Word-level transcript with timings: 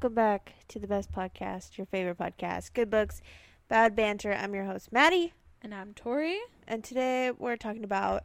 welcome 0.00 0.14
back 0.14 0.54
to 0.68 0.78
the 0.78 0.86
best 0.86 1.12
podcast, 1.12 1.76
your 1.76 1.86
favorite 1.86 2.16
podcast, 2.16 2.72
Good 2.72 2.88
Books, 2.88 3.20
Bad 3.68 3.94
Banter. 3.94 4.32
I'm 4.32 4.54
your 4.54 4.64
host, 4.64 4.90
Maddie, 4.92 5.34
And 5.62 5.74
I'm 5.74 5.92
Tori. 5.92 6.38
and 6.66 6.82
today 6.82 7.30
we're 7.36 7.56
talking 7.58 7.84
about 7.84 8.24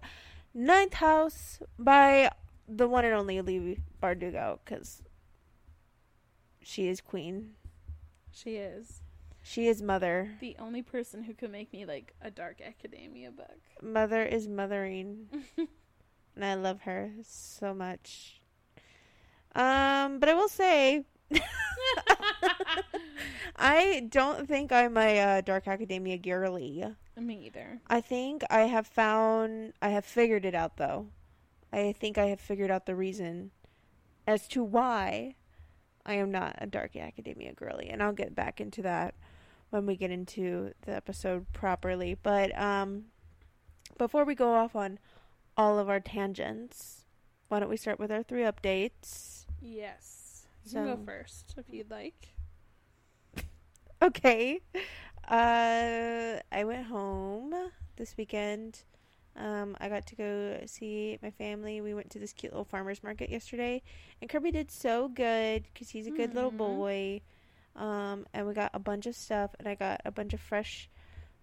Ninth 0.54 0.94
House 0.94 1.60
by 1.78 2.30
the 2.70 2.88
one 2.88 3.04
and 3.04 3.14
only 3.14 3.42
Leigh 3.42 3.80
Bardugo, 4.02 4.60
because 4.64 5.02
she 6.62 6.88
is 6.88 7.02
queen. 7.02 7.56
She 8.32 8.56
is 8.56 9.02
She 9.44 9.68
is 9.68 9.82
mother. 9.82 10.32
the 10.40 10.56
only 10.60 10.82
person 10.82 11.24
who 11.24 11.34
could 11.34 11.52
make 11.52 11.74
me 11.74 11.86
like 11.86 12.14
a 12.22 12.32
dark 12.32 12.62
academia 12.66 13.32
book. 13.32 13.60
Mother 13.82 14.24
is 14.24 14.48
mothering, 14.48 15.28
and 15.58 16.46
I 16.46 16.54
love 16.54 16.82
her 16.82 17.12
so 17.24 17.74
much. 17.74 18.40
Um, 19.54 20.20
but 20.20 20.30
I 20.30 20.34
will 20.34 20.50
say, 20.50 21.04
I 23.56 24.08
don't 24.10 24.48
think 24.48 24.72
I'm 24.72 24.98
a 24.98 25.20
uh, 25.20 25.42
dark 25.42 25.68
academia 25.68 26.18
girly. 26.18 26.84
me 27.16 27.46
either. 27.46 27.80
I 27.88 28.02
think 28.02 28.44
I 28.50 28.62
have 28.62 28.88
found, 28.88 29.74
I 29.82 29.90
have 29.90 30.06
figured 30.06 30.46
it 30.46 30.56
out 30.56 30.78
though. 30.78 31.08
I 31.72 31.94
think 31.94 32.18
I 32.18 32.28
have 32.28 32.40
figured 32.40 32.72
out 32.72 32.86
the 32.86 32.96
reason 32.96 33.52
as 34.28 34.48
to 34.50 34.64
why 34.64 35.36
I 36.06 36.14
am 36.16 36.32
not 36.32 36.56
a 36.60 36.68
dark 36.68 36.96
academia 36.96 37.54
girly, 37.54 37.90
and 37.90 38.02
I'll 38.02 38.14
get 38.14 38.36
back 38.36 38.62
into 38.62 38.82
that 38.84 39.16
when 39.72 39.86
we 39.86 39.96
get 39.96 40.12
into 40.12 40.72
the 40.86 40.94
episode 40.94 41.52
properly. 41.52 42.16
But 42.22 42.58
um, 42.58 43.06
before 43.98 44.24
we 44.24 44.36
go 44.36 44.54
off 44.54 44.76
on 44.76 45.00
all 45.58 45.80
of 45.80 45.90
our 45.90 46.00
tangents, 46.00 47.06
why 47.48 47.60
don't 47.60 47.70
we 47.70 47.78
start 47.78 48.00
with 48.00 48.12
our 48.12 48.24
three 48.24 48.44
updates? 48.44 49.46
Yes. 49.62 50.15
You 50.66 50.72
can 50.72 50.86
go 50.86 50.98
first 51.06 51.54
if 51.58 51.66
you'd 51.74 51.92
like. 51.92 52.30
Okay. 54.02 54.60
Uh, 55.28 56.40
I 56.52 56.64
went 56.66 56.86
home 56.86 57.54
this 57.96 58.16
weekend. 58.18 58.84
Um, 59.38 59.76
I 59.80 59.90
got 59.90 60.06
to 60.08 60.16
go 60.16 60.60
see 60.66 61.18
my 61.22 61.32
family. 61.32 61.82
We 61.82 61.94
went 61.94 62.10
to 62.12 62.20
this 62.20 62.32
cute 62.32 62.54
little 62.54 62.66
farmer's 62.66 63.04
market 63.04 63.30
yesterday, 63.30 63.82
and 64.22 64.30
Kirby 64.30 64.52
did 64.52 64.72
so 64.72 65.08
good 65.10 65.64
because 65.74 65.90
he's 65.90 66.08
a 66.08 66.12
good 66.12 66.34
little 66.34 66.52
Mhm. 66.52 66.58
boy. 66.58 67.22
Um, 67.76 68.26
and 68.34 68.48
we 68.48 68.54
got 68.54 68.72
a 68.74 68.80
bunch 68.80 69.06
of 69.08 69.16
stuff, 69.16 69.52
and 69.60 69.68
I 69.68 69.76
got 69.76 70.02
a 70.06 70.12
bunch 70.12 70.34
of 70.34 70.40
fresh 70.40 70.90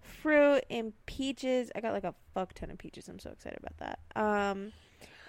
fruit 0.01 0.65
and 0.71 0.93
peaches. 1.07 1.71
I 1.75 1.81
got 1.81 1.93
like 1.93 2.05
a 2.05 2.15
fuck 2.33 2.55
ton 2.55 2.71
of 2.71 2.79
peaches. 2.79 3.09
I'm 3.09 3.19
so 3.19 3.31
excited 3.31 3.59
about 3.59 3.77
that. 3.79 3.99
Um, 4.17 4.73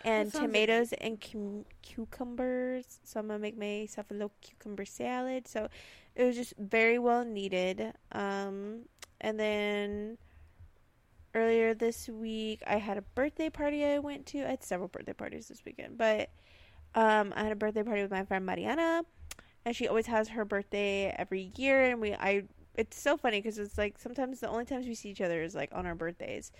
and 0.04 0.32
tomatoes 0.32 0.94
and 0.94 1.20
cum- 1.20 1.66
cucumbers. 1.82 3.00
So 3.04 3.20
I'm 3.20 3.28
gonna 3.28 3.40
make 3.40 3.58
myself 3.58 4.10
a 4.12 4.14
little 4.14 4.34
cucumber 4.42 4.86
salad. 4.86 5.48
So 5.48 5.70
it 6.16 6.24
was 6.24 6.36
just 6.36 6.54
very 6.58 7.00
well 7.00 7.26
needed. 7.26 7.94
Um, 8.12 8.82
and 9.22 9.40
then 9.40 10.18
earlier 11.36 11.74
this 11.74 12.08
week, 12.10 12.62
I 12.68 12.78
had 12.78 12.98
a 12.98 13.02
birthday 13.02 13.50
party 13.50 13.84
I 13.84 14.00
went 14.00 14.26
to. 14.28 14.46
I 14.46 14.52
had 14.52 14.64
several 14.64 14.88
birthday 14.88 15.14
parties 15.14 15.48
this 15.48 15.64
weekend, 15.66 15.98
but 15.98 16.30
um, 16.96 17.34
I 17.36 17.44
had 17.44 17.52
a 17.52 17.56
birthday 17.56 17.84
party 17.84 18.02
with 18.02 18.12
my 18.12 18.24
friend 18.24 18.46
Mariana, 18.46 19.04
and 19.66 19.76
she 19.76 19.88
always 19.88 20.08
has 20.08 20.30
her 20.30 20.46
birthday 20.46 21.14
every 21.18 21.52
year. 21.58 21.86
And 21.86 22.00
we, 22.02 22.14
I, 22.14 22.44
it's 22.76 23.00
so 23.00 23.18
funny 23.18 23.40
because 23.40 23.58
it's 23.58 23.78
like 23.78 23.98
sometimes 23.98 24.40
the 24.40 24.50
only 24.50 24.66
times 24.66 24.86
we 24.86 24.94
see 24.96 25.10
each 25.10 25.22
other 25.22 25.42
is 25.42 25.56
like 25.56 25.72
on 25.74 25.86
our 25.86 25.96
birthdays. 25.96 26.52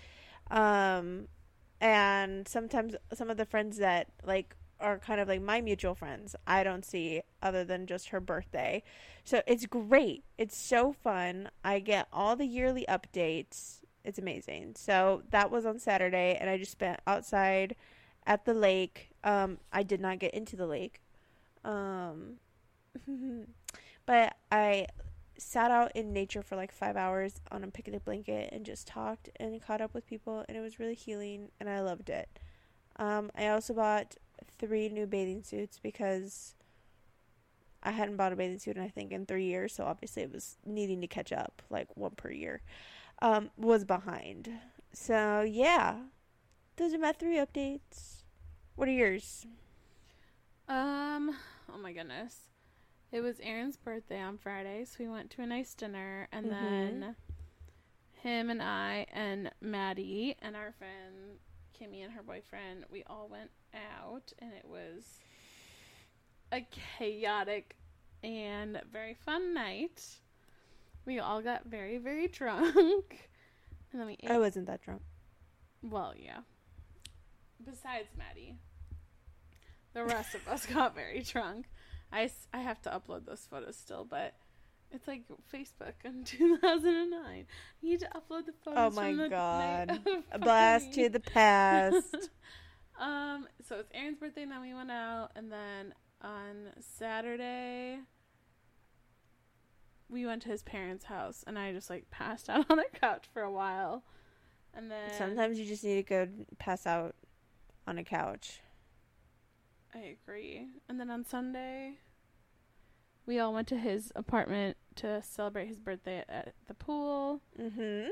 Um, 0.50 1.28
and 1.84 2.48
sometimes 2.48 2.96
some 3.12 3.28
of 3.28 3.36
the 3.36 3.44
friends 3.44 3.76
that 3.76 4.08
like 4.24 4.56
are 4.80 4.98
kind 4.98 5.20
of 5.20 5.28
like 5.28 5.42
my 5.42 5.60
mutual 5.60 5.94
friends 5.94 6.34
I 6.46 6.64
don't 6.64 6.84
see 6.84 7.20
other 7.42 7.62
than 7.62 7.86
just 7.86 8.08
her 8.08 8.20
birthday. 8.20 8.82
So 9.22 9.42
it's 9.46 9.66
great. 9.66 10.24
It's 10.38 10.56
so 10.56 10.92
fun. 10.92 11.50
I 11.62 11.78
get 11.80 12.08
all 12.10 12.36
the 12.36 12.46
yearly 12.46 12.86
updates. 12.88 13.80
It's 14.02 14.18
amazing. 14.18 14.74
So 14.76 15.22
that 15.30 15.50
was 15.50 15.66
on 15.66 15.78
Saturday 15.78 16.38
and 16.40 16.48
I 16.48 16.56
just 16.56 16.72
spent 16.72 17.00
outside 17.06 17.76
at 18.26 18.46
the 18.46 18.54
lake. 18.54 19.10
Um 19.22 19.58
I 19.70 19.82
did 19.82 20.00
not 20.00 20.18
get 20.18 20.32
into 20.32 20.56
the 20.56 20.66
lake. 20.66 21.02
Um 21.66 22.38
but 24.06 24.36
I 24.50 24.86
sat 25.36 25.70
out 25.70 25.92
in 25.94 26.12
nature 26.12 26.42
for 26.42 26.56
like 26.56 26.72
5 26.72 26.96
hours 26.96 27.40
on 27.50 27.64
a 27.64 27.68
picnic 27.68 28.04
blanket 28.04 28.50
and 28.52 28.64
just 28.64 28.86
talked 28.86 29.28
and 29.36 29.60
caught 29.62 29.80
up 29.80 29.94
with 29.94 30.06
people 30.06 30.44
and 30.48 30.56
it 30.56 30.60
was 30.60 30.78
really 30.78 30.94
healing 30.94 31.50
and 31.60 31.68
I 31.68 31.80
loved 31.80 32.10
it. 32.10 32.28
Um 32.96 33.30
I 33.36 33.48
also 33.48 33.74
bought 33.74 34.16
three 34.58 34.88
new 34.88 35.06
bathing 35.06 35.42
suits 35.42 35.78
because 35.82 36.54
I 37.82 37.90
hadn't 37.90 38.16
bought 38.16 38.32
a 38.32 38.36
bathing 38.36 38.58
suit 38.58 38.76
in 38.76 38.82
I 38.82 38.88
think 38.88 39.12
in 39.12 39.26
three 39.26 39.44
years, 39.44 39.74
so 39.74 39.84
obviously 39.84 40.22
it 40.22 40.32
was 40.32 40.56
needing 40.64 41.00
to 41.00 41.06
catch 41.06 41.32
up, 41.32 41.62
like 41.70 41.88
one 41.96 42.12
per 42.16 42.30
year. 42.30 42.62
Um, 43.20 43.50
was 43.56 43.84
behind. 43.84 44.50
So 44.92 45.42
yeah. 45.42 45.96
Those 46.76 46.92
are 46.92 46.98
my 46.98 47.12
three 47.12 47.36
updates. 47.36 48.22
What 48.74 48.88
are 48.88 48.92
yours? 48.92 49.46
Um, 50.68 51.36
oh 51.72 51.78
my 51.78 51.92
goodness. 51.92 52.53
It 53.14 53.20
was 53.22 53.38
Aaron's 53.38 53.76
birthday 53.76 54.20
on 54.20 54.38
Friday, 54.38 54.84
so 54.84 54.96
we 54.98 55.08
went 55.08 55.30
to 55.30 55.42
a 55.42 55.46
nice 55.46 55.72
dinner 55.72 56.26
and 56.32 56.46
Mhm. 56.46 56.50
then 56.50 57.16
him 58.24 58.50
and 58.50 58.60
I 58.60 59.06
and 59.12 59.52
Maddie 59.60 60.34
and 60.42 60.56
our 60.56 60.72
friend 60.72 61.38
Kimmy 61.74 62.02
and 62.02 62.12
her 62.14 62.24
boyfriend, 62.24 62.86
we 62.90 63.04
all 63.04 63.28
went 63.28 63.52
out 63.72 64.32
and 64.40 64.52
it 64.52 64.64
was 64.64 65.20
a 66.50 66.62
chaotic 66.62 67.76
and 68.24 68.82
very 68.90 69.14
fun 69.14 69.54
night. 69.54 70.18
We 71.04 71.20
all 71.20 71.40
got 71.40 71.66
very, 71.66 71.98
very 71.98 72.26
drunk. 72.26 73.30
And 73.92 74.00
then 74.00 74.08
we 74.08 74.14
ate 74.14 74.28
I 74.32 74.38
wasn't 74.40 74.66
that 74.66 74.82
drunk. 74.82 75.02
well, 75.80 76.16
yeah. 76.16 76.40
Besides 77.64 78.08
Maddie, 78.16 78.58
the 79.92 80.04
rest 80.04 80.34
of 80.34 80.48
us 80.48 80.66
got 80.74 80.96
very 80.96 81.22
drunk. 81.22 81.68
I, 82.14 82.30
I 82.52 82.58
have 82.60 82.80
to 82.82 82.90
upload 82.90 83.26
those 83.26 83.46
photos 83.50 83.76
still, 83.76 84.04
but 84.08 84.34
it's 84.92 85.08
like 85.08 85.24
Facebook 85.52 85.94
in 86.04 86.22
2009. 86.24 87.46
You 87.82 87.90
need 87.90 88.00
to 88.00 88.08
upload 88.14 88.46
the 88.46 88.52
photos. 88.64 88.92
Oh 88.92 89.00
my 89.00 89.14
from 89.14 89.30
God. 89.30 90.00
A 90.32 90.38
blast 90.38 90.92
to 90.94 91.08
the 91.08 91.18
past. 91.18 92.14
um, 93.00 93.48
so 93.66 93.76
it's 93.80 93.90
Aaron's 93.92 94.18
birthday, 94.18 94.42
and 94.42 94.52
then 94.52 94.60
we 94.60 94.72
went 94.72 94.92
out, 94.92 95.32
and 95.34 95.50
then 95.50 95.92
on 96.22 96.70
Saturday 96.80 97.98
we 100.08 100.24
went 100.24 100.42
to 100.42 100.48
his 100.48 100.62
parents' 100.62 101.06
house, 101.06 101.42
and 101.46 101.58
I 101.58 101.72
just 101.72 101.90
like 101.90 102.08
passed 102.10 102.48
out 102.48 102.66
on 102.70 102.76
the 102.76 102.84
couch 103.00 103.26
for 103.32 103.42
a 103.42 103.50
while, 103.50 104.04
and 104.72 104.88
then 104.88 105.10
Sometimes 105.18 105.58
you 105.58 105.66
just 105.66 105.82
need 105.82 105.96
to 105.96 106.02
go 106.02 106.28
pass 106.58 106.86
out 106.86 107.16
on 107.88 107.98
a 107.98 108.04
couch. 108.04 108.60
I 109.94 110.16
agree. 110.22 110.68
And 110.88 110.98
then 110.98 111.10
on 111.10 111.24
Sunday, 111.24 111.98
we 113.26 113.38
all 113.38 113.52
went 113.54 113.68
to 113.68 113.78
his 113.78 114.12
apartment 114.16 114.76
to 114.96 115.22
celebrate 115.22 115.68
his 115.68 115.78
birthday 115.78 116.24
at 116.28 116.54
the 116.66 116.74
pool. 116.74 117.40
Mm-hmm. 117.60 118.08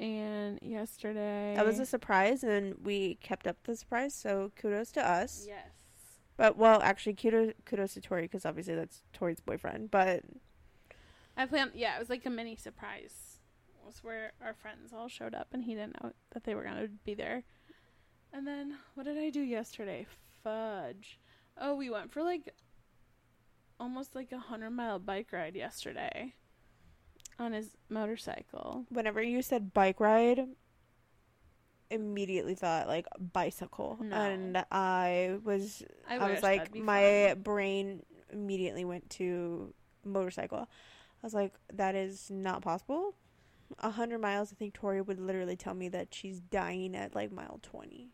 And 0.00 0.58
yesterday, 0.62 1.54
That 1.54 1.66
was 1.66 1.78
a 1.78 1.86
surprise, 1.86 2.42
and 2.42 2.74
we 2.82 3.16
kept 3.16 3.46
up 3.46 3.56
the 3.64 3.76
surprise. 3.76 4.14
So 4.14 4.50
kudos 4.56 4.90
to 4.92 5.08
us. 5.08 5.44
yes. 5.46 5.66
But 6.36 6.56
well, 6.56 6.80
actually, 6.82 7.14
kudos 7.14 7.52
kudos 7.66 7.94
to 7.94 8.00
Tori 8.00 8.22
because 8.22 8.44
obviously 8.46 8.74
that's 8.74 9.02
Tori's 9.12 9.38
boyfriend. 9.40 9.90
But 9.90 10.22
I 11.36 11.46
planned. 11.46 11.72
Yeah, 11.74 11.94
it 11.96 12.00
was 12.00 12.10
like 12.10 12.26
a 12.26 12.30
mini 12.30 12.56
surprise. 12.56 13.38
It 13.80 13.86
was 13.86 14.02
where 14.02 14.32
our 14.42 14.54
friends 14.54 14.92
all 14.92 15.08
showed 15.08 15.34
up, 15.34 15.48
and 15.52 15.62
he 15.62 15.74
didn't 15.74 16.02
know 16.02 16.12
that 16.32 16.44
they 16.44 16.54
were 16.54 16.64
gonna 16.64 16.88
be 17.04 17.14
there. 17.14 17.44
And 18.32 18.46
then 18.46 18.78
what 18.94 19.04
did 19.04 19.18
I 19.18 19.28
do 19.30 19.40
yesterday? 19.42 20.06
Fudge. 20.42 21.18
Oh, 21.60 21.74
we 21.74 21.90
went 21.90 22.12
for 22.12 22.22
like 22.22 22.48
almost 23.78 24.14
like 24.14 24.32
a 24.32 24.38
hundred 24.38 24.70
mile 24.70 24.98
bike 24.98 25.32
ride 25.32 25.54
yesterday 25.56 26.34
on 27.38 27.52
his 27.52 27.76
motorcycle. 27.88 28.84
whenever 28.90 29.22
you 29.22 29.42
said 29.42 29.72
bike 29.74 29.98
ride, 30.00 30.46
immediately 31.90 32.54
thought 32.54 32.86
like 32.88 33.06
bicycle, 33.18 33.98
No. 34.00 34.16
and 34.16 34.64
I 34.70 35.38
was 35.44 35.82
I, 36.08 36.16
I, 36.16 36.30
was 36.30 36.42
like 36.42 36.74
my 36.74 37.30
fun. 37.34 37.42
brain 37.42 38.02
immediately 38.32 38.84
went 38.84 39.10
to 39.10 39.74
motorcycle. 40.04 40.58
I 40.60 41.26
was 41.26 41.34
like, 41.34 41.54
that 41.72 41.94
is 41.94 42.30
not 42.30 42.62
possible. 42.62 43.14
A 43.78 43.90
hundred 43.90 44.20
miles. 44.20 44.52
I 44.52 44.56
think 44.56 44.74
Tori 44.74 45.00
would 45.00 45.20
literally 45.20 45.56
tell 45.56 45.74
me 45.74 45.88
that 45.88 46.12
she's 46.14 46.40
dying 46.40 46.94
at 46.96 47.14
like 47.14 47.30
mile 47.32 47.58
twenty. 47.62 48.10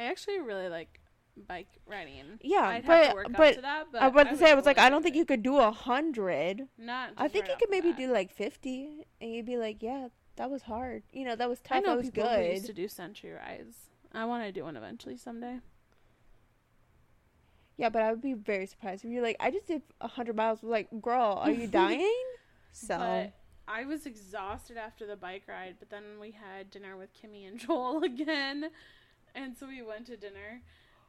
I 0.00 0.04
actually 0.04 0.40
really 0.40 0.68
like 0.68 1.00
bike 1.46 1.68
riding. 1.86 2.38
Yeah, 2.40 2.62
I'd 2.62 2.86
but 2.86 3.08
to 3.08 3.14
work 3.14 3.26
up 3.26 3.32
but 3.36 3.62
that, 3.62 3.86
but 3.92 4.00
I 4.02 4.08
was 4.08 4.12
about 4.12 4.30
to 4.30 4.36
say 4.36 4.50
I 4.50 4.54
was 4.54 4.64
like, 4.64 4.78
I 4.78 4.88
don't 4.88 5.02
think 5.02 5.14
it. 5.14 5.18
you 5.18 5.26
could 5.26 5.42
do 5.42 5.58
a 5.58 5.70
hundred. 5.70 6.68
Not. 6.78 7.10
I 7.18 7.28
think 7.28 7.44
right 7.44 7.50
you 7.50 7.56
could 7.58 7.70
maybe 7.70 7.90
bat. 7.90 7.98
do 7.98 8.12
like 8.12 8.30
fifty, 8.32 9.06
and 9.20 9.34
you'd 9.34 9.46
be 9.46 9.58
like, 9.58 9.82
yeah, 9.82 10.08
that 10.36 10.50
was 10.50 10.62
hard. 10.62 11.02
You 11.12 11.26
know, 11.26 11.36
that 11.36 11.48
was 11.48 11.60
tough. 11.60 11.78
I 11.78 11.80
know 11.80 11.90
that 11.90 11.96
was 11.98 12.10
people 12.10 12.28
who 12.28 12.42
used 12.42 12.66
to 12.66 12.72
do 12.72 12.88
century 12.88 13.32
rides. 13.32 13.76
I 14.12 14.24
want 14.24 14.44
to 14.44 14.52
do 14.52 14.64
one 14.64 14.76
eventually 14.76 15.16
someday. 15.16 15.60
Yeah, 17.76 17.88
but 17.88 18.02
I 18.02 18.10
would 18.10 18.20
be 18.20 18.34
very 18.34 18.66
surprised 18.66 19.04
if 19.04 19.10
you're 19.10 19.22
like, 19.22 19.36
I 19.40 19.50
just 19.50 19.66
did 19.66 19.82
hundred 20.00 20.36
miles. 20.36 20.62
Like, 20.62 20.88
girl, 21.02 21.40
are 21.42 21.50
you 21.50 21.66
dying? 21.68 22.24
so 22.72 22.96
But 22.98 23.32
I 23.68 23.84
was 23.84 24.04
exhausted 24.04 24.76
after 24.76 25.06
the 25.06 25.16
bike 25.16 25.44
ride, 25.48 25.76
but 25.78 25.90
then 25.90 26.02
we 26.20 26.32
had 26.32 26.70
dinner 26.70 26.96
with 26.96 27.10
Kimmy 27.14 27.46
and 27.46 27.58
Joel 27.66 28.02
again. 28.02 28.70
And 29.34 29.56
so 29.56 29.66
we 29.66 29.82
went 29.82 30.06
to 30.06 30.16
dinner, 30.16 30.62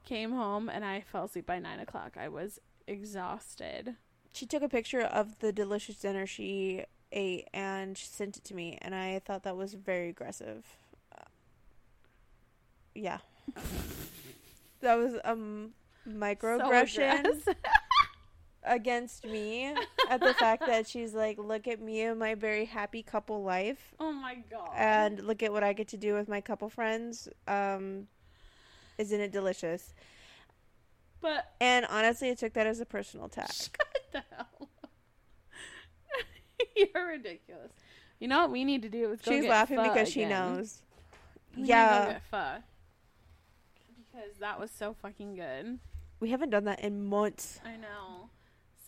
came 0.06 0.32
home, 0.32 0.70
and 0.70 0.84
I 0.86 1.02
fell 1.02 1.26
asleep 1.26 1.46
by 1.46 1.60
nine 1.60 1.80
o'clock. 1.80 2.16
I 2.18 2.28
was 2.30 2.60
exhausted. 2.88 3.96
she 4.34 4.46
took 4.46 4.64
a 4.64 4.70
picture 4.70 5.02
of 5.02 5.40
the 5.40 5.52
delicious 5.52 5.98
dinner 5.98 6.26
she 6.26 6.84
ate 7.12 7.48
and 7.54 7.98
she 7.98 8.06
sent 8.06 8.38
it 8.38 8.44
to 8.46 8.56
me, 8.56 8.78
and 8.82 8.96
I 8.96 9.20
thought 9.20 9.44
that 9.44 9.58
was 9.58 9.74
very 9.74 10.10
aggressive. 10.10 10.66
Uh, 11.16 11.26
yeah, 12.96 13.20
that 14.82 14.96
was 14.96 15.16
um 15.24 15.72
microaggression. 16.08 17.20
aggressive. 17.20 17.56
against 18.64 19.26
me 19.26 19.74
at 20.10 20.20
the 20.22 20.34
fact 20.36 20.66
that 20.68 20.88
she's 20.88 21.14
like, 21.14 21.38
look 21.38 21.68
at 21.68 21.82
me 21.82 22.02
and 22.02 22.20
my 22.20 22.36
very 22.36 22.66
happy 22.66 23.02
couple 23.04 23.44
life, 23.44 23.94
oh 24.00 24.12
my 24.12 24.38
god. 24.50 24.70
and 24.76 25.24
look 25.26 25.42
at 25.44 25.52
what 25.52 25.64
I 25.64 25.74
get 25.74 25.88
to 25.90 25.98
do 25.98 26.14
with 26.14 26.28
my 26.28 26.42
couple 26.42 26.70
friends. 26.70 27.28
Um, 27.48 28.08
isn't 28.98 29.20
it 29.20 29.32
delicious? 29.32 29.94
but 31.22 31.52
And 31.60 31.86
honestly, 31.90 32.30
I 32.32 32.34
took 32.36 32.54
that 32.54 32.68
as 32.68 32.80
a 32.80 32.86
personal 32.86 33.26
attack. 33.28 33.52
shut 33.54 33.72
the 34.12 34.24
hell. 34.32 34.70
You're 36.76 37.08
ridiculous. 37.08 37.72
You 38.20 38.28
know 38.28 38.42
what 38.42 38.52
we 38.52 38.64
need 38.64 38.84
to 38.84 38.90
do 38.90 39.12
is 39.12 39.22
go 39.22 39.32
She's 39.32 39.46
laughing 39.46 39.82
because 39.82 40.10
she 40.10 40.26
knows. 40.26 40.82
We 41.56 41.64
need 41.64 41.68
to 41.68 41.74
go 41.74 41.78
Yeah. 42.32 42.60
Because 44.14 44.38
that 44.40 44.60
was 44.60 44.70
so 44.72 44.94
fucking 45.02 45.36
good. 45.36 45.80
we 46.20 46.30
haven't 46.30 46.50
done 46.52 46.66
that 46.66 46.82
in 46.82 47.04
months. 47.06 47.60
I 47.66 47.78
know. 47.78 48.30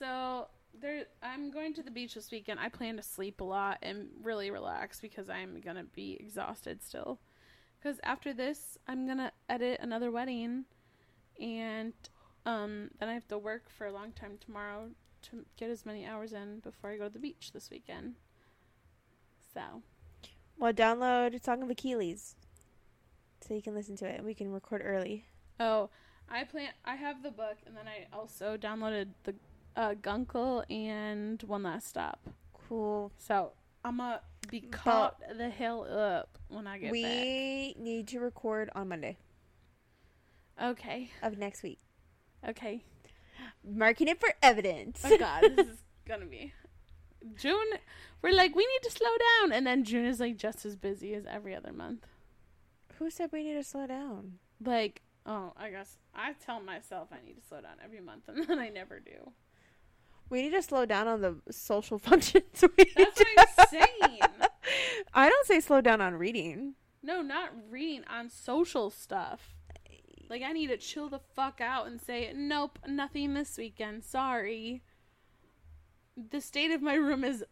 So 0.03 0.47
there, 0.81 1.05
I'm 1.21 1.49
going 1.49 1.73
to 1.75 1.81
the 1.83 1.89
beach 1.89 2.15
this 2.15 2.29
weekend. 2.29 2.59
I 2.59 2.67
plan 2.67 2.97
to 2.97 3.01
sleep 3.01 3.39
a 3.39 3.45
lot 3.45 3.77
and 3.81 4.07
really 4.21 4.51
relax 4.51 4.99
because 4.99 5.29
I'm 5.29 5.61
gonna 5.61 5.85
be 5.85 6.17
exhausted 6.19 6.83
still. 6.83 7.19
Because 7.79 8.01
after 8.03 8.33
this, 8.33 8.77
I'm 8.85 9.07
gonna 9.07 9.31
edit 9.47 9.79
another 9.81 10.11
wedding, 10.11 10.65
and 11.39 11.93
um, 12.45 12.91
then 12.99 13.07
I 13.07 13.13
have 13.13 13.29
to 13.29 13.37
work 13.37 13.69
for 13.69 13.87
a 13.87 13.93
long 13.93 14.11
time 14.11 14.37
tomorrow 14.45 14.89
to 15.29 15.45
get 15.55 15.69
as 15.69 15.85
many 15.85 16.05
hours 16.05 16.33
in 16.33 16.59
before 16.59 16.89
I 16.89 16.97
go 16.97 17.05
to 17.05 17.13
the 17.13 17.19
beach 17.19 17.51
this 17.53 17.69
weekend. 17.71 18.15
So 19.53 19.83
Well, 20.57 20.73
download 20.73 21.41
Song 21.41 21.63
of 21.63 21.69
Achilles 21.69 22.35
so 23.39 23.53
you 23.53 23.61
can 23.61 23.73
listen 23.73 23.95
to 23.97 24.05
it, 24.05 24.17
and 24.17 24.25
we 24.25 24.33
can 24.33 24.51
record 24.51 24.81
early. 24.83 25.27
Oh, 25.61 25.91
I 26.29 26.43
plan. 26.43 26.71
I 26.83 26.95
have 26.95 27.23
the 27.23 27.31
book, 27.31 27.59
and 27.65 27.77
then 27.77 27.87
I 27.87 28.13
also 28.13 28.57
downloaded 28.57 29.09
the 29.23 29.35
uh, 29.75 29.93
Gunkel 29.95 30.63
and 30.69 31.41
One 31.43 31.63
Last 31.63 31.87
Stop. 31.87 32.29
Cool. 32.67 33.11
So 33.17 33.53
I'm 33.83 33.97
gonna 33.97 34.21
be 34.49 34.61
caught 34.61 35.17
the 35.37 35.49
hell 35.49 35.83
up 35.83 36.37
when 36.47 36.67
I 36.67 36.77
get 36.77 36.91
We 36.91 37.75
need 37.79 38.07
to 38.09 38.19
record 38.19 38.69
on 38.75 38.89
Monday. 38.89 39.17
Okay. 40.61 41.09
of 41.21 41.37
next 41.37 41.63
week. 41.63 41.79
Okay. 42.47 42.83
Marking 43.63 44.07
it 44.07 44.19
for 44.19 44.29
evidence. 44.41 45.01
Oh 45.03 45.17
God, 45.17 45.43
this 45.55 45.67
is 45.67 45.83
gonna 46.05 46.25
be 46.25 46.53
June. 47.35 47.65
We're 48.21 48.33
like, 48.33 48.55
we 48.55 48.65
need 48.65 48.89
to 48.89 48.91
slow 48.91 49.09
down, 49.41 49.51
and 49.51 49.65
then 49.65 49.83
June 49.83 50.05
is 50.05 50.19
like 50.19 50.37
just 50.37 50.65
as 50.65 50.75
busy 50.75 51.13
as 51.13 51.25
every 51.25 51.55
other 51.55 51.73
month. 51.73 52.05
Who 52.99 53.09
said 53.09 53.29
we 53.33 53.43
need 53.43 53.55
to 53.55 53.63
slow 53.63 53.87
down? 53.87 54.39
Like, 54.63 55.01
oh, 55.25 55.53
I 55.57 55.69
guess 55.69 55.97
I 56.13 56.33
tell 56.33 56.61
myself 56.61 57.09
I 57.11 57.25
need 57.25 57.35
to 57.35 57.45
slow 57.45 57.61
down 57.61 57.77
every 57.83 58.01
month, 58.01 58.23
and 58.27 58.45
then 58.47 58.59
I 58.59 58.69
never 58.69 58.99
do. 58.99 59.31
We 60.33 60.41
need 60.41 60.53
to 60.53 60.63
slow 60.63 60.87
down 60.87 61.07
on 61.07 61.21
the 61.21 61.35
social 61.51 61.99
functions. 61.99 62.63
we 62.75 62.91
That's 62.95 63.19
what 63.19 63.47
I'm 63.59 63.67
saying. 63.67 64.19
I 65.13 65.29
don't 65.29 65.45
say 65.45 65.59
slow 65.59 65.79
down 65.79 66.01
on 66.01 66.15
reading. 66.15 66.73
No, 67.03 67.21
not 67.21 67.51
reading 67.69 68.03
on 68.09 68.31
social 68.31 68.89
stuff. 68.89 69.53
Like 70.31 70.41
I 70.41 70.51
need 70.51 70.67
to 70.67 70.77
chill 70.77 71.07
the 71.07 71.19
fuck 71.35 71.61
out 71.61 71.85
and 71.85 72.01
say, 72.01 72.33
nope, 72.35 72.79
nothing 72.87 73.35
this 73.35 73.59
weekend. 73.59 74.03
Sorry. 74.03 74.81
The 76.31 76.41
state 76.41 76.71
of 76.71 76.81
my 76.81 76.95
room 76.95 77.23
is 77.23 77.45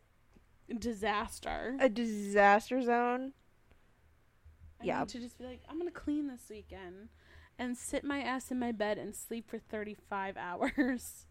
disaster. 0.75 1.78
A 1.80 1.88
disaster 1.88 2.81
zone. 2.81 3.33
I 4.81 4.86
yeah. 4.86 5.00
need 5.01 5.10
to 5.10 5.19
just 5.19 5.38
be 5.38 5.45
like, 5.45 5.62
I'm 5.69 5.78
gonna 5.78 5.92
clean 5.92 6.30
this 6.30 6.48
weekend 6.50 7.10
and 7.60 7.78
sit 7.78 8.04
my 8.04 8.22
ass 8.22 8.50
in 8.50 8.57
my 8.57 8.72
bed 8.72 8.98
and 8.98 9.16
sleep 9.16 9.48
for 9.48 9.60
35 9.60 10.36
hours. 10.39 11.28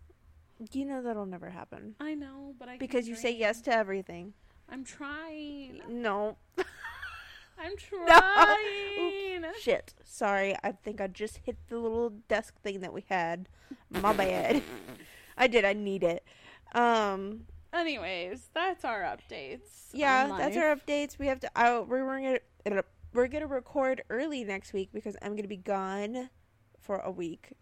You 0.72 0.84
know 0.84 1.02
that'll 1.02 1.26
never 1.26 1.50
happen. 1.50 1.94
I 2.00 2.14
know, 2.14 2.54
but 2.58 2.68
I 2.68 2.76
Because 2.76 3.08
you 3.08 3.14
say 3.14 3.34
yes 3.34 3.60
to 3.62 3.74
everything. 3.74 4.34
I'm 4.68 4.84
trying. 4.84 5.80
No. 5.88 6.36
I'm 7.58 7.76
trying. 7.78 9.44
Shit. 9.60 9.94
Sorry. 10.04 10.54
I 10.62 10.72
think 10.72 11.00
I 11.00 11.06
just 11.06 11.38
hit 11.44 11.56
the 11.68 11.78
little 11.78 12.10
desk 12.28 12.60
thing 12.60 12.80
that 12.80 12.92
we 12.92 13.04
had. 13.08 13.48
My 13.90 14.12
bad. 14.12 14.62
I 15.38 15.46
did. 15.46 15.64
I 15.64 15.72
need 15.72 16.02
it. 16.02 16.24
Um. 16.74 17.46
Anyways, 17.72 18.50
that's 18.52 18.84
our 18.84 19.02
updates. 19.02 19.90
Yeah, 19.92 20.26
that's 20.36 20.56
our 20.56 20.74
updates. 20.74 21.18
We 21.18 21.26
have 21.26 21.40
to. 21.40 21.58
I, 21.58 21.78
we're 21.80 22.04
we're 22.04 22.38
gonna 22.64 22.82
we're 23.14 23.28
gonna 23.28 23.46
record 23.46 24.02
early 24.10 24.44
next 24.44 24.72
week 24.72 24.90
because 24.92 25.16
I'm 25.22 25.36
gonna 25.36 25.48
be 25.48 25.56
gone 25.56 26.30
for 26.80 26.98
a 26.98 27.10
week 27.10 27.52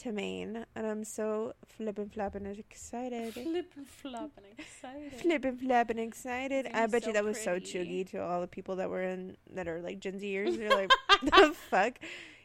to 0.00 0.12
Maine, 0.12 0.64
and 0.74 0.86
I'm 0.86 1.04
so 1.04 1.52
flippin' 1.66 2.08
flappin' 2.08 2.46
excited. 2.46 3.34
Flip 3.34 3.72
and 3.76 3.86
flop 3.86 4.30
and 4.36 4.46
excited. 4.58 5.12
Flippin' 5.20 5.58
flappin' 5.58 5.98
excited. 5.98 6.68
I 6.72 6.86
bet 6.86 7.02
so 7.02 7.08
you 7.08 7.12
that 7.14 7.24
was 7.24 7.38
so 7.38 7.52
pretty. 7.52 7.66
cheugy 7.66 8.10
to 8.10 8.22
all 8.22 8.40
the 8.40 8.46
people 8.48 8.76
that 8.76 8.88
were 8.88 9.02
in 9.02 9.36
that 9.52 9.68
are 9.68 9.80
like 9.80 10.00
Gen 10.00 10.18
Zers. 10.18 10.56
They're 10.56 10.70
like, 10.70 10.90
the 11.22 11.54
fuck. 11.70 11.98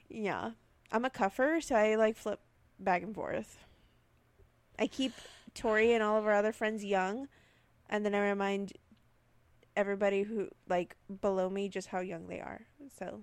Yeah, 0.09 0.51
I'm 0.91 1.05
a 1.05 1.09
cusper, 1.09 1.61
so 1.61 1.75
I 1.75 1.95
like 1.95 2.17
flip 2.17 2.41
back 2.79 3.03
and 3.03 3.15
forth. 3.15 3.57
I 4.77 4.87
keep 4.87 5.13
Tori 5.53 5.93
and 5.93 6.03
all 6.03 6.17
of 6.17 6.25
our 6.25 6.33
other 6.33 6.51
friends 6.51 6.83
young, 6.83 7.29
and 7.89 8.05
then 8.05 8.13
I 8.13 8.19
remind 8.27 8.73
everybody 9.77 10.23
who 10.23 10.49
like 10.67 10.97
below 11.21 11.49
me 11.49 11.69
just 11.69 11.87
how 11.87 11.99
young 12.01 12.27
they 12.27 12.41
are. 12.41 12.61
So 12.99 13.21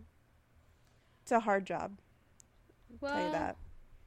it's 1.23 1.33
a 1.33 1.41
hard 1.41 1.67
job. 1.67 1.99
well, 3.01 3.13
tell 3.13 3.27
you 3.27 3.33
that. 3.33 3.57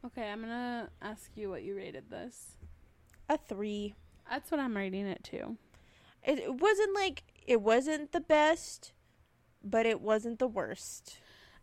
Okay, 0.05 0.29
I'm 0.29 0.41
gonna 0.41 0.89
ask 1.01 1.31
you 1.35 1.49
what 1.49 1.63
you 1.63 1.75
rated 1.75 2.09
this. 2.09 2.57
A 3.29 3.37
three. 3.37 3.95
That's 4.29 4.51
what 4.51 4.59
I'm 4.59 4.75
rating 4.77 5.07
it 5.07 5.23
to. 5.25 5.57
It, 6.23 6.39
it 6.39 6.55
wasn't 6.61 6.93
like 6.95 7.23
it 7.45 7.61
wasn't 7.61 8.11
the 8.11 8.19
best, 8.21 8.93
but 9.63 9.85
it 9.85 10.01
wasn't 10.01 10.39
the 10.39 10.47
worst. 10.47 11.17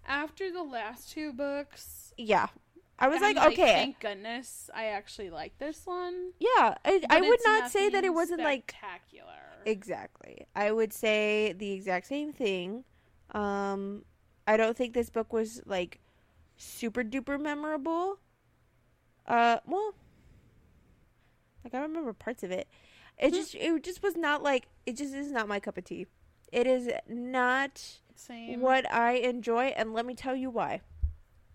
After 0.06 0.50
the 0.52 0.62
last 0.62 1.12
two 1.12 1.32
books, 1.32 2.12
Yeah, 2.16 2.48
I 2.98 3.06
was 3.08 3.22
I'm 3.22 3.34
like, 3.36 3.52
okay, 3.52 3.72
thank 3.74 4.00
goodness 4.00 4.68
I 4.74 4.86
actually 4.86 5.30
like 5.30 5.56
this 5.58 5.82
one. 5.86 6.32
yeah. 6.40 6.74
I, 6.84 7.00
I 7.08 7.20
would 7.20 7.40
not 7.44 7.70
say 7.70 7.88
that 7.90 8.04
it 8.04 8.12
wasn't 8.12 8.40
like 8.42 8.74
spectacular. 8.76 9.32
exactly. 9.64 10.46
I 10.56 10.72
would 10.72 10.92
say 10.92 11.52
the 11.56 11.70
exact 11.72 12.06
same 12.08 12.32
thing. 12.32 12.82
Um, 13.30 14.04
I 14.48 14.56
don't 14.56 14.76
think 14.76 14.94
this 14.94 15.10
book 15.10 15.32
was 15.32 15.62
like 15.64 16.00
super 16.56 17.04
duper 17.04 17.40
memorable. 17.40 18.18
Uh, 19.26 19.58
well, 19.66 19.94
like 21.64 21.74
I 21.74 21.80
remember 21.80 22.12
parts 22.12 22.42
of 22.42 22.50
it. 22.50 22.68
It 23.18 23.30
Hmm. 23.30 23.36
just 23.36 23.54
it 23.54 23.82
just 23.84 24.02
was 24.02 24.16
not 24.16 24.42
like 24.42 24.68
it 24.86 24.96
just 24.96 25.14
is 25.14 25.30
not 25.30 25.48
my 25.48 25.60
cup 25.60 25.76
of 25.78 25.84
tea. 25.84 26.06
It 26.50 26.66
is 26.66 26.90
not 27.08 28.00
Same. 28.14 28.60
what 28.60 28.90
I 28.92 29.12
enjoy, 29.12 29.66
and 29.76 29.92
let 29.92 30.04
me 30.04 30.14
tell 30.14 30.34
you 30.36 30.50
why. 30.50 30.80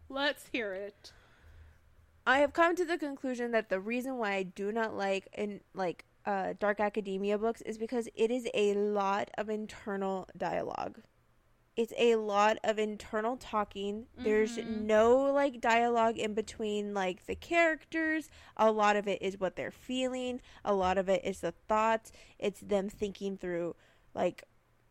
Let's 0.09 0.47
hear 0.51 0.73
it. 0.73 1.11
I 2.25 2.39
have 2.39 2.53
come 2.53 2.75
to 2.75 2.85
the 2.85 2.97
conclusion 2.97 3.51
that 3.51 3.69
the 3.69 3.79
reason 3.79 4.17
why 4.17 4.33
I 4.33 4.43
do 4.43 4.71
not 4.71 4.95
like 4.95 5.27
in 5.37 5.61
like 5.73 6.05
uh, 6.25 6.53
dark 6.59 6.79
academia 6.79 7.37
books 7.37 7.61
is 7.61 7.77
because 7.77 8.09
it 8.15 8.31
is 8.31 8.47
a 8.53 8.73
lot 8.73 9.29
of 9.37 9.49
internal 9.49 10.27
dialogue. 10.35 10.99
It's 11.77 11.93
a 11.95 12.15
lot 12.15 12.57
of 12.63 12.79
internal 12.79 13.37
talking. 13.37 14.07
There's 14.17 14.57
Mhm. 14.57 14.65
no 14.65 15.15
like 15.31 15.61
dialogue 15.61 16.17
in 16.17 16.33
between 16.33 16.95
like 16.95 17.27
the 17.27 17.35
characters. 17.35 18.31
A 18.57 18.71
lot 18.71 18.95
of 18.95 19.07
it 19.07 19.21
is 19.21 19.39
what 19.39 19.55
they're 19.55 19.69
feeling. 19.69 20.41
A 20.65 20.73
lot 20.73 20.97
of 20.97 21.07
it 21.07 21.23
is 21.23 21.41
the 21.41 21.51
thoughts. 21.51 22.11
It's 22.39 22.61
them 22.61 22.89
thinking 22.89 23.37
through 23.37 23.75
like 24.15 24.43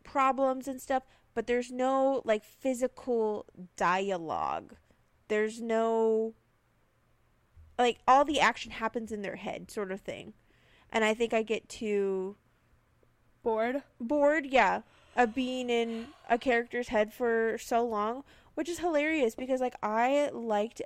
problems 0.04 0.68
and 0.68 0.80
stuff, 0.80 1.02
but 1.34 1.48
there's 1.48 1.72
no 1.72 2.22
like 2.24 2.44
physical 2.44 3.46
dialogue. 3.74 4.76
There's 5.26 5.60
no 5.60 6.34
like 7.76 7.98
all 8.06 8.24
the 8.24 8.38
action 8.38 8.70
happens 8.70 9.10
in 9.10 9.22
their 9.22 9.36
head 9.36 9.72
sort 9.72 9.90
of 9.90 10.00
thing. 10.00 10.34
And 10.90 11.04
I 11.04 11.14
think 11.14 11.34
I 11.34 11.42
get 11.42 11.68
too 11.68 12.36
Bored. 13.42 13.82
bored, 14.00 14.46
yeah, 14.46 14.82
of 15.16 15.34
being 15.34 15.70
in 15.70 16.08
a 16.30 16.38
character's 16.38 16.88
head 16.88 17.12
for 17.12 17.58
so 17.58 17.84
long, 17.84 18.22
which 18.54 18.68
is 18.68 18.78
hilarious 18.78 19.34
because 19.34 19.60
like 19.60 19.74
I 19.82 20.30
liked 20.32 20.82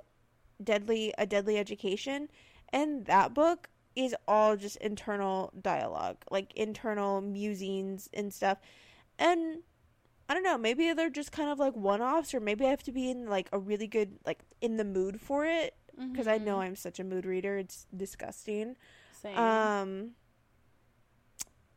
Deadly 0.63 1.13
a 1.17 1.25
Deadly 1.25 1.57
Education, 1.57 2.29
and 2.69 3.05
that 3.05 3.33
book 3.33 3.69
is 3.95 4.15
all 4.27 4.55
just 4.55 4.77
internal 4.77 5.51
dialogue, 5.61 6.17
like 6.31 6.53
internal 6.55 7.19
musings 7.21 8.09
and 8.13 8.33
stuff. 8.33 8.57
And 9.19 9.59
I 10.29 10.33
don't 10.33 10.43
know, 10.43 10.57
maybe 10.57 10.93
they're 10.93 11.09
just 11.09 11.31
kind 11.33 11.49
of 11.49 11.59
like 11.59 11.75
one-offs 11.75 12.33
or 12.33 12.39
maybe 12.39 12.65
I 12.65 12.69
have 12.69 12.83
to 12.83 12.91
be 12.93 13.09
in 13.11 13.27
like 13.27 13.49
a 13.51 13.59
really 13.59 13.87
good 13.87 14.17
like 14.25 14.39
in 14.61 14.77
the 14.77 14.85
mood 14.85 15.19
for 15.19 15.45
it 15.45 15.75
because 16.11 16.27
I 16.27 16.37
know 16.37 16.55
Mhm. 16.57 16.61
I'm 16.63 16.75
such 16.77 16.99
a 16.99 17.03
mood 17.03 17.25
reader. 17.25 17.57
It's 17.57 17.85
disgusting. 17.95 18.77
Same. 19.21 19.37
Um 19.37 20.11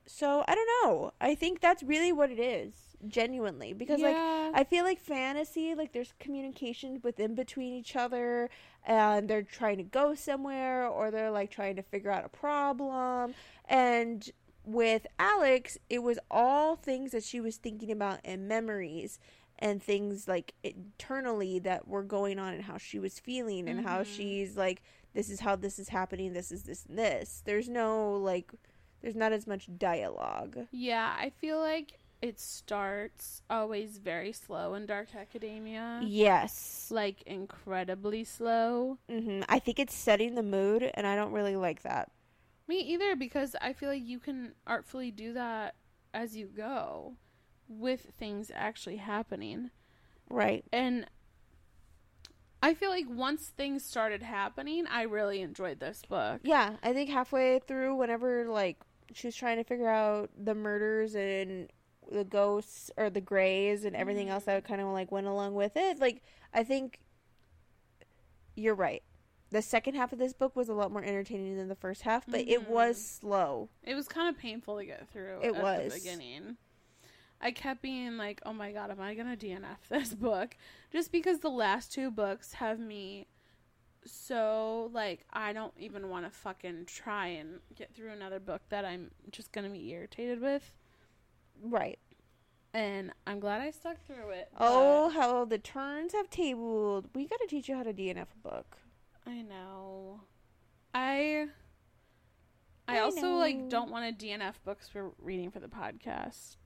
so 0.06 0.44
I 0.46 0.54
don't 0.54 0.68
know. 0.84 1.12
I 1.20 1.34
think 1.34 1.61
that's 1.61 1.82
really 1.82 2.12
what 2.12 2.30
it 2.30 2.38
is, 2.38 2.73
genuinely, 3.08 3.73
because 3.73 4.00
like 4.00 4.16
I 4.52 4.64
feel 4.64 4.84
like 4.84 5.00
fantasy, 5.00 5.75
like 5.75 5.92
there's 5.92 6.12
communication 6.18 7.00
within 7.02 7.34
between 7.34 7.75
each 7.75 7.96
other, 7.96 8.50
and 8.87 9.28
they're 9.28 9.42
trying 9.42 9.78
to 9.78 9.82
go 9.82 10.14
somewhere, 10.14 10.87
or 10.87 11.11
they're 11.11 11.30
like 11.30 11.50
trying 11.50 11.76
to 11.76 11.82
figure 11.82 12.11
out 12.11 12.25
a 12.25 12.28
problem. 12.28 13.34
And 13.68 14.30
with 14.64 15.06
Alex, 15.18 15.78
it 15.90 16.02
was 16.02 16.18
all 16.30 16.76
things 16.76 17.12
that 17.12 17.23
she 17.25 17.40
was 17.40 17.56
thinking 17.56 17.90
about 17.90 18.20
and 18.25 18.49
memories 18.49 19.18
and 19.58 19.82
things 19.82 20.26
like 20.26 20.54
internally 20.62 21.58
that 21.61 21.87
were 21.87 22.02
going 22.02 22.38
on 22.38 22.54
and 22.54 22.64
how 22.64 22.76
she 22.78 22.99
was 22.99 23.18
feeling 23.18 23.68
and 23.68 23.87
how 23.87 24.00
Mhm. 24.00 24.06
she's 24.06 24.56
like, 24.56 24.82
this 25.14 25.30
is 25.30 25.40
how 25.40 25.54
this 25.54 25.78
is 25.78 25.90
happening, 25.90 26.32
this 26.32 26.50
is 26.50 26.64
this 26.64 26.87
and 26.87 26.99
this. 26.99 27.42
There's 27.44 27.68
no 27.68 28.14
like, 28.16 28.50
there's 29.04 29.14
not 29.14 29.32
as 29.32 29.46
much 29.46 29.68
dialogue. 29.76 30.66
Yeah, 30.73 31.14
I 31.18 31.28
feel 31.28 31.58
like 31.61 31.99
it 32.23 32.40
starts 32.40 33.42
always 33.50 33.99
very 33.99 34.32
slow 34.32 34.73
in 34.73 34.87
Dark 34.87 35.14
Academia. 35.14 36.00
Yes. 36.02 36.88
Like 36.90 37.23
incredibly 37.26 38.25
slow. 38.25 38.96
hmm 39.11 39.42
I 39.46 39.58
think 39.58 39.78
it's 39.78 39.94
setting 39.94 40.37
the 40.37 40.42
mood, 40.42 40.90
and 40.94 41.06
I 41.06 41.16
don't 41.16 41.32
really 41.32 41.54
like 41.54 41.82
that. 41.82 42.11
Me 42.66 42.78
either, 42.80 43.14
because 43.14 43.54
I 43.61 43.75
feel 43.75 43.90
like 43.90 44.02
you 44.02 44.18
can 44.18 44.54
artfully 44.66 45.11
do 45.11 45.34
that 45.34 45.75
as 46.14 46.34
you 46.34 46.46
go 46.46 47.16
with 47.68 48.12
things 48.18 48.50
actually 48.54 48.96
happening. 48.96 49.70
Right. 50.30 50.64
And 50.73 51.04
I 52.62 52.73
feel 52.73 52.88
like 52.88 53.04
once 53.06 53.49
things 53.49 53.84
started 53.84 54.23
happening, 54.23 54.87
I 54.90 55.02
really 55.02 55.42
enjoyed 55.42 55.78
this 55.78 56.00
book. 56.08 56.40
Yeah, 56.42 56.76
I 56.82 56.94
think 56.94 57.11
halfway 57.11 57.58
through, 57.58 57.96
whenever 57.96 58.46
like 58.49 58.78
she 59.12 59.26
was 59.26 59.37
trying 59.37 59.56
to 59.56 59.64
figure 59.64 59.88
out 59.88 60.30
the 60.37 60.54
murders 60.54 61.14
and 61.14 61.68
the 62.11 62.25
ghosts 62.25 62.90
or 62.96 63.11
the 63.11 63.20
grays 63.20 63.84
and 63.84 63.96
everything 63.96 64.28
else 64.28 64.44
that 64.44 64.64
kind 64.64 64.80
of 64.80 64.88
like 64.88 65.11
went 65.11 65.26
along 65.26 65.54
with 65.54 65.76
it, 65.76 65.99
like 65.99 66.23
I 66.52 66.64
think 66.64 67.00
you're 68.54 68.75
right. 68.75 69.02
The 69.50 69.62
second 69.62 69.94
half 69.94 70.12
of 70.12 70.18
this 70.18 70.32
book 70.32 70.56
was 70.56 70.68
a 70.68 70.75
lot 70.75 70.90
more 70.90 71.04
entertaining 71.04 71.56
than 71.56 71.68
the 71.68 71.76
first 71.76 72.02
half, 72.02 72.25
but 72.26 72.40
it 72.40 72.62
mm-hmm. 72.62 72.73
was 72.73 73.04
slow. 73.04 73.68
It 73.82 73.94
was 73.94 74.08
kind 74.08 74.28
of 74.28 74.40
painful 74.40 74.78
to 74.78 74.84
get 74.84 75.08
through 75.08 75.40
It 75.42 75.54
at 75.54 75.62
was. 75.62 75.92
the 75.92 76.00
beginning. 76.00 76.56
I 77.40 77.50
kept 77.50 77.82
being 77.82 78.16
like, 78.16 78.40
"Oh 78.46 78.52
my 78.52 78.73
god, 78.73 78.90
am 78.90 79.00
I 79.00 79.14
going 79.14 79.37
to 79.37 79.46
DNF 79.46 79.88
this 79.88 80.14
book?" 80.14 80.56
Just 80.92 81.12
because 81.12 81.40
the 81.40 81.50
last 81.50 81.92
two 81.92 82.11
books 82.11 82.54
have 82.54 82.80
me 82.80 83.26
so 84.06 84.90
like 84.92 85.25
I 85.32 85.52
don't 85.52 85.73
even 85.78 86.08
want 86.08 86.25
to 86.25 86.30
fucking 86.30 86.87
try 86.87 87.28
and 87.28 87.61
get 87.75 87.94
through 87.94 88.11
another 88.11 88.40
book 88.40 88.62
that 88.68 88.84
I'm 88.84 89.11
just 89.30 89.52
going 89.52 89.64
to 89.64 89.70
be 89.70 89.90
irritated 89.90 90.40
with. 90.40 90.73
Right. 91.62 91.99
And 92.73 93.12
I'm 93.26 93.38
glad 93.38 93.61
I 93.61 93.70
stuck 93.70 94.04
through 94.04 94.30
it. 94.30 94.49
Oh, 94.58 95.08
how 95.11 95.44
the 95.44 95.58
turns 95.58 96.12
have 96.12 96.28
tabled. 96.28 97.08
We 97.14 97.26
got 97.26 97.38
to 97.40 97.46
teach 97.46 97.68
you 97.68 97.76
how 97.76 97.84
to 97.84 97.92
DNF 97.92 98.26
a 98.34 98.49
book. 98.49 98.78
I 99.26 99.42
know. 99.42 100.20
I 100.92 101.46
I, 102.87 102.99
I 102.99 103.00
also 103.00 103.23
know. 103.23 103.38
like 103.38 103.68
don't 103.68 103.90
want 103.90 104.18
to 104.18 104.26
DNF 104.26 104.54
books 104.64 104.88
for 104.88 105.12
reading 105.23 105.50
for 105.50 105.61
the 105.61 105.68
podcast 105.68 106.56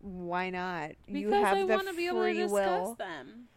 Why 0.00 0.50
not? 0.50 0.92
because 1.06 1.20
you 1.22 1.30
have 1.32 1.56
I 1.56 1.64
want 1.64 1.88
to 1.88 1.94
be 1.94 2.06
able 2.06 2.22
to 2.22 2.32
discuss 2.32 2.52
will. 2.52 2.94
them. 2.94 3.48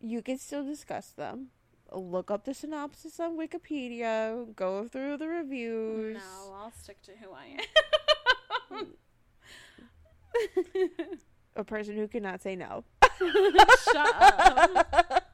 You 0.00 0.22
can 0.22 0.38
still 0.38 0.64
discuss 0.64 1.08
them. 1.10 1.48
Look 1.92 2.30
up 2.30 2.44
the 2.44 2.52
synopsis 2.54 3.18
on 3.18 3.38
Wikipedia. 3.38 4.54
Go 4.54 4.86
through 4.86 5.16
the 5.16 5.28
reviews. 5.28 6.16
No, 6.16 6.52
I'll 6.54 6.72
stick 6.72 7.00
to 7.02 7.12
who 7.12 7.32
I 7.32 7.56
am. 8.78 8.86
A 11.56 11.64
person 11.64 11.96
who 11.96 12.06
cannot 12.06 12.42
say 12.42 12.56
no. 12.56 12.84
Shut 13.18 14.14
up. 14.20 15.24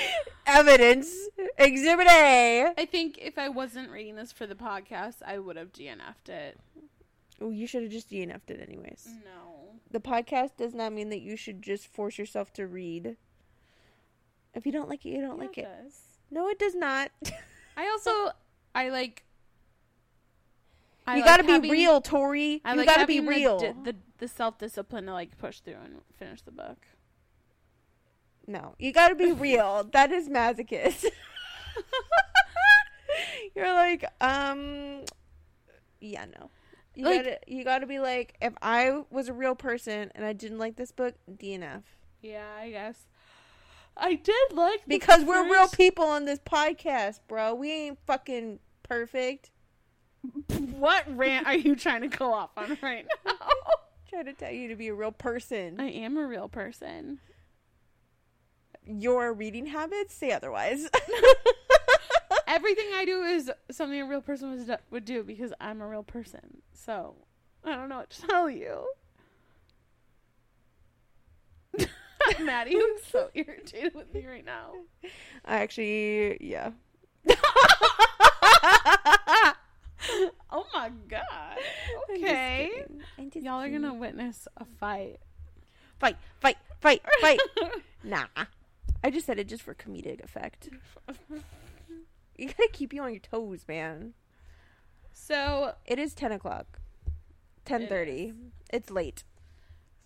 Evidence. 0.46 1.14
Exhibit 1.56 2.06
A. 2.08 2.72
I 2.76 2.84
think 2.86 3.18
if 3.18 3.38
I 3.38 3.48
wasn't 3.48 3.90
reading 3.90 4.16
this 4.16 4.32
for 4.32 4.46
the 4.46 4.54
podcast, 4.54 5.16
I 5.24 5.38
would 5.38 5.56
have 5.56 5.72
DNF'd 5.72 6.28
it. 6.28 6.58
Oh, 7.40 7.50
you 7.50 7.66
should 7.66 7.82
have 7.82 7.92
just 7.92 8.10
DNF'd 8.10 8.50
it 8.50 8.60
anyways. 8.66 9.08
No. 9.24 9.70
The 9.90 10.00
podcast 10.00 10.56
does 10.56 10.74
not 10.74 10.92
mean 10.92 11.10
that 11.10 11.20
you 11.20 11.36
should 11.36 11.62
just 11.62 11.86
force 11.86 12.18
yourself 12.18 12.52
to 12.54 12.66
read. 12.66 13.16
If 14.54 14.66
you 14.66 14.72
don't 14.72 14.88
like 14.88 15.04
it, 15.06 15.10
you 15.10 15.20
don't 15.20 15.38
Yeah, 15.38 15.44
like 15.46 15.58
it. 15.58 15.68
No, 16.30 16.48
it 16.48 16.58
does 16.58 16.74
not. 16.74 17.10
I 17.76 17.88
also 17.88 18.30
I 18.74 18.88
like. 18.90 19.24
I 21.06 21.16
you 21.16 21.22
like 21.22 21.42
gotta 21.42 21.60
be 21.60 21.70
real, 21.70 22.00
Tori. 22.00 22.60
I 22.64 22.72
you 22.72 22.78
like 22.78 22.86
gotta 22.86 23.06
be 23.06 23.16
having 23.16 23.30
the 23.30 23.36
real. 23.36 23.58
The, 23.58 23.96
the, 24.18 24.28
self 24.28 24.58
discipline 24.58 25.06
to 25.06 25.12
like 25.12 25.36
push 25.36 25.60
through 25.60 25.78
and 25.84 26.00
finish 26.16 26.42
the 26.42 26.52
book. 26.52 26.86
No, 28.46 28.74
you 28.78 28.92
gotta 28.92 29.14
be 29.14 29.32
real. 29.32 29.88
that 29.92 30.12
is 30.12 30.28
masochist. 30.28 31.06
You're 33.54 33.72
like, 33.72 34.04
um, 34.20 35.02
yeah, 36.00 36.24
no. 36.26 36.50
You 36.94 37.04
Like- 37.04 37.24
gotta, 37.24 37.38
you 37.46 37.64
gotta 37.64 37.86
be 37.86 37.98
like, 37.98 38.36
if 38.40 38.52
I 38.62 39.02
was 39.10 39.28
a 39.28 39.32
real 39.32 39.54
person 39.54 40.10
and 40.14 40.24
I 40.24 40.32
didn't 40.32 40.58
like 40.58 40.76
this 40.76 40.92
book, 40.92 41.14
DNF. 41.30 41.82
Yeah, 42.20 42.46
I 42.58 42.70
guess. 42.70 43.06
I 43.96 44.14
did 44.14 44.52
like 44.52 44.84
the 44.84 44.88
Because 44.88 45.24
we're 45.24 45.48
real 45.50 45.68
people 45.68 46.04
on 46.04 46.24
this 46.24 46.38
podcast, 46.38 47.20
bro. 47.28 47.54
We 47.54 47.70
ain't 47.72 47.98
fucking 48.06 48.58
perfect. 48.82 49.50
What 50.76 51.04
rant 51.16 51.46
are 51.46 51.56
you 51.56 51.74
trying 51.74 52.02
to 52.02 52.08
go 52.08 52.32
off 52.32 52.50
on 52.56 52.78
right 52.82 53.06
now? 53.26 53.32
Trying 54.08 54.26
to 54.26 54.34
tell 54.34 54.52
you 54.52 54.68
to 54.68 54.76
be 54.76 54.88
a 54.88 54.94
real 54.94 55.10
person. 55.10 55.80
I 55.80 55.88
am 55.88 56.16
a 56.18 56.26
real 56.26 56.48
person. 56.48 57.18
Your 58.84 59.32
reading 59.32 59.66
habits 59.66 60.14
say 60.14 60.32
otherwise. 60.32 60.88
Everything 62.46 62.86
I 62.94 63.04
do 63.06 63.22
is 63.22 63.50
something 63.70 64.00
a 64.00 64.06
real 64.06 64.20
person 64.20 64.66
would 64.90 65.04
do 65.04 65.22
because 65.22 65.52
I'm 65.60 65.80
a 65.80 65.88
real 65.88 66.02
person. 66.02 66.58
So 66.72 67.16
I 67.64 67.74
don't 67.74 67.88
know 67.88 67.98
what 67.98 68.10
to 68.10 68.26
tell 68.26 68.50
you. 68.50 68.86
Maddie 72.40 72.76
looks 72.76 73.06
so 73.10 73.28
irritated 73.34 73.94
with 73.94 74.12
me 74.14 74.26
right 74.26 74.44
now. 74.44 74.72
I 75.44 75.56
actually, 75.58 76.38
yeah. 76.40 76.70
Oh 80.54 80.66
my 80.74 80.90
god. 81.08 81.56
I'm 82.10 82.16
Okay. 82.16 82.84
I'm 83.18 83.30
Y'all 83.34 83.60
are 83.62 83.68
gonna 83.70 83.94
witness 83.94 84.46
a 84.56 84.64
fight. 84.64 85.18
fight, 85.98 86.16
fight, 86.40 86.58
fight, 86.80 87.00
fight. 87.20 87.40
nah. 88.04 88.26
I 89.04 89.10
just 89.10 89.24
said 89.26 89.38
it 89.38 89.48
just 89.48 89.62
for 89.62 89.74
comedic 89.74 90.22
effect. 90.22 90.68
You 92.36 92.48
gotta 92.48 92.68
keep 92.72 92.92
you 92.92 93.00
on 93.02 93.12
your 93.12 93.20
toes, 93.20 93.64
man. 93.68 94.14
so 95.12 95.74
It 95.86 95.98
is 95.98 96.14
ten 96.14 96.32
o'clock. 96.32 96.80
Ten 97.64 97.86
thirty. 97.86 98.32
It's 98.72 98.90
late. 98.90 99.24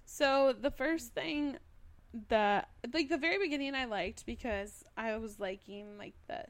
So 0.04 0.52
the 0.58 0.70
first 0.70 1.14
thing 1.14 1.56
that 2.28 2.68
like 2.92 3.08
the 3.08 3.18
very 3.18 3.38
beginning 3.38 3.74
I 3.74 3.84
liked 3.84 4.24
because 4.26 4.84
I 4.96 5.16
was 5.16 5.38
liking 5.40 5.98
like 5.98 6.14
the 6.28 6.44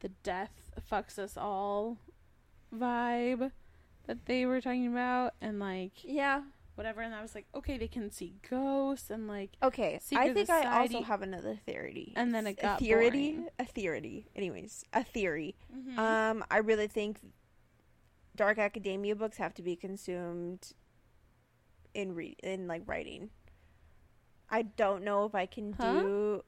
the 0.00 0.08
death 0.22 0.70
fucks 0.90 1.18
us 1.18 1.36
all 1.36 1.98
vibe 2.74 3.50
that 4.06 4.26
they 4.26 4.46
were 4.46 4.60
talking 4.60 4.86
about 4.86 5.34
and 5.40 5.58
like 5.60 5.92
Yeah. 6.04 6.42
whatever 6.74 7.00
and 7.02 7.14
I 7.14 7.20
was 7.22 7.34
like 7.34 7.46
okay 7.54 7.76
they 7.76 7.88
can 7.88 8.10
see 8.10 8.34
ghosts 8.48 9.10
and 9.10 9.28
like 9.28 9.50
Okay. 9.62 10.00
I 10.16 10.32
think 10.32 10.48
I 10.50 10.80
also 10.80 11.02
have 11.02 11.22
another 11.22 11.56
theory. 11.66 12.12
And 12.16 12.34
then 12.34 12.46
it 12.46 12.58
a 12.62 12.76
theory. 12.78 13.10
boring. 13.10 13.48
A 13.58 13.64
theory. 13.66 14.26
Anyways, 14.34 14.84
a 14.92 15.04
theory. 15.04 15.56
mhm. 15.74 15.98
Um, 15.98 16.44
I 16.50 16.58
really 16.58 16.86
think 16.88 17.18
dark 18.36 18.58
academia 18.58 19.14
books 19.14 19.36
have 19.36 19.52
to 19.54 19.62
be 19.62 19.76
consumed 19.76 20.72
in 21.92 22.14
read 22.14 22.36
in 22.42 22.66
like 22.68 22.82
writing. 22.86 23.30
I 24.50 24.62
don't 24.62 25.04
know 25.04 25.24
if 25.24 25.34
I 25.34 25.46
can 25.46 25.72
Huh? 25.72 25.92
do 26.00 26.42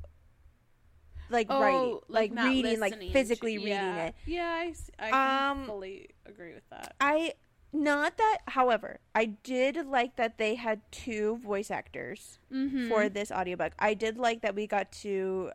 like 1.30 1.46
oh, 1.48 1.60
writing, 1.60 1.98
like, 2.08 2.32
not 2.32 2.44
reading, 2.46 2.78
like 2.80 2.92
listening 2.92 3.08
to- 3.08 3.12
physically 3.12 3.54
yeah. 3.54 3.58
reading 3.86 4.04
it. 4.06 4.14
Yeah, 4.26 4.70
I, 4.98 5.10
can 5.10 5.50
Um, 5.60 5.66
fully 5.66 6.10
agree 6.26 6.52
with 6.54 6.68
that. 6.70 6.94
I 7.00 7.34
not 7.72 8.18
that, 8.18 8.38
however, 8.48 9.00
I 9.14 9.24
did 9.24 9.86
like 9.86 10.16
that 10.16 10.36
they 10.36 10.56
had 10.56 10.82
two 10.90 11.36
voice 11.38 11.70
actors 11.70 12.38
Mm-hmm. 12.52 12.88
for 12.88 13.08
this 13.08 13.30
audiobook. 13.32 13.72
I 13.78 13.94
did 13.94 14.18
like 14.18 14.42
that 14.42 14.54
we 14.54 14.66
got 14.66 14.92
to 15.06 15.52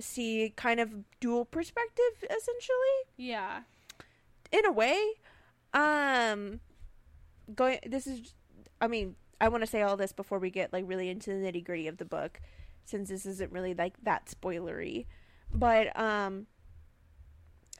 see 0.00 0.52
kind 0.56 0.80
of 0.80 0.92
dual 1.20 1.44
perspective 1.44 2.24
essentially 2.24 2.96
Yeah. 3.18 3.62
in 4.52 4.64
a 4.66 4.72
way 4.72 4.98
um 5.74 6.60
going 7.54 7.78
this 7.86 8.06
is 8.06 8.34
i 8.80 8.86
mean 8.86 9.16
i 9.40 9.48
want 9.48 9.62
to 9.62 9.66
say 9.66 9.82
all 9.82 9.96
this 9.96 10.12
before 10.12 10.38
we 10.38 10.50
get 10.50 10.72
like 10.72 10.84
really 10.86 11.08
into 11.08 11.30
the 11.30 11.36
nitty 11.36 11.64
gritty 11.64 11.86
of 11.88 11.98
the 11.98 12.04
book 12.04 12.40
since 12.84 13.08
this 13.08 13.26
isn't 13.26 13.52
really 13.52 13.74
like 13.74 13.94
that 14.02 14.26
spoilery 14.26 15.06
but 15.52 15.98
um 15.98 16.46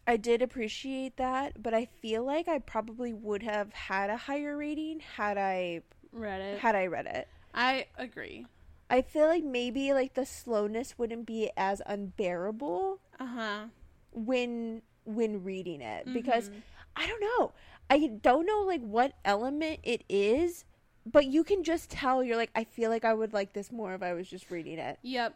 i 0.06 0.16
did 0.16 0.42
appreciate 0.42 1.16
that 1.16 1.62
but 1.62 1.74
i 1.74 1.84
feel 1.84 2.24
like 2.24 2.48
i 2.48 2.58
probably 2.58 3.12
would 3.12 3.42
have 3.42 3.72
had 3.72 4.10
a 4.10 4.16
higher 4.16 4.56
rating 4.56 5.00
had 5.16 5.36
i 5.38 5.80
Read 6.12 6.40
it. 6.40 6.58
had 6.60 6.74
i 6.74 6.86
read 6.86 7.06
it 7.06 7.28
I 7.54 7.86
agree. 7.96 8.46
i 8.90 9.00
feel 9.02 9.26
like 9.26 9.42
maybe 9.44 9.92
like 9.94 10.14
the 10.14 10.26
slowness 10.26 10.98
wouldn't 10.98 11.26
be 11.26 11.50
as 11.56 11.80
unbearable 11.86 13.00
Uh 13.18 13.26
huh. 13.26 13.64
when 14.12 14.82
when 15.04 15.42
reading 15.44 15.80
it 15.80 16.12
because 16.12 16.50
Mhm. 16.50 16.62
I 16.98 17.06
don't 17.06 17.20
know. 17.20 17.52
I 17.90 18.06
don't 18.22 18.46
know 18.46 18.62
like 18.66 18.80
what 18.80 19.12
element 19.24 19.80
it 19.82 20.02
is, 20.08 20.64
but 21.06 21.26
you 21.26 21.44
can 21.44 21.62
just 21.62 21.88
tell 21.90 22.22
you're 22.22 22.36
like 22.36 22.50
I 22.54 22.64
feel 22.64 22.90
like 22.90 23.04
I 23.04 23.14
would 23.14 23.32
like 23.32 23.52
this 23.52 23.70
more 23.72 23.94
if 23.94 24.02
I 24.02 24.12
was 24.12 24.28
just 24.28 24.50
reading 24.50 24.78
it. 24.78 24.98
Yep. 25.02 25.34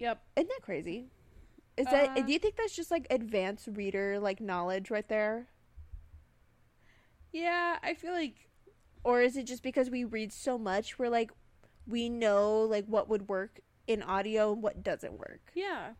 Yep. 0.00 0.20
Isn't 0.36 0.48
that 0.48 0.62
crazy? 0.62 1.06
Is 1.76 1.86
that 1.86 2.10
Uh, 2.18 2.22
do 2.22 2.32
you 2.32 2.38
think 2.38 2.56
that's 2.56 2.74
just 2.74 2.90
like 2.90 3.06
advanced 3.10 3.68
reader 3.72 4.18
like 4.18 4.40
knowledge 4.40 4.90
right 4.90 5.08
there? 5.08 5.46
Yeah, 7.32 7.78
I 7.82 7.94
feel 7.94 8.12
like 8.12 8.48
Or 9.02 9.20
is 9.22 9.36
it 9.36 9.44
just 9.44 9.62
because 9.62 9.90
we 9.90 10.04
read 10.04 10.32
so 10.32 10.58
much 10.58 10.98
we're 10.98 11.08
like 11.08 11.30
we 11.86 12.08
know 12.08 12.60
like 12.62 12.86
what 12.86 13.08
would 13.08 13.28
work 13.28 13.60
in 13.86 14.02
audio 14.02 14.52
and 14.52 14.62
what 14.62 14.82
doesn't 14.82 15.18
work? 15.18 15.50
yeah. 15.54 15.90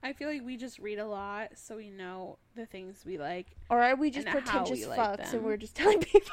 I 0.00 0.12
feel 0.12 0.28
like 0.28 0.42
we 0.44 0.56
just 0.56 0.78
read 0.78 1.00
a 1.00 1.06
lot 1.06 1.50
so 1.56 1.76
we 1.76 1.90
know 1.90 2.38
the 2.54 2.66
things 2.66 3.02
we 3.04 3.18
like. 3.18 3.48
Or 3.68 3.82
are 3.82 3.96
we 3.96 4.12
just 4.12 4.28
pretentious 4.28 4.86
like 4.86 4.96
fucks 5.00 5.16
them. 5.32 5.34
and 5.38 5.44
we're 5.44 5.56
just 5.56 5.74
telling 5.74 5.98
people 6.12 6.30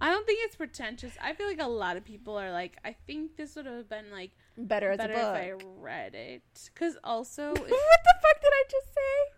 I 0.00 0.10
don't 0.10 0.24
think 0.26 0.40
it's 0.44 0.56
pretentious. 0.56 1.12
I 1.20 1.32
feel 1.34 1.46
like 1.46 1.60
a 1.60 1.68
lot 1.68 1.96
of 1.96 2.04
people 2.04 2.38
are 2.38 2.52
like, 2.52 2.78
I 2.84 2.94
think 3.06 3.36
this 3.36 3.56
would 3.56 3.66
have 3.66 3.88
been 3.88 4.10
like 4.12 4.30
better 4.56 4.90
as 4.92 4.98
better 4.98 5.14
a 5.14 5.16
book? 5.16 5.36
if 5.36 5.42
I 5.42 5.52
read 5.80 6.14
it. 6.14 6.42
Because 6.72 6.96
also, 7.02 7.48
what 7.52 7.56
the 7.56 7.64
fuck 7.66 8.42
did 8.42 8.52
I 8.52 8.62
just 8.70 8.86
say? 8.94 9.34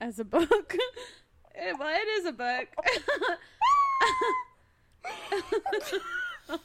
as 0.00 0.18
a 0.18 0.24
book, 0.24 0.50
well, 1.78 1.94
it 1.94 2.08
is 2.18 2.26
a 2.26 2.32
book. 2.32 2.68
Oh 6.46 6.58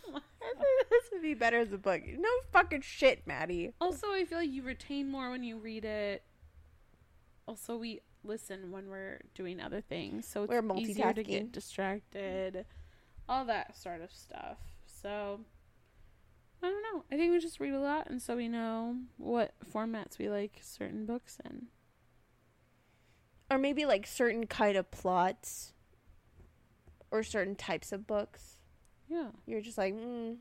this 0.90 1.10
would 1.14 1.22
be 1.22 1.34
better 1.34 1.58
as 1.58 1.72
a 1.72 1.78
book. 1.78 2.02
No 2.06 2.30
fucking 2.52 2.82
shit, 2.82 3.26
Maddie. 3.26 3.72
also, 3.80 4.08
I 4.12 4.26
feel 4.26 4.40
like 4.40 4.50
you 4.50 4.62
retain 4.62 5.10
more 5.10 5.30
when 5.30 5.44
you 5.44 5.58
read 5.58 5.86
it. 5.86 6.24
Also, 7.48 7.78
we 7.78 8.02
listen 8.24 8.72
when 8.72 8.90
we're 8.90 9.22
doing 9.34 9.60
other 9.62 9.82
things, 9.82 10.28
so 10.28 10.44
it's 10.44 10.52
We're 10.52 10.78
easier 10.78 11.14
to 11.14 11.24
get 11.24 11.52
distracted. 11.52 12.66
All 13.28 13.46
that 13.46 13.78
sort 13.78 14.02
of 14.02 14.12
stuff. 14.12 14.58
So, 14.86 15.40
I 16.62 16.70
don't 16.70 16.84
know. 16.84 17.04
I 17.12 17.16
think 17.16 17.32
we 17.32 17.40
just 17.40 17.60
read 17.60 17.74
a 17.74 17.80
lot, 17.80 18.10
and 18.10 18.22
so 18.22 18.36
we 18.36 18.48
know 18.48 18.98
what 19.18 19.54
formats 19.74 20.18
we 20.18 20.30
like 20.30 20.60
certain 20.62 21.06
books 21.06 21.38
in. 21.46 21.68
Or 23.52 23.58
maybe 23.58 23.86
like 23.86 24.06
certain 24.06 24.46
kind 24.46 24.78
of 24.78 24.92
plots 24.92 25.74
or 27.12 27.24
certain 27.24 27.56
types 27.56 27.92
of 27.92 28.06
books. 28.06 28.58
Yeah. 29.08 29.30
You're 29.46 29.62
just 29.62 29.78
like, 29.78 29.96
mm, 29.96 30.38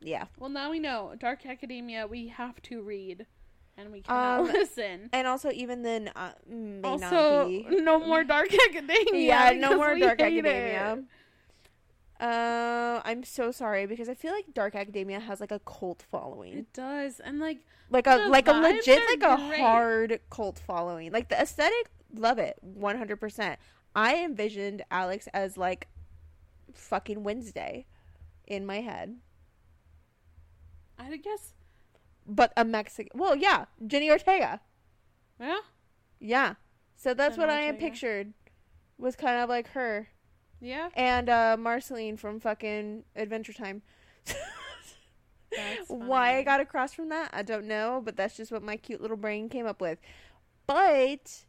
yeah. 0.00 0.26
Well, 0.38 0.48
now 0.50 0.70
we 0.70 0.78
know. 0.78 1.14
Dark 1.18 1.44
Academia, 1.44 2.06
we 2.06 2.28
have 2.28 2.62
to 2.62 2.82
read, 2.82 3.26
and 3.80 3.90
we 3.92 4.00
cannot 4.02 4.40
Um, 4.40 4.46
listen. 4.52 5.08
And 5.12 5.26
also, 5.26 5.50
even 5.50 5.82
then, 5.82 6.10
uh, 6.14 6.32
may 6.48 6.80
not 6.96 7.12
Also, 7.12 7.48
be. 7.48 7.66
no 7.70 7.98
more 7.98 8.22
Dark 8.24 8.48
Academia. 8.70 9.20
yeah, 9.26 9.50
no 9.52 9.76
more 9.76 9.98
Dark 9.98 10.20
Academia. 10.20 10.98
it. 10.98 11.04
Uh, 12.24 13.00
I'm 13.04 13.24
so 13.24 13.50
sorry 13.50 13.86
because 13.86 14.08
I 14.08 14.14
feel 14.14 14.32
like 14.32 14.52
Dark 14.52 14.74
Academia 14.74 15.20
has 15.20 15.40
like 15.40 15.50
a 15.52 15.58
cult 15.60 16.04
following, 16.10 16.58
It 16.58 16.72
does, 16.74 17.18
and 17.20 17.38
like 17.40 17.58
like 17.88 18.06
a 18.06 18.26
like 18.28 18.46
a 18.46 18.52
legit 18.52 19.00
like 19.08 19.22
a 19.22 19.36
hard 19.36 20.20
cult 20.28 20.58
following. 20.58 21.12
Like 21.12 21.30
the 21.30 21.40
aesthetic, 21.40 21.90
love 22.14 22.38
it, 22.38 22.58
100. 22.60 23.16
percent 23.16 23.58
I 23.96 24.22
envisioned 24.22 24.82
Alex 24.90 25.28
as 25.32 25.56
like 25.56 25.88
fucking 26.74 27.22
Wednesday 27.24 27.86
in 28.46 28.66
my 28.66 28.80
head, 28.82 29.16
I 30.98 31.16
guess, 31.16 31.54
but 32.30 32.52
a 32.56 32.64
Mexican. 32.64 33.18
Well, 33.18 33.36
yeah, 33.36 33.66
Jenny 33.86 34.10
Ortega. 34.10 34.60
yeah, 35.40 35.58
Yeah, 36.18 36.54
so 36.96 37.14
that's 37.14 37.36
Jenna 37.36 37.48
what 37.48 37.54
I 37.54 37.62
am 37.62 37.76
pictured. 37.76 38.32
Was 38.98 39.16
kind 39.16 39.40
of 39.40 39.48
like 39.48 39.68
her 39.70 40.08
yeah. 40.60 40.90
and 40.94 41.28
uh 41.28 41.56
Marceline 41.58 42.16
from 42.16 42.40
fucking 42.40 43.04
Adventure 43.16 43.52
Time. 43.52 43.82
That's 44.24 44.36
Why 45.88 46.36
I 46.36 46.42
got 46.42 46.60
across 46.60 46.92
from 46.92 47.08
that, 47.08 47.30
I 47.32 47.42
don't 47.42 47.66
know, 47.66 48.00
but 48.04 48.16
that's 48.16 48.36
just 48.36 48.52
what 48.52 48.62
my 48.62 48.76
cute 48.76 49.00
little 49.00 49.16
brain 49.16 49.48
came 49.48 49.66
up 49.66 49.80
with. 49.80 49.98
But 50.66 51.44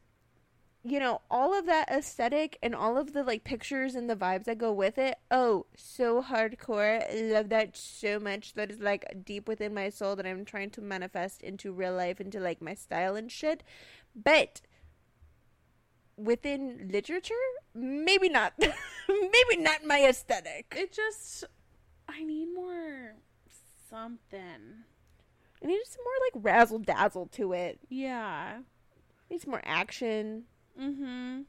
you 0.83 0.99
know, 0.99 1.21
all 1.29 1.57
of 1.57 1.67
that 1.67 1.89
aesthetic 1.89 2.57
and 2.63 2.73
all 2.73 2.97
of 2.97 3.13
the 3.13 3.23
like 3.23 3.43
pictures 3.43 3.93
and 3.93 4.09
the 4.09 4.15
vibes 4.15 4.45
that 4.45 4.57
go 4.57 4.71
with 4.71 4.97
it. 4.97 5.17
Oh, 5.29 5.67
so 5.75 6.23
hardcore. 6.23 7.03
Love 7.31 7.49
that 7.49 7.77
so 7.77 8.19
much. 8.19 8.53
That 8.53 8.71
is 8.71 8.79
like 8.79 9.23
deep 9.23 9.47
within 9.47 9.75
my 9.75 9.89
soul 9.89 10.15
that 10.15 10.25
I'm 10.25 10.43
trying 10.43 10.71
to 10.71 10.81
manifest 10.81 11.43
into 11.43 11.71
real 11.71 11.93
life 11.93 12.19
into 12.19 12.39
like 12.39 12.61
my 12.61 12.73
style 12.73 13.15
and 13.15 13.31
shit. 13.31 13.63
But 14.15 14.61
within 16.17 16.89
literature, 16.91 17.35
maybe 17.75 18.27
not. 18.27 18.53
maybe 19.07 19.57
not 19.61 19.85
my 19.85 20.03
aesthetic. 20.03 20.73
It 20.75 20.91
just, 20.91 21.43
I 22.09 22.23
need 22.23 22.47
more 22.55 23.17
something. 23.87 24.85
I 25.63 25.67
need 25.67 25.81
some 25.85 26.03
more 26.03 26.43
like 26.43 26.43
razzle 26.43 26.79
dazzle 26.79 27.27
to 27.33 27.53
it. 27.53 27.79
Yeah. 27.87 28.61
Need 29.29 29.41
some 29.41 29.51
more 29.51 29.61
action 29.63 30.45
Mm-hmm. 30.79 31.41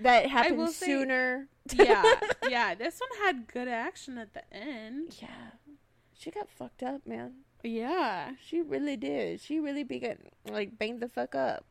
that 0.00 0.26
happened 0.28 0.58
happens 0.58 0.76
say- 0.76 0.86
sooner. 0.86 1.48
Yeah, 1.72 2.02
yeah. 2.48 2.74
This 2.74 3.00
one 3.00 3.24
had 3.24 3.46
good 3.46 3.68
action 3.68 4.18
at 4.18 4.34
the 4.34 4.42
end. 4.52 5.16
yeah. 5.20 5.50
She 6.18 6.30
got 6.30 6.48
fucked 6.50 6.82
up, 6.82 7.06
man. 7.06 7.34
Yeah. 7.62 8.32
She 8.44 8.60
really 8.62 8.96
did. 8.96 9.40
She 9.40 9.60
really 9.60 9.84
began 9.84 10.18
like 10.50 10.76
banged 10.78 11.00
the 11.00 11.08
fuck 11.08 11.34
up. 11.34 11.64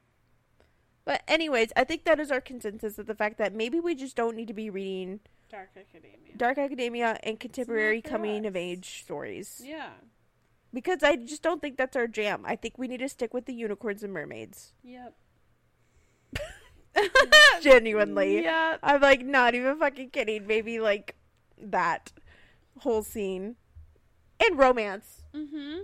But 1.04 1.24
anyways, 1.28 1.74
I 1.76 1.84
think 1.84 2.06
that 2.06 2.20
is 2.20 2.32
our 2.32 2.40
consensus 2.42 2.98
of 3.00 3.08
the 3.08 3.16
fact 3.16 3.38
that 3.38 3.54
maybe 3.54 3.80
we 3.80 3.96
just 3.96 4.16
don't 4.16 4.36
need 4.36 4.48
to 4.48 4.54
be 4.54 4.70
reading 4.70 5.20
Dark 5.50 5.70
Academia. 5.76 6.38
dark 6.38 6.58
academia 6.58 7.18
and 7.24 7.40
contemporary 7.40 8.02
coming 8.02 8.46
of 8.46 8.56
age 8.56 9.02
stories 9.04 9.62
Yeah. 9.66 9.90
because 10.74 11.04
I 11.04 11.16
just 11.18 11.42
don't 11.42 11.62
think 11.62 11.76
that's 11.78 11.98
our 11.98 12.08
jam. 12.08 12.44
I 12.46 12.56
think 12.56 12.78
we 12.78 12.88
need 12.88 13.00
to 13.00 13.10
stick 13.10 13.34
with 13.34 13.46
the 13.46 13.54
unicorns 13.54 14.04
and 14.04 14.14
mermaids. 14.14 14.72
Yep. 14.84 15.14
Genuinely. 17.62 18.44
Yeah. 18.44 18.78
I'm 18.84 19.02
like 19.02 19.26
not 19.26 19.56
even 19.56 19.78
fucking 19.78 20.10
kidding. 20.10 20.48
Maybe 20.48 20.80
like 20.80 21.16
that 21.62 22.12
whole 22.80 23.04
scene 23.04 23.56
and 24.40 24.58
romance. 24.58 25.24
Mm-hmm. 25.34 25.84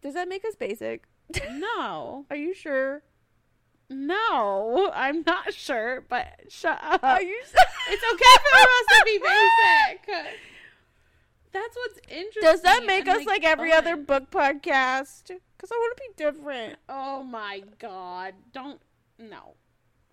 Does 0.00 0.14
that 0.14 0.28
make 0.28 0.44
us 0.44 0.54
basic? 0.54 1.04
No. 1.50 2.24
Are 2.30 2.36
you 2.36 2.54
sure? 2.54 3.02
No. 3.90 4.90
I'm 4.94 5.22
not 5.26 5.52
sure, 5.52 6.04
but 6.08 6.26
shut 6.48 6.78
up. 6.82 7.02
Are 7.04 7.22
you? 7.22 7.42
It's 7.90 8.04
okay 8.12 8.36
for 8.50 8.58
us 8.58 8.98
to 8.98 9.04
be 9.06 9.18
basic. 9.18 10.36
That's 11.52 11.76
what's 11.76 12.00
interesting. 12.08 12.42
Does 12.42 12.60
that 12.62 12.84
make 12.84 13.08
us 13.08 13.24
like, 13.24 13.44
every 13.44 13.72
other 13.72 13.96
book 13.96 14.30
podcast? 14.30 15.28
Because 15.28 15.72
I 15.72 15.74
want 15.74 15.96
to 15.96 16.02
be 16.02 16.24
different. 16.24 16.76
Oh 16.88 17.22
my 17.22 17.62
god. 17.78 18.34
Don't. 18.52 18.80
No. 19.18 19.54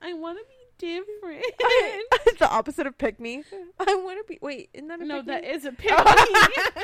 I 0.06 0.14
want 0.14 0.38
to 0.38 0.46
be 0.46 0.66
different. 0.78 1.44
it's 1.60 2.40
the 2.40 2.50
opposite 2.50 2.86
of 2.86 2.98
pick 2.98 3.20
me. 3.20 3.44
I 3.80 3.96
want 3.96 4.20
to 4.20 4.24
be. 4.28 4.38
Wait, 4.42 4.70
isn't 4.74 4.88
that 4.88 5.00
a 5.02 5.06
no, 5.06 5.22
that 5.24 5.44
me? 5.44 5.50
is 5.50 5.66
a 5.66 5.72
pick. 5.72 5.92
Me. 5.92 6.84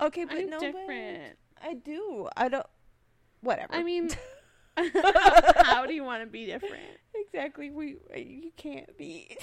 okay, 0.00 0.24
but 0.26 0.36
I'm 0.36 0.50
no, 0.50 0.58
but 0.58 0.72
different. 0.72 1.38
I 1.62 1.74
do. 1.74 2.28
I 2.36 2.48
don't. 2.48 2.66
Whatever. 3.40 3.74
I 3.74 3.82
mean, 3.82 4.10
how 4.76 5.86
do 5.86 5.94
you 5.94 6.04
want 6.04 6.22
to 6.22 6.26
be 6.26 6.46
different? 6.46 6.82
exactly. 7.14 7.70
We 7.70 7.96
you 8.14 8.52
can't 8.56 8.96
be. 8.98 9.36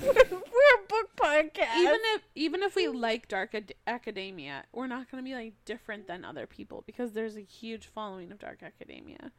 we're 0.00 0.10
a 0.10 0.88
book 0.88 1.16
podcast. 1.16 1.76
Even 1.76 2.00
if 2.14 2.22
even 2.34 2.62
if 2.62 2.76
we 2.76 2.88
like 2.88 3.28
Dark 3.28 3.54
Ad- 3.54 3.74
Academia, 3.86 4.64
we're 4.72 4.86
not 4.86 5.10
going 5.10 5.22
to 5.22 5.28
be 5.28 5.34
like 5.34 5.54
different 5.64 6.06
than 6.06 6.24
other 6.24 6.46
people 6.46 6.84
because 6.86 7.12
there's 7.12 7.36
a 7.36 7.42
huge 7.42 7.86
following 7.86 8.30
of 8.30 8.38
Dark 8.38 8.62
Academia. 8.62 9.32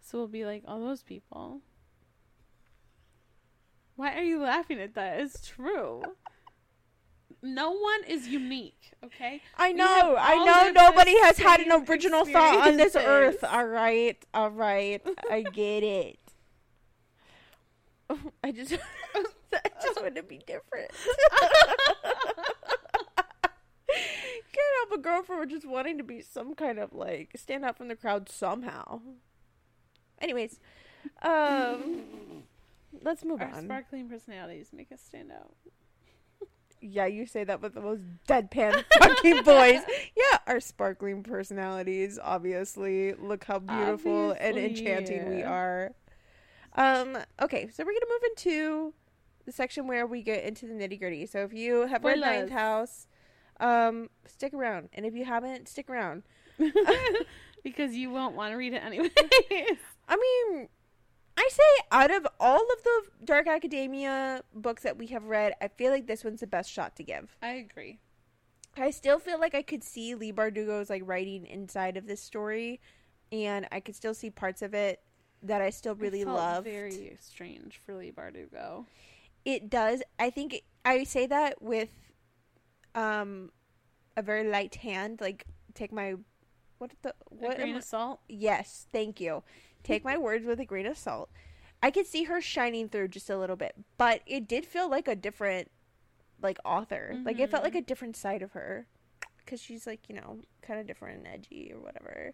So 0.00 0.18
we'll 0.18 0.28
be 0.28 0.44
like 0.44 0.62
all 0.66 0.80
those 0.80 1.02
people. 1.02 1.60
Why 3.96 4.14
are 4.18 4.22
you 4.22 4.40
laughing 4.40 4.80
at 4.80 4.94
that? 4.94 5.20
It's 5.20 5.46
true. 5.46 6.02
no 7.42 7.70
one 7.72 8.04
is 8.08 8.26
unique. 8.28 8.92
Okay. 9.04 9.40
I 9.56 9.72
know, 9.72 10.16
I 10.18 10.44
know. 10.44 10.70
Nobody 10.72 11.16
has 11.22 11.38
had 11.38 11.60
an 11.60 11.70
original 11.88 12.24
thought 12.24 12.66
on 12.66 12.76
this 12.76 12.96
earth. 12.96 13.44
All 13.44 13.66
right, 13.66 14.22
all 14.32 14.50
right. 14.50 15.00
I 15.30 15.42
get 15.42 15.82
it. 15.82 16.18
I 18.44 18.50
just, 18.52 18.72
I 19.54 19.70
just 19.82 20.00
want 20.00 20.14
to 20.16 20.22
be 20.22 20.38
different. 20.46 20.90
Can't 23.88 24.76
help 24.88 24.98
a 24.98 25.02
girl 25.02 25.22
for 25.22 25.44
just 25.46 25.66
wanting 25.66 25.98
to 25.98 26.04
be 26.04 26.20
some 26.20 26.54
kind 26.54 26.78
of 26.78 26.92
like 26.92 27.32
stand 27.36 27.64
out 27.64 27.76
from 27.76 27.88
the 27.88 27.96
crowd 27.96 28.28
somehow. 28.28 29.00
Anyways, 30.20 30.58
um, 31.22 32.02
let's 33.02 33.24
move 33.24 33.40
Our 33.40 33.48
on. 33.48 33.64
sparkling 33.64 34.08
personalities 34.08 34.68
make 34.72 34.92
us 34.92 35.00
stand 35.00 35.32
out. 35.32 35.54
Yeah, 36.80 37.06
you 37.06 37.24
say 37.24 37.44
that 37.44 37.62
with 37.62 37.74
the 37.74 37.80
most 37.80 38.02
deadpan 38.28 38.84
fucking 38.98 39.42
voice. 39.42 39.80
Yeah, 40.14 40.38
our 40.46 40.60
sparkling 40.60 41.22
personalities, 41.22 42.18
obviously. 42.22 43.14
Look 43.14 43.44
how 43.44 43.58
beautiful 43.58 44.32
and 44.32 44.56
Obviously. 44.56 44.86
enchanting 44.86 45.34
we 45.34 45.42
are. 45.42 45.92
Um, 46.74 47.16
okay, 47.40 47.68
so 47.72 47.84
we're 47.84 47.92
gonna 47.92 48.06
move 48.10 48.22
into 48.36 48.92
the 49.46 49.52
section 49.52 49.86
where 49.86 50.06
we 50.06 50.22
get 50.22 50.44
into 50.44 50.66
the 50.66 50.74
nitty 50.74 50.98
gritty. 50.98 51.24
So 51.24 51.40
if 51.40 51.54
you 51.54 51.86
have 51.86 52.04
read 52.04 52.20
Ninth 52.20 52.50
House, 52.50 53.06
um, 53.60 54.10
stick 54.26 54.52
around. 54.52 54.90
And 54.92 55.06
if 55.06 55.14
you 55.14 55.24
haven't, 55.24 55.68
stick 55.68 55.88
around. 55.88 56.24
because 57.64 57.94
you 57.94 58.10
won't 58.10 58.36
want 58.36 58.52
to 58.52 58.56
read 58.56 58.74
it 58.74 58.82
anyway. 58.84 59.10
I 60.08 60.16
mean, 60.52 60.68
I 61.36 61.48
say 61.50 61.84
out 61.90 62.10
of 62.10 62.26
all 62.38 62.60
of 62.60 62.82
the 62.84 63.02
Dark 63.24 63.46
Academia 63.46 64.42
books 64.54 64.82
that 64.84 64.96
we 64.96 65.08
have 65.08 65.24
read, 65.24 65.54
I 65.60 65.68
feel 65.68 65.90
like 65.90 66.06
this 66.06 66.24
one's 66.24 66.40
the 66.40 66.46
best 66.46 66.70
shot 66.70 66.96
to 66.96 67.02
give. 67.02 67.36
I 67.42 67.48
agree. 67.54 67.98
I 68.76 68.90
still 68.90 69.18
feel 69.18 69.38
like 69.38 69.54
I 69.54 69.62
could 69.62 69.84
see 69.84 70.14
Leigh 70.14 70.32
Bardugo's 70.32 70.90
like 70.90 71.02
writing 71.04 71.46
inside 71.46 71.96
of 71.96 72.06
this 72.06 72.20
story, 72.20 72.80
and 73.32 73.66
I 73.72 73.80
could 73.80 73.94
still 73.96 74.14
see 74.14 74.30
parts 74.30 74.62
of 74.62 74.74
it 74.74 75.00
that 75.42 75.60
I 75.60 75.70
still 75.70 75.94
really 75.94 76.24
love. 76.24 76.64
Very 76.64 77.16
strange 77.20 77.80
for 77.84 77.94
Leigh 77.94 78.12
Bardugo. 78.12 78.86
It 79.44 79.68
does. 79.70 80.02
I 80.18 80.30
think 80.30 80.54
it- 80.54 80.64
I 80.84 81.04
say 81.04 81.26
that 81.26 81.60
with 81.62 81.90
um 82.94 83.50
a 84.16 84.22
very 84.22 84.44
light 84.48 84.76
hand. 84.76 85.20
Like 85.20 85.44
take 85.74 85.92
my 85.92 86.14
what 86.78 86.90
the 87.02 87.14
What 87.28 87.40
what? 87.40 87.52
a 87.54 87.56
grain 87.56 87.70
am 87.70 87.76
of 87.76 87.84
salt. 87.84 88.20
Yes, 88.28 88.86
thank 88.92 89.20
you. 89.20 89.42
Take 89.84 90.04
my 90.04 90.16
words 90.16 90.44
with 90.44 90.58
a 90.58 90.64
grain 90.64 90.86
of 90.86 90.98
salt. 90.98 91.30
I 91.82 91.90
could 91.90 92.06
see 92.06 92.24
her 92.24 92.40
shining 92.40 92.88
through 92.88 93.08
just 93.08 93.30
a 93.30 93.38
little 93.38 93.56
bit, 93.56 93.76
but 93.98 94.22
it 94.26 94.48
did 94.48 94.66
feel 94.66 94.88
like 94.88 95.06
a 95.06 95.14
different 95.14 95.70
like 96.42 96.58
author. 96.64 97.16
Like 97.24 97.38
it 97.38 97.50
felt 97.50 97.62
like 97.62 97.74
a 97.74 97.78
mm-hmm. 97.78 97.86
different 97.86 98.16
side 98.16 98.42
of 98.42 98.52
her 98.52 98.86
because 99.38 99.60
she's 99.60 99.86
like 99.86 100.08
you 100.08 100.14
know 100.14 100.38
kind 100.62 100.80
of 100.80 100.86
different 100.86 101.18
and 101.18 101.26
edgy 101.26 101.70
or 101.74 101.80
whatever. 101.80 102.32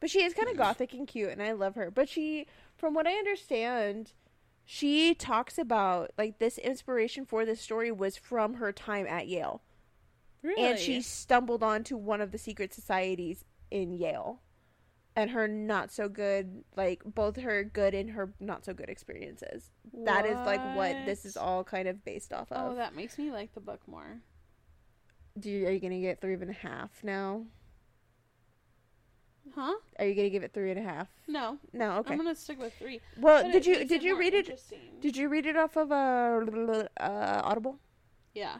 But 0.00 0.10
she 0.10 0.22
is 0.22 0.34
kind 0.34 0.48
of 0.48 0.54
mm-hmm. 0.54 0.62
gothic 0.62 0.94
and 0.94 1.06
cute, 1.06 1.30
and 1.30 1.42
I 1.42 1.52
love 1.52 1.74
her. 1.74 1.90
But 1.90 2.08
she, 2.08 2.46
from 2.76 2.94
what 2.94 3.06
I 3.06 3.12
understand, 3.12 4.12
she 4.64 5.14
talks 5.14 5.58
about 5.58 6.12
like 6.16 6.38
this 6.38 6.58
inspiration 6.58 7.24
for 7.24 7.44
this 7.44 7.60
story 7.60 7.90
was 7.90 8.16
from 8.16 8.54
her 8.54 8.72
time 8.72 9.06
at 9.06 9.28
Yale, 9.28 9.62
Really? 10.42 10.62
and 10.62 10.78
she 10.78 11.02
stumbled 11.02 11.62
onto 11.62 11.96
one 11.96 12.20
of 12.20 12.32
the 12.32 12.38
secret 12.38 12.72
societies 12.72 13.44
in 13.70 13.92
Yale, 13.92 14.40
and 15.16 15.30
her 15.30 15.48
not 15.48 15.90
so 15.90 16.08
good, 16.08 16.64
like 16.76 17.02
both 17.04 17.36
her 17.36 17.64
good 17.64 17.94
and 17.94 18.10
her 18.10 18.32
not 18.40 18.64
so 18.64 18.72
good 18.72 18.88
experiences. 18.88 19.70
That 20.04 20.26
is 20.26 20.36
like 20.46 20.60
what 20.76 20.96
this 21.06 21.24
is 21.24 21.36
all 21.36 21.64
kind 21.64 21.88
of 21.88 22.04
based 22.04 22.32
off 22.32 22.50
of. 22.52 22.72
Oh, 22.72 22.74
that 22.76 22.94
makes 22.94 23.18
me 23.18 23.30
like 23.30 23.52
the 23.54 23.60
book 23.60 23.80
more. 23.86 24.20
Do 25.38 25.50
you, 25.50 25.66
are 25.66 25.70
you 25.70 25.80
gonna 25.80 26.00
get 26.00 26.20
three 26.20 26.34
and 26.34 26.50
a 26.50 26.52
half 26.52 26.90
now? 27.02 27.44
Huh? 29.54 29.74
Are 29.98 30.06
you 30.06 30.14
gonna 30.14 30.30
give 30.30 30.42
it 30.42 30.52
three 30.52 30.70
and 30.70 30.78
a 30.78 30.82
half? 30.82 31.08
No. 31.26 31.58
No, 31.72 31.98
okay. 31.98 32.12
I'm 32.12 32.18
gonna 32.18 32.34
stick 32.34 32.60
with 32.60 32.74
three. 32.74 33.00
Well, 33.18 33.42
But 33.42 33.52
did 33.52 33.66
you 33.66 33.84
did 33.84 34.02
you 34.02 34.18
read 34.18 34.34
it? 34.34 34.62
Did 35.00 35.16
you 35.16 35.28
read 35.28 35.46
it 35.46 35.56
off 35.56 35.76
of 35.76 35.90
uh, 35.90 36.84
uh 37.00 37.40
Audible? 37.44 37.78
Yeah. 38.34 38.56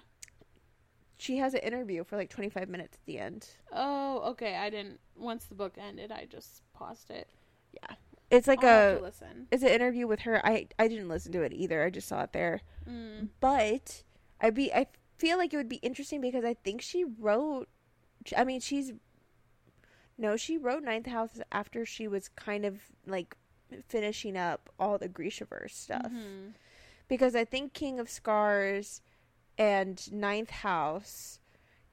She 1.21 1.37
has 1.37 1.55
an 1.55 1.61
interview 1.61 2.03
for 2.05 2.17
like 2.17 2.31
25 2.31 2.69
minutes 2.69 2.97
at 2.97 3.05
the 3.07 3.19
end. 3.19 3.47
Oh, 3.73 4.21
okay. 4.31 4.57
I 4.57 4.71
didn't. 4.71 5.01
Once 5.17 5.45
the 5.45 5.55
book 5.55 5.75
ended, 5.79 6.11
I 6.11 6.25
just 6.25 6.63
paused 6.73 7.11
it. 7.11 7.29
Yeah. 7.73 7.97
It's 8.31 8.49
like 8.49 8.65
I'll 8.65 8.95
a 8.95 8.99
to 8.99 9.03
listen. 9.03 9.47
it's 9.51 9.63
an 9.63 9.69
interview 9.71 10.07
with 10.07 10.21
her. 10.21 10.45
I 10.47 10.67
I 10.79 10.89
didn't 10.89 11.09
listen 11.09 11.33
to 11.33 11.43
it 11.43 11.53
either. 11.53 11.85
I 11.85 11.91
just 11.91 12.09
saw 12.09 12.23
it 12.23 12.33
there. 12.33 12.61
Mm. 12.89 13.29
But 13.41 14.03
I 14.41 14.51
be 14.51 14.73
I 14.73 14.87
feel 15.19 15.37
like 15.37 15.53
it 15.53 15.57
would 15.57 15.69
be 15.69 15.77
interesting 15.77 16.21
because 16.21 16.45
I 16.45 16.55
think 16.55 16.81
she 16.81 17.05
wrote. 17.05 17.69
I 18.37 18.45
mean, 18.45 18.61
she's 18.61 18.93
no, 20.17 20.37
she 20.37 20.57
wrote 20.59 20.83
Ninth 20.83 21.07
House 21.07 21.41
after 21.51 21.85
she 21.87 22.07
was 22.07 22.29
kind 22.29 22.65
of 22.65 22.81
like 23.07 23.37
finishing 23.89 24.37
up 24.37 24.71
all 24.79 24.97
the 24.99 25.09
Grishaverse 25.09 25.71
stuff. 25.73 26.11
Mhm. 26.13 26.55
because 27.09 27.35
I 27.35 27.45
think 27.45 27.73
King 27.73 27.99
of 27.99 28.09
Scars 28.09 29.03
and 29.61 30.11
Ninth 30.11 30.49
House 30.49 31.39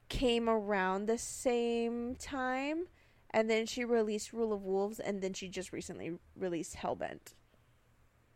came 0.08 0.48
around 0.48 1.04
the 1.04 1.18
same 1.18 2.14
time, 2.14 2.86
and 3.30 3.50
then 3.50 3.66
she 3.66 3.84
released 3.84 4.32
Rule 4.32 4.54
of 4.54 4.62
Wolves, 4.62 4.98
and 4.98 5.20
then 5.20 5.34
she 5.34 5.48
just 5.48 5.70
recently 5.70 6.18
released 6.34 6.76
Hellbent, 6.76 7.34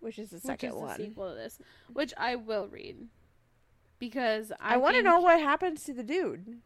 which 0.01 0.19
is 0.19 0.29
the 0.29 0.37
Which 0.37 0.43
second 0.45 0.69
is 0.69 0.75
the 0.75 0.81
one. 0.83 0.97
sequel 0.99 1.31
to 1.31 1.35
this, 1.35 1.59
which 1.91 2.13
I 2.19 2.37
will 2.37 2.69
read 2.69 3.09
because 3.99 4.53
I, 4.61 4.75
I, 4.75 4.77
want 4.77 4.97
to 4.97 5.03
know 5.03 5.21
what 5.21 5.41
happens 5.41 5.85
to 5.85 5.95
the 5.95 6.03
dude. 6.03 6.59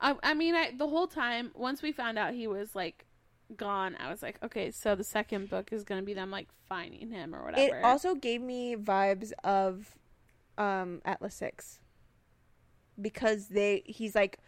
I, 0.00 0.16
I 0.24 0.34
mean, 0.34 0.56
I 0.56 0.72
the 0.76 0.88
whole 0.88 1.06
time 1.06 1.52
once 1.54 1.82
we 1.82 1.92
found 1.92 2.18
out 2.18 2.34
he 2.34 2.48
was 2.48 2.74
like 2.74 3.04
gone, 3.56 3.94
I 4.00 4.10
was 4.10 4.22
like, 4.24 4.42
okay, 4.42 4.72
so 4.72 4.96
the 4.96 5.04
second 5.04 5.50
book 5.50 5.72
is 5.72 5.84
gonna 5.84 6.02
be 6.02 6.14
them 6.14 6.32
like 6.32 6.48
finding 6.68 7.10
him 7.10 7.32
or 7.32 7.44
whatever. 7.44 7.76
It 7.76 7.84
also 7.84 8.16
gave 8.16 8.42
me 8.42 8.74
vibes 8.74 9.30
of 9.44 9.94
um, 10.58 11.00
Atlas 11.04 11.36
Six 11.36 11.78
because 13.00 13.48
they 13.48 13.82
he's 13.86 14.14
like 14.14 14.38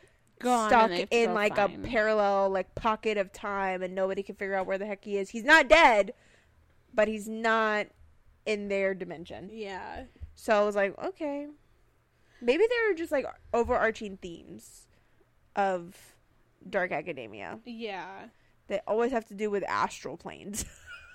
Gone 0.40 0.68
stuck 0.68 0.90
they 0.90 1.00
have 1.00 1.10
to 1.10 1.16
in 1.22 1.34
like 1.34 1.56
find- 1.56 1.84
a 1.84 1.88
parallel 1.88 2.50
like 2.50 2.74
pocket 2.74 3.16
of 3.18 3.32
time 3.32 3.82
and 3.82 3.94
nobody 3.94 4.22
can 4.22 4.34
figure 4.34 4.54
out 4.54 4.66
where 4.66 4.78
the 4.78 4.86
heck 4.86 5.04
he 5.04 5.16
is. 5.16 5.30
He's 5.30 5.44
not 5.44 5.68
dead, 5.68 6.12
but 6.92 7.08
he's 7.08 7.28
not 7.28 7.86
in 8.46 8.68
their 8.68 8.94
dimension. 8.94 9.48
yeah, 9.52 10.04
So 10.34 10.52
I 10.54 10.64
was 10.64 10.76
like, 10.76 10.94
okay. 11.02 11.46
Maybe 12.42 12.64
there 12.68 12.90
are 12.90 12.94
just 12.94 13.10
like 13.12 13.26
overarching 13.54 14.18
themes 14.18 14.86
of 15.56 15.96
Dark 16.68 16.92
Academia 16.92 17.58
yeah, 17.64 18.24
They 18.66 18.80
always 18.86 19.12
have 19.12 19.26
to 19.26 19.34
do 19.34 19.50
with 19.50 19.62
astral 19.64 20.16
planes. 20.16 20.64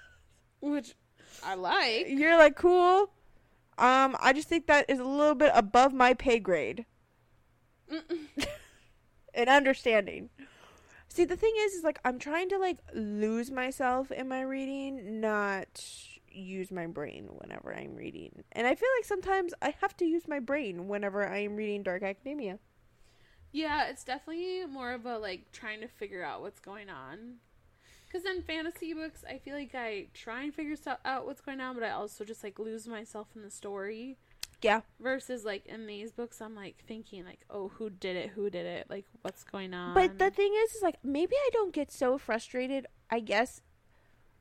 which 0.61 0.95
I 1.43 1.55
like. 1.55 2.07
You're 2.09 2.37
like, 2.37 2.55
cool. 2.55 3.11
Um, 3.77 4.15
I 4.19 4.33
just 4.33 4.47
think 4.49 4.67
that 4.67 4.89
is 4.89 4.99
a 4.99 5.03
little 5.05 5.35
bit 5.35 5.51
above 5.53 5.93
my 5.93 6.13
pay 6.13 6.39
grade. 6.39 6.85
and 9.33 9.49
understanding. 9.49 10.29
See, 11.07 11.25
the 11.25 11.35
thing 11.35 11.53
is, 11.57 11.73
is 11.73 11.83
like 11.83 11.99
I'm 12.05 12.19
trying 12.19 12.49
to 12.49 12.57
like 12.57 12.77
lose 12.93 13.49
myself 13.51 14.11
in 14.11 14.27
my 14.27 14.41
reading, 14.41 15.19
not 15.19 15.83
use 16.31 16.71
my 16.71 16.87
brain 16.87 17.27
whenever 17.31 17.75
I'm 17.75 17.95
reading. 17.95 18.43
And 18.51 18.67
I 18.67 18.75
feel 18.75 18.89
like 18.97 19.05
sometimes 19.05 19.53
I 19.61 19.73
have 19.81 19.97
to 19.97 20.05
use 20.05 20.27
my 20.27 20.39
brain 20.39 20.87
whenever 20.87 21.27
I 21.27 21.39
am 21.39 21.55
reading 21.55 21.83
Dark 21.83 22.03
Academia. 22.03 22.59
Yeah, 23.51 23.87
it's 23.87 24.03
definitely 24.03 24.65
more 24.67 24.93
of 24.93 25.05
a 25.05 25.17
like 25.17 25.51
trying 25.51 25.81
to 25.81 25.87
figure 25.87 26.23
out 26.23 26.41
what's 26.41 26.59
going 26.59 26.89
on. 26.89 27.37
Because 28.05 28.25
in 28.25 28.41
fantasy 28.41 28.93
books, 28.93 29.23
I 29.27 29.37
feel 29.37 29.55
like 29.55 29.75
I 29.75 30.07
try 30.13 30.43
and 30.43 30.53
figure 30.53 30.75
out 31.05 31.25
what's 31.25 31.41
going 31.41 31.61
on, 31.61 31.75
but 31.75 31.83
I 31.83 31.91
also 31.91 32.23
just 32.23 32.43
like 32.43 32.57
lose 32.57 32.87
myself 32.87 33.27
in 33.35 33.43
the 33.43 33.51
story. 33.51 34.17
Yeah. 34.61 34.81
Versus 34.99 35.45
like 35.45 35.65
in 35.65 35.87
these 35.87 36.11
books, 36.11 36.41
I'm 36.41 36.55
like 36.55 36.83
thinking 36.87 37.25
like, 37.25 37.41
oh, 37.49 37.69
who 37.69 37.89
did 37.89 38.15
it? 38.15 38.29
Who 38.29 38.49
did 38.49 38.65
it? 38.65 38.87
Like, 38.89 39.05
what's 39.21 39.43
going 39.43 39.73
on? 39.73 39.93
But 39.93 40.19
the 40.19 40.29
thing 40.29 40.53
is, 40.63 40.75
is 40.75 40.81
like 40.81 40.97
maybe 41.03 41.35
I 41.35 41.49
don't 41.53 41.73
get 41.73 41.91
so 41.91 42.17
frustrated. 42.17 42.87
I 43.09 43.19
guess 43.19 43.61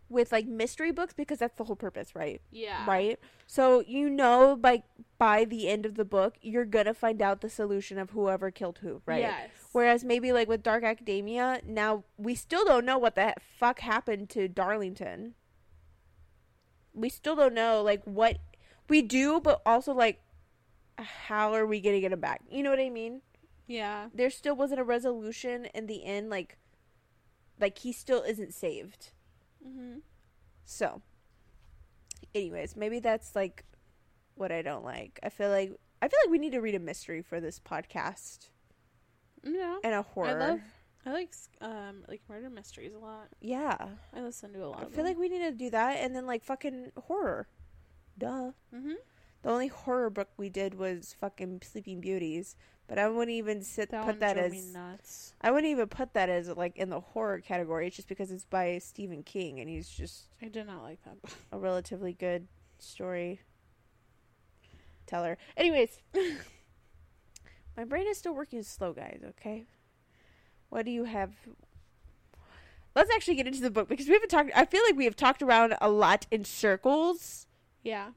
with 0.08 0.32
like 0.32 0.46
mystery 0.46 0.90
books 0.90 1.12
because 1.14 1.38
that's 1.38 1.56
the 1.56 1.64
whole 1.64 1.76
purpose, 1.76 2.14
right? 2.14 2.40
yeah, 2.50 2.86
right? 2.86 3.18
So 3.46 3.80
you 3.86 4.08
know, 4.08 4.58
like 4.62 4.84
by 5.18 5.44
the 5.44 5.68
end 5.68 5.86
of 5.86 5.94
the 5.94 6.04
book, 6.04 6.36
you're 6.40 6.64
gonna 6.64 6.94
find 6.94 7.20
out 7.20 7.40
the 7.40 7.50
solution 7.50 7.98
of 7.98 8.10
whoever 8.10 8.50
killed 8.50 8.78
who, 8.78 9.02
right? 9.06 9.20
Yes. 9.20 9.50
Whereas 9.72 10.04
maybe 10.04 10.32
like 10.32 10.48
with 10.48 10.62
Dark 10.62 10.84
Academia, 10.84 11.60
now 11.66 12.04
we 12.16 12.34
still 12.34 12.64
don't 12.64 12.84
know 12.84 12.98
what 12.98 13.14
the 13.14 13.34
fuck 13.58 13.80
happened 13.80 14.30
to 14.30 14.48
Darlington. 14.48 15.34
We 16.94 17.08
still 17.10 17.36
don't 17.36 17.54
know 17.54 17.82
like 17.82 18.02
what 18.04 18.38
we 18.88 19.02
do, 19.02 19.40
but 19.40 19.60
also 19.66 19.92
like 19.94 20.20
how 20.98 21.54
are 21.54 21.64
we 21.66 21.80
gonna 21.80 22.00
get 22.00 22.12
him 22.12 22.20
back? 22.20 22.42
You 22.50 22.62
know 22.62 22.70
what 22.70 22.80
I 22.80 22.90
mean? 22.90 23.22
yeah, 23.66 24.08
There 24.14 24.30
still 24.30 24.56
wasn't 24.56 24.80
a 24.80 24.84
resolution 24.84 25.66
in 25.74 25.86
the 25.86 26.04
end, 26.04 26.30
like 26.30 26.56
like 27.60 27.78
he 27.78 27.92
still 27.92 28.22
isn't 28.22 28.54
saved. 28.54 29.10
hmm 29.62 29.98
So, 30.64 31.02
anyways, 32.34 32.76
maybe 32.76 32.98
that's 33.00 33.34
like 33.36 33.64
what 34.34 34.52
I 34.52 34.62
don't 34.62 34.84
like. 34.84 35.18
I 35.22 35.28
feel 35.28 35.50
like 35.50 35.72
I 36.00 36.08
feel 36.08 36.18
like 36.24 36.30
we 36.30 36.38
need 36.38 36.52
to 36.52 36.60
read 36.60 36.74
a 36.74 36.78
mystery 36.80 37.22
for 37.22 37.40
this 37.40 37.58
podcast 37.60 38.48
Yeah. 39.42 39.78
and 39.84 39.94
a 39.94 40.02
horror. 40.02 40.28
I 40.28 40.48
love 40.48 40.60
I 41.06 41.12
like 41.12 41.32
um 41.60 42.04
like 42.08 42.22
murder 42.28 42.50
mysteries 42.50 42.92
a 42.94 42.98
lot. 42.98 43.28
yeah. 43.40 43.76
I 44.14 44.20
listen 44.20 44.52
to 44.54 44.64
a 44.64 44.68
lot 44.68 44.82
I 44.82 44.94
feel 44.94 45.04
like 45.04 45.18
we 45.18 45.28
need 45.28 45.40
to 45.40 45.52
do 45.52 45.70
that 45.70 45.96
and 45.98 46.14
then 46.14 46.26
like 46.26 46.42
fucking 46.44 46.92
horror. 46.96 47.48
Duh. 48.18 48.52
mm-hmm. 48.74 48.94
The 49.42 49.50
only 49.50 49.68
horror 49.68 50.10
book 50.10 50.28
we 50.36 50.48
did 50.48 50.74
was 50.74 51.14
fucking 51.20 51.62
Sleeping 51.62 52.00
Beauties, 52.00 52.56
but 52.88 52.98
I 52.98 53.08
wouldn't 53.08 53.36
even 53.36 53.62
sit 53.62 53.90
that 53.90 54.04
put 54.04 54.20
that 54.20 54.36
as. 54.36 54.76
I 55.40 55.50
wouldn't 55.52 55.70
even 55.70 55.86
put 55.86 56.14
that 56.14 56.28
as 56.28 56.48
like 56.48 56.76
in 56.76 56.90
the 56.90 57.00
horror 57.00 57.40
category. 57.40 57.86
It's 57.86 57.96
just 57.96 58.08
because 58.08 58.32
it's 58.32 58.44
by 58.44 58.78
Stephen 58.78 59.22
King 59.22 59.60
and 59.60 59.68
he's 59.68 59.88
just 59.88 60.24
I 60.42 60.48
did 60.48 60.66
not 60.66 60.82
like 60.82 60.98
that. 61.04 61.18
a 61.52 61.58
relatively 61.58 62.12
good 62.12 62.48
story 62.78 63.40
teller. 65.06 65.38
Anyways, 65.56 65.98
my 67.76 67.84
brain 67.84 68.06
is 68.08 68.18
still 68.18 68.34
working 68.34 68.62
slow, 68.62 68.92
guys. 68.92 69.20
Okay, 69.30 69.66
what 70.68 70.84
do 70.84 70.90
you 70.90 71.04
have? 71.04 71.32
Let's 72.94 73.10
actually 73.14 73.36
get 73.36 73.46
into 73.46 73.60
the 73.60 73.70
book 73.70 73.88
because 73.88 74.06
we 74.06 74.14
haven't 74.14 74.30
talked. 74.30 74.50
I 74.54 74.64
feel 74.64 74.82
like 74.84 74.96
we 74.96 75.04
have 75.04 75.16
talked 75.16 75.42
around 75.42 75.76
a 75.80 75.88
lot 75.88 76.26
in 76.30 76.44
circles. 76.44 77.46
Yeah. 77.88 78.10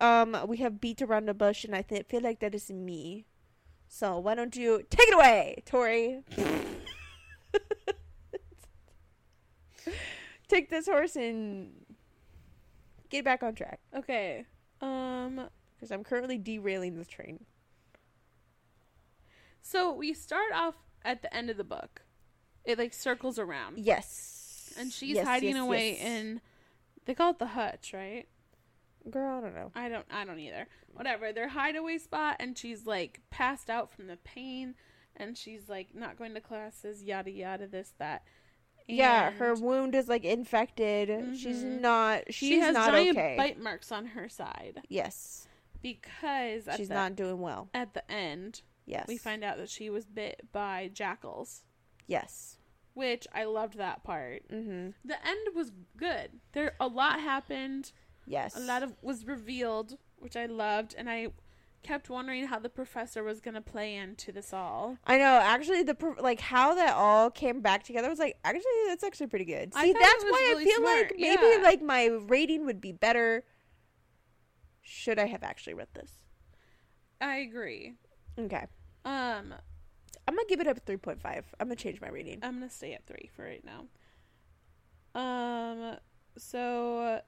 Um, 0.00 0.36
we 0.46 0.58
have 0.58 0.80
beat 0.80 1.00
around 1.02 1.26
the 1.26 1.34
bush, 1.34 1.64
and 1.64 1.74
I 1.74 1.82
th- 1.82 2.06
feel 2.08 2.20
like 2.20 2.40
that 2.40 2.54
is 2.54 2.70
me. 2.70 3.24
So 3.88 4.18
why 4.18 4.34
don't 4.34 4.54
you 4.54 4.82
take 4.90 5.08
it 5.08 5.14
away, 5.14 5.62
Tori? 5.64 6.22
take 10.48 10.70
this 10.70 10.86
horse 10.86 11.16
and 11.16 11.72
get 13.08 13.24
back 13.24 13.42
on 13.42 13.54
track 13.54 13.80
Okay. 13.94 14.44
Um 14.80 15.48
because 15.76 15.90
I'm 15.90 16.04
currently 16.04 16.38
derailing 16.38 16.96
the 16.98 17.04
train. 17.04 17.44
so 19.62 19.92
we 19.92 20.12
start 20.14 20.52
off 20.54 20.74
at 21.04 21.22
the 21.22 21.34
end 21.36 21.50
of 21.50 21.56
the 21.56 21.64
book. 21.64 22.02
It 22.64 22.78
like 22.78 22.92
circles 22.94 23.38
around. 23.38 23.78
Yes, 23.78 24.72
And 24.78 24.92
she's 24.92 25.16
Yes, 25.16 25.26
hiding 25.26 25.56
yes, 25.56 25.62
away 25.62 25.92
yes. 25.98 26.06
in 26.06 26.40
they 27.04 27.14
call 27.14 27.30
it 27.30 27.38
the 27.38 27.46
hutch, 27.48 27.92
right? 27.94 28.26
Girl, 29.10 29.38
I 29.38 29.40
don't 29.40 29.54
know. 29.54 29.70
I 29.74 29.88
don't 29.88 30.06
I 30.10 30.24
don't 30.24 30.38
either. 30.40 30.66
Whatever. 30.94 31.32
Their 31.32 31.48
hideaway 31.48 31.98
spot 31.98 32.36
and 32.40 32.56
she's 32.58 32.86
like 32.86 33.20
passed 33.30 33.70
out 33.70 33.90
from 33.90 34.06
the 34.06 34.16
pain 34.18 34.74
and 35.16 35.36
she's 35.36 35.68
like 35.68 35.94
not 35.94 36.16
going 36.18 36.34
to 36.34 36.40
classes, 36.40 37.02
yada 37.02 37.30
yada 37.30 37.66
this, 37.66 37.92
that. 37.98 38.22
yeah, 38.88 39.30
her 39.32 39.54
wound 39.54 39.94
is 39.94 40.08
like 40.08 40.24
infected. 40.24 41.36
She's 41.38 41.62
Mhm. 41.64 41.80
not. 41.80 42.24
She's 42.28 42.48
she 42.50 42.58
has 42.60 42.74
not 42.74 42.90
giant 42.90 43.16
okay. 43.16 43.34
bite 43.36 43.60
marks 43.60 43.90
on 43.92 44.06
her 44.06 44.28
side 44.28 44.82
Yes, 44.88 45.48
because 45.82 46.68
she's 46.76 46.88
the, 46.88 46.94
not 46.94 47.16
doing 47.16 47.40
well. 47.40 47.68
at 47.74 47.94
the 47.94 48.08
end 48.10 48.62
Yes, 48.84 49.06
we 49.08 49.16
find 49.18 49.42
out 49.42 49.56
that 49.58 49.70
she 49.70 49.88
was 49.90 50.04
bit 50.06 50.48
by 50.52 50.90
jackals, 50.92 51.64
Yes. 52.06 52.58
which 52.94 53.26
I 53.34 53.44
loved 53.44 53.78
that 53.78 54.04
part. 54.04 54.48
Mm-hmm. 54.48 54.90
The 55.04 55.26
end 55.26 55.48
was 55.54 55.72
good. 55.96 56.40
There 56.52 56.74
a 56.78 56.86
lot 56.86 57.20
happened. 57.20 57.92
Yes. 58.26 58.56
A 58.56 58.60
lot 58.60 58.82
of 58.82 58.94
was 59.02 59.24
revealed, 59.24 59.96
which 60.18 60.36
I 60.36 60.46
loved, 60.46 60.94
and 60.98 61.08
I 61.08 61.28
kept 61.82 62.10
wondering 62.10 62.48
how 62.48 62.58
the 62.58 62.68
professor 62.68 63.22
was 63.22 63.40
going 63.40 63.54
to 63.54 63.60
play 63.60 63.94
into 63.94 64.32
this 64.32 64.52
all. 64.52 64.98
I 65.06 65.18
know. 65.18 65.38
Actually, 65.40 65.84
the 65.84 65.94
pro- 65.94 66.20
like 66.20 66.40
how 66.40 66.74
that 66.74 66.94
all 66.94 67.30
came 67.30 67.60
back 67.60 67.84
together 67.84 68.08
was 68.08 68.18
like 68.18 68.36
actually 68.44 68.72
that's 68.88 69.04
actually 69.04 69.28
pretty 69.28 69.44
good. 69.44 69.72
See, 69.72 69.92
that's 69.92 70.24
why 70.24 70.46
really 70.50 70.62
I 70.62 70.66
feel 70.66 70.80
smart, 70.80 71.02
like 71.02 71.12
maybe 71.18 71.42
yeah. 71.42 71.62
like 71.62 71.82
my 71.82 72.06
rating 72.06 72.66
would 72.66 72.80
be 72.80 72.92
better. 72.92 73.44
Should 74.82 75.18
I 75.18 75.26
have 75.26 75.42
actually 75.42 75.74
read 75.74 75.88
this? 75.94 76.10
I 77.20 77.36
agree. 77.36 77.94
Okay, 78.38 78.66
Um, 79.04 79.54
I'm 80.28 80.34
gonna 80.34 80.48
give 80.48 80.60
it 80.60 80.66
up 80.66 80.78
three 80.84 80.96
point 80.96 81.20
five. 81.22 81.46
I'm 81.58 81.68
gonna 81.68 81.76
change 81.76 82.00
my 82.00 82.08
rating. 82.08 82.40
I'm 82.42 82.54
gonna 82.54 82.68
stay 82.68 82.92
at 82.94 83.06
three 83.06 83.30
for 83.34 83.44
right 83.44 83.64
now. 83.64 83.86
Um, 85.20 85.96
so 86.36 87.20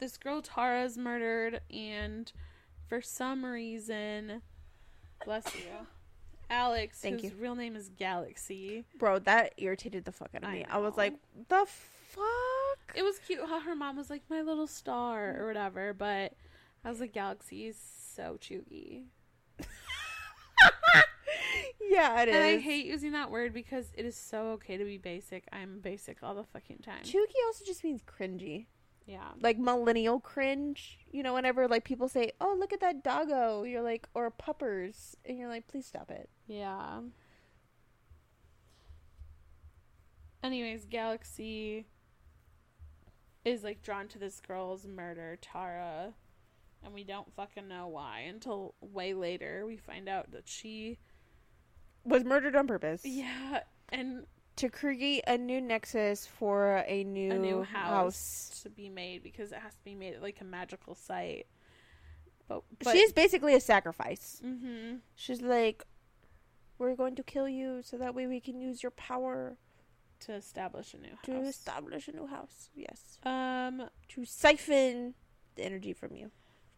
this 0.00 0.16
girl 0.16 0.42
Tara's 0.42 0.98
murdered, 0.98 1.60
and 1.70 2.32
for 2.88 3.00
some 3.00 3.44
reason, 3.44 4.42
bless 5.24 5.54
you, 5.54 5.86
Alex, 6.50 6.98
Thank 7.00 7.20
whose 7.20 7.30
you. 7.30 7.36
real 7.38 7.54
name 7.54 7.76
is 7.76 7.90
Galaxy. 7.90 8.84
Bro, 8.98 9.20
that 9.20 9.54
irritated 9.56 10.04
the 10.04 10.12
fuck 10.12 10.30
out 10.34 10.42
of 10.42 10.48
I 10.48 10.52
me. 10.52 10.64
I, 10.68 10.78
was 10.78 10.96
know. 10.96 11.02
like, 11.02 11.14
the 11.48 11.66
fuck. 11.66 12.96
It 12.96 13.04
was 13.04 13.18
cute 13.20 13.40
how 13.48 13.60
her 13.60 13.76
mom 13.76 13.96
was 13.96 14.10
like 14.10 14.22
my 14.28 14.42
little 14.42 14.66
star 14.66 15.36
or 15.38 15.46
whatever, 15.46 15.94
but 15.94 16.32
I 16.84 16.90
was 16.90 16.98
like, 16.98 17.12
Galaxy 17.12 17.66
is 17.66 17.76
so 18.14 18.36
cheugy. 18.40 19.04
yeah, 21.80 22.22
it 22.22 22.28
is. 22.28 22.34
And 22.34 22.44
I 22.44 22.58
hate 22.58 22.86
using 22.86 23.12
that 23.12 23.30
word 23.30 23.52
because 23.52 23.92
it 23.96 24.04
is 24.04 24.16
so 24.16 24.52
okay 24.52 24.76
to 24.76 24.84
be 24.84 24.98
basic. 24.98 25.44
I'm 25.52 25.78
basic 25.80 26.18
all 26.22 26.34
the 26.34 26.44
fucking 26.44 26.78
time. 26.78 27.04
Cheugy 27.04 27.36
also 27.46 27.64
just 27.64 27.84
means 27.84 28.02
cringy, 28.02 28.66
yeah. 29.10 29.30
like 29.40 29.58
millennial 29.58 30.20
cringe. 30.20 30.98
You 31.10 31.22
know, 31.22 31.34
whenever 31.34 31.66
like 31.68 31.84
people 31.84 32.08
say, 32.08 32.32
"Oh, 32.40 32.56
look 32.58 32.72
at 32.72 32.80
that 32.80 33.02
doggo," 33.02 33.64
you're 33.64 33.82
like, 33.82 34.08
or 34.14 34.30
puppers, 34.30 35.16
and 35.24 35.36
you're 35.38 35.48
like, 35.48 35.66
please 35.66 35.86
stop 35.86 36.10
it. 36.10 36.28
Yeah. 36.46 37.00
Anyways, 40.42 40.86
Galaxy 40.86 41.86
is 43.44 43.62
like 43.62 43.82
drawn 43.82 44.08
to 44.08 44.18
this 44.18 44.40
girl's 44.40 44.86
murder, 44.86 45.38
Tara, 45.40 46.14
and 46.84 46.94
we 46.94 47.04
don't 47.04 47.34
fucking 47.34 47.68
know 47.68 47.88
why 47.88 48.20
until 48.28 48.74
way 48.80 49.12
later 49.14 49.64
we 49.66 49.76
find 49.76 50.08
out 50.08 50.30
that 50.32 50.48
she 50.48 50.98
Was 52.04 52.24
murdered 52.24 52.56
on 52.56 52.66
purpose. 52.66 53.02
yeah, 53.04 53.60
and 53.90 54.26
to 54.60 54.68
create 54.70 55.22
a 55.26 55.36
new 55.38 55.60
nexus 55.60 56.26
for 56.26 56.84
a 56.86 57.04
new, 57.04 57.32
a 57.32 57.38
new 57.38 57.62
house, 57.62 57.90
house. 57.90 58.60
to 58.62 58.70
be 58.70 58.88
made 58.88 59.22
because 59.22 59.52
it 59.52 59.58
has 59.58 59.74
to 59.74 59.84
be 59.84 59.94
made 59.94 60.20
like 60.20 60.40
a 60.40 60.44
magical 60.44 60.94
site. 60.94 61.46
But, 62.48 62.62
but 62.82 62.92
She's 62.96 63.12
basically 63.12 63.54
a 63.54 63.60
sacrifice. 63.60 64.40
hmm 64.44 64.96
She's 65.14 65.40
like, 65.40 65.84
"We're 66.78 66.96
going 66.96 67.14
to 67.16 67.22
kill 67.22 67.48
you 67.48 67.80
so 67.82 67.96
that 67.98 68.14
way 68.14 68.26
we 68.26 68.40
can 68.40 68.60
use 68.60 68.82
your 68.82 68.90
power 68.92 69.56
to 70.20 70.32
establish 70.34 70.92
a 70.94 70.98
new 70.98 71.16
to 71.24 71.32
house. 71.34 71.48
establish 71.48 72.08
a 72.08 72.12
new 72.12 72.26
house." 72.26 72.68
Yes, 72.74 73.18
Um, 73.24 73.88
to 74.08 74.24
siphon 74.24 75.14
the 75.54 75.62
energy 75.64 75.92
from 75.92 76.14
you. 76.16 76.30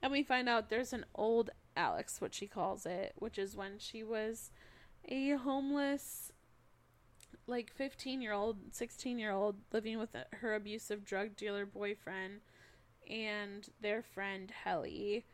And 0.03 0.11
we 0.13 0.23
find 0.23 0.49
out 0.49 0.69
there's 0.69 0.93
an 0.93 1.07
old 1.15 1.51
Alex, 1.77 2.21
what 2.21 2.35
she 2.35 2.47
calls 2.47 2.85
it, 2.85 3.13
which 3.17 3.39
is 3.39 3.57
when 3.57 3.79
she 3.79 4.03
was 4.03 4.51
a 5.09 5.31
homeless, 5.31 6.33
like 7.47 7.73
15 7.75 8.21
year 8.21 8.33
old, 8.33 8.59
16 8.73 9.19
year 9.19 9.33
old, 9.33 9.57
living 9.73 9.99
with 9.99 10.11
her 10.33 10.55
abusive 10.55 11.05
drug 11.05 11.37
dealer 11.37 11.67
boyfriend 11.67 12.41
and 13.11 13.69
their 13.81 14.03
friend 14.03 14.53
Hellie, 14.65 15.25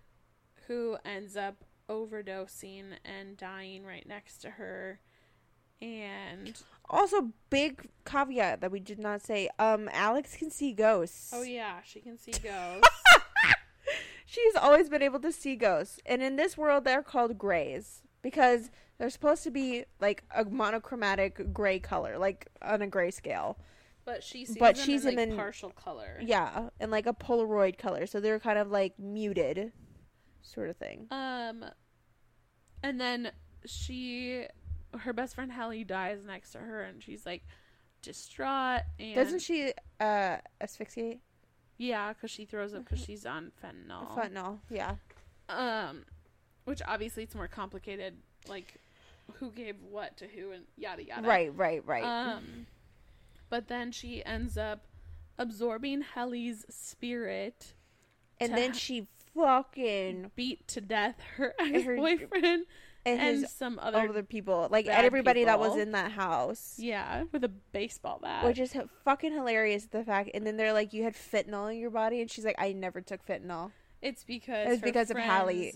who 0.67 0.97
ends 1.05 1.37
up 1.37 1.65
overdosing 1.89 2.93
and 3.05 3.37
dying 3.37 3.85
right 3.85 4.07
next 4.07 4.39
to 4.39 4.51
her. 4.51 5.01
And 5.81 6.61
Also, 6.91 7.31
big 7.51 7.89
caveat 8.05 8.61
that 8.61 8.73
we 8.73 8.81
did 8.81 8.99
not 8.99 9.21
say. 9.23 9.49
Um, 9.59 9.89
Alex 9.93 10.37
can 10.37 10.51
see 10.51 10.73
ghosts. 10.73 11.31
oh, 11.33 11.43
yeah, 11.43 11.81
she 11.85 12.01
can 12.01 12.19
see 12.19 12.33
ghosts. 12.43 12.89
She's 14.27 14.57
always 14.57 14.89
been 14.91 15.03
able 15.03 15.21
to 15.21 15.33
see 15.33 15.57
ghosts. 15.57 16.01
And 16.05 16.23
in 16.23 16.37
this 16.37 16.59
world, 16.59 16.85
they're 16.85 17.03
called 17.03 17.39
grays 17.39 18.03
because 18.23 18.71
they're 18.99 19.11
supposed 19.11 19.45
to 19.45 19.51
be 19.51 19.85
like 20.01 20.25
a 20.35 20.45
monochromatic 20.45 21.53
gray 21.53 21.79
color, 21.79 22.19
like 22.19 22.49
on 22.63 22.83
a 22.83 22.87
gray 22.87 23.11
scale. 23.11 23.59
But 24.05 24.25
she 24.25 24.45
sees 24.47 24.57
But 24.57 24.77
she's 24.77 25.05
in, 25.05 25.17
like, 25.17 25.37
partial 25.37 25.71
color. 25.71 26.19
Yeah, 26.21 26.71
and 26.81 26.91
like 26.91 27.07
a 27.07 27.13
Polaroid 27.13 27.79
color. 27.79 28.07
So 28.07 28.21
they're 28.21 28.41
kind 28.41 28.59
of 28.59 28.71
like 28.71 28.99
muted, 28.99 29.73
sort 30.43 30.71
of 30.71 30.77
thing. 30.77 31.07
Um, 31.11 31.65
and 32.83 33.01
then 33.01 33.33
she, 33.67 34.47
her 34.99 35.13
best 35.13 35.35
friend 35.35 35.53
Hallie 35.53 35.85
dies 35.85 36.25
next 36.25 36.53
to 36.53 36.59
her, 36.59 36.83
and 36.83 37.03
she's 37.03 37.27
like 37.27 37.45
distraught. 38.01 38.83
And 38.99 39.15
Doesn't 39.15 39.41
she 39.41 39.73
uh, 40.01 40.37
asphyxiate? 40.61 41.21
Yeah, 41.77 42.13
because 42.13 42.31
she 42.31 42.47
throws 42.47 42.75
up 42.75 42.85
because 42.85 43.05
she's 43.05 43.27
on 43.27 43.53
fentanyl. 43.63 44.17
Fentanyl. 44.17 44.59
Yeah. 44.71 44.95
Um, 45.49 46.05
which 46.65 46.81
obviously 46.87 47.23
it's 47.23 47.35
more 47.35 47.47
complicated. 47.47 48.17
Like, 48.49 48.81
who 49.35 49.51
gave 49.51 49.77
what 49.91 50.17
to 50.19 50.27
who, 50.27 50.53
and 50.53 50.65
yada 50.77 51.05
yada. 51.05 51.27
Right, 51.27 51.55
right, 51.57 51.85
right. 51.87 52.05
Um, 52.05 52.67
but 53.51 53.69
then 53.69 53.93
she 53.93 54.25
ends 54.25 54.59
up 54.59 54.87
absorbing 55.39 56.03
Hallie's 56.03 56.65
spirit, 56.69 57.75
and 58.41 58.57
then 58.57 58.73
she 58.73 59.07
fucking 59.35 60.33
beat 60.35 60.67
to 60.69 60.81
death 60.81 61.21
her 61.37 61.55
Her- 61.59 61.75
ex-boyfriend 61.75 62.67
and, 63.07 63.21
and, 63.21 63.41
his 63.41 63.53
some 63.53 63.79
other 63.81 63.99
other 64.09 64.23
people, 64.23 64.69
like 64.71 64.87
everybody 64.87 65.45
that 65.45 65.59
was 65.59 65.77
in 65.77 65.93
that 65.93 66.13
house. 66.13 66.75
Yeah, 66.79 67.25
with 67.33 67.45
a 67.45 67.49
baseball 67.49 68.19
bat. 68.21 68.45
Which 68.45 68.59
is 68.59 68.77
fucking 69.05 69.33
hilarious. 69.33 69.87
The 69.87 70.05
fact, 70.05 70.31
and 70.35 70.47
then 70.47 70.57
they're 70.57 70.73
like, 70.73 70.93
"You 70.93 71.05
had 71.05 71.15
fentanyl 71.15 71.73
in 71.73 71.79
your 71.79 71.91
body," 71.91 72.21
and 72.21 72.31
she's 72.31 72.45
like, 72.45 72.57
"I 72.59 72.73
never 72.73 73.01
took 73.01 73.25
fentanyl." 73.25 73.71
It's 74.03 74.25
because 74.25 74.69
It's 74.69 74.83
because 74.83 75.11
of 75.11 75.17
Hallie- 75.17 75.73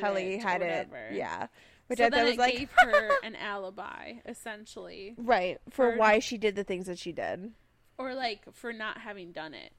Hallie 0.00 0.38
had 0.38 0.62
it. 0.62 0.88
Yeah. 1.12 1.48
Which 1.86 1.98
so 1.98 2.06
I 2.06 2.10
then 2.10 2.20
thought 2.20 2.24
was 2.26 2.34
it 2.34 2.38
like 2.38 2.56
gave 2.58 2.70
her 2.76 3.10
an 3.22 3.36
alibi, 3.36 4.14
essentially, 4.26 5.14
right 5.18 5.58
for 5.70 5.92
for- 5.92 5.98
why 5.98 6.18
she 6.18 6.38
did 6.38 6.56
the 6.56 6.64
things 6.64 6.86
that 6.86 6.98
she 6.98 7.12
did. 7.12 7.52
or 7.98 8.14
like 8.14 8.42
for 8.52 8.72
not 8.72 8.98
having 8.98 9.32
done 9.32 9.54
it. 9.54 9.72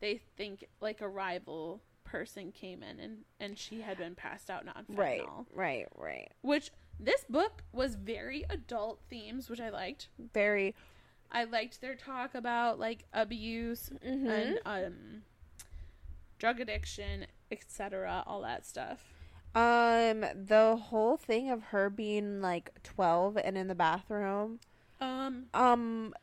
They 0.00 0.20
think 0.36 0.64
like 0.80 1.00
a 1.02 1.08
rival 1.08 1.82
person 2.04 2.50
came 2.50 2.82
in 2.82 2.98
and 2.98 3.18
and 3.38 3.58
she 3.58 3.82
had 3.82 3.98
been 3.98 4.14
passed 4.14 4.50
out 4.50 4.64
on 4.66 4.84
fentanyl. 4.84 4.96
Right. 4.98 5.22
Right. 5.54 5.86
Right. 5.94 6.32
Which 6.40 6.70
this 6.98 7.24
book 7.28 7.62
was 7.72 7.94
very 7.94 8.44
adult 8.50 9.00
themes, 9.08 9.48
which 9.48 9.60
I 9.60 9.70
liked. 9.70 10.08
Very. 10.32 10.74
I 11.30 11.44
liked 11.44 11.80
their 11.80 11.94
talk 11.94 12.34
about 12.34 12.78
like 12.78 13.04
abuse 13.12 13.90
mhm. 14.04 14.28
and 14.28 14.58
um 14.64 15.22
drug 16.38 16.58
addiction, 16.58 17.26
etc., 17.52 18.24
all 18.26 18.40
that 18.42 18.66
stuff. 18.66 19.04
Um, 19.54 20.20
the 20.34 20.76
whole 20.80 21.16
thing 21.16 21.50
of 21.50 21.62
her 21.64 21.90
being 21.90 22.40
like 22.40 22.70
twelve 22.82 23.36
and 23.36 23.56
in 23.58 23.66
the 23.68 23.74
bathroom. 23.74 24.60
Um 25.00 25.46
Um, 25.54 26.14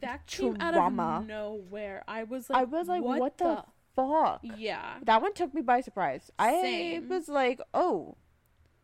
that 0.00 0.26
came 0.26 0.56
out 0.60 0.74
Trauma. 0.74 1.18
of 1.20 1.26
nowhere. 1.26 2.02
I 2.08 2.24
was 2.24 2.50
like 2.50 2.60
I 2.60 2.64
was 2.64 2.88
like, 2.88 3.02
what, 3.02 3.38
the, 3.38 3.64
fuck? 3.94 4.40
Yeah. 4.56 4.94
That 5.04 5.22
one 5.22 5.34
took 5.34 5.54
me 5.54 5.62
by 5.62 5.80
surprise. 5.82 6.30
I 6.38 6.50
Same. 6.62 7.08
was 7.08 7.28
like, 7.28 7.60
oh, 7.74 8.16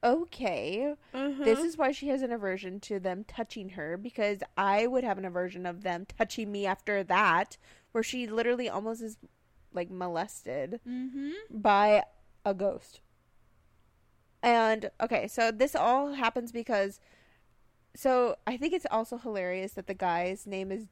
okay. 0.04 0.94
Uh-huh. 1.14 1.44
This 1.44 1.58
is 1.60 1.76
why 1.76 1.92
she 1.92 2.08
has 2.08 2.22
an 2.22 2.30
aversion 2.32 2.78
to 2.80 3.00
them 3.00 3.24
touching 3.24 3.70
her 3.70 3.96
because 3.96 4.38
I 4.56 4.86
would 4.86 5.04
have 5.04 5.18
an 5.18 5.24
aversion 5.24 5.66
of 5.66 5.82
them 5.82 6.06
touching 6.18 6.52
me 6.52 6.66
after 6.66 7.02
that, 7.04 7.56
where 7.92 8.04
she 8.04 8.26
literally 8.26 8.68
almost 8.68 9.02
is 9.02 9.16
like 9.72 9.90
molested 9.90 10.80
Mhm. 10.86 11.32
by 11.50 12.04
a 12.44 12.54
ghost. 12.54 13.00
And 14.42 14.90
okay, 15.00 15.26
so 15.28 15.50
this 15.50 15.74
all 15.74 16.12
happens 16.14 16.52
because 16.52 17.00
so 17.96 18.36
I 18.46 18.56
think 18.56 18.72
it's 18.72 18.86
also 18.90 19.18
hilarious 19.18 19.72
that 19.72 19.86
the 19.88 19.94
guy's 19.94 20.46
name 20.46 20.70
is 20.70 20.86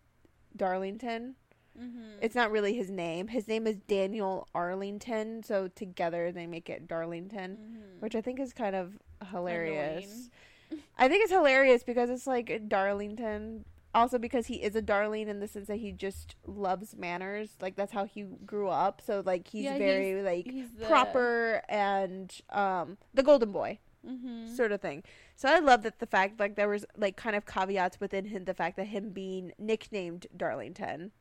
Darlington. 0.57 1.37
Mhm. 1.79 2.17
It's 2.21 2.35
not 2.35 2.51
really 2.51 2.75
his 2.75 2.91
name. 2.91 3.29
His 3.29 3.47
name 3.47 3.67
is 3.67 3.77
Daniel 3.77 4.49
Arlington, 4.55 5.43
so 5.43 5.69
together 5.69 6.33
they 6.33 6.47
make 6.47 6.69
it 6.71 6.89
Darlington, 6.89 7.59
Mhm. 7.99 8.01
which 8.01 8.15
I 8.17 8.21
think 8.23 8.41
is 8.41 8.53
kind 8.53 8.75
of 8.75 8.99
hilarious. 9.31 10.31
Annoying. 10.71 10.83
I 10.99 11.09
think 11.09 11.23
it's 11.23 11.33
hilarious 11.33 11.85
because 11.85 12.11
it's 12.11 12.27
like 12.27 12.69
Darlington. 12.69 13.65
Also 13.97 14.19
because 14.19 14.47
he 14.47 14.57
is 14.63 14.77
a 14.77 14.83
darling 14.83 15.27
in 15.29 15.41
the 15.41 15.49
sense 15.49 15.69
that 15.69 15.77
he 15.79 15.91
just 15.91 16.37
loves 16.47 16.95
manners. 16.95 17.57
Like 17.61 17.77
that's 17.77 17.93
how 17.93 18.05
he 18.05 18.23
grew 18.45 18.69
up. 18.69 19.01
So 19.05 19.23
like 19.25 19.49
he's 19.49 19.65
Yeah, 19.65 19.79
very 19.79 20.23
like 20.23 20.51
He's 20.53 20.71
the 20.71 20.87
proper 20.87 21.63
and 21.69 22.33
um 22.51 22.99
the 23.15 23.23
golden 23.23 23.53
boy 23.53 23.79
Mhm. 24.07 24.55
sort 24.55 24.71
of 24.71 24.81
thing. 24.83 25.03
So 25.35 25.49
I 25.49 25.59
love 25.59 25.83
that 25.83 25.99
the 25.99 26.07
fact 26.07 26.39
like 26.39 26.57
there 26.57 26.69
was 26.69 26.85
like 26.97 27.17
kind 27.17 27.35
of 27.35 27.47
caveats 27.47 27.99
within 27.99 28.27
him 28.27 28.45
the 28.45 28.55
fact 28.55 28.77
that 28.77 28.89
him 28.89 29.11
being 29.11 29.53
nicknamed 29.59 30.27
Darlington 30.37 31.13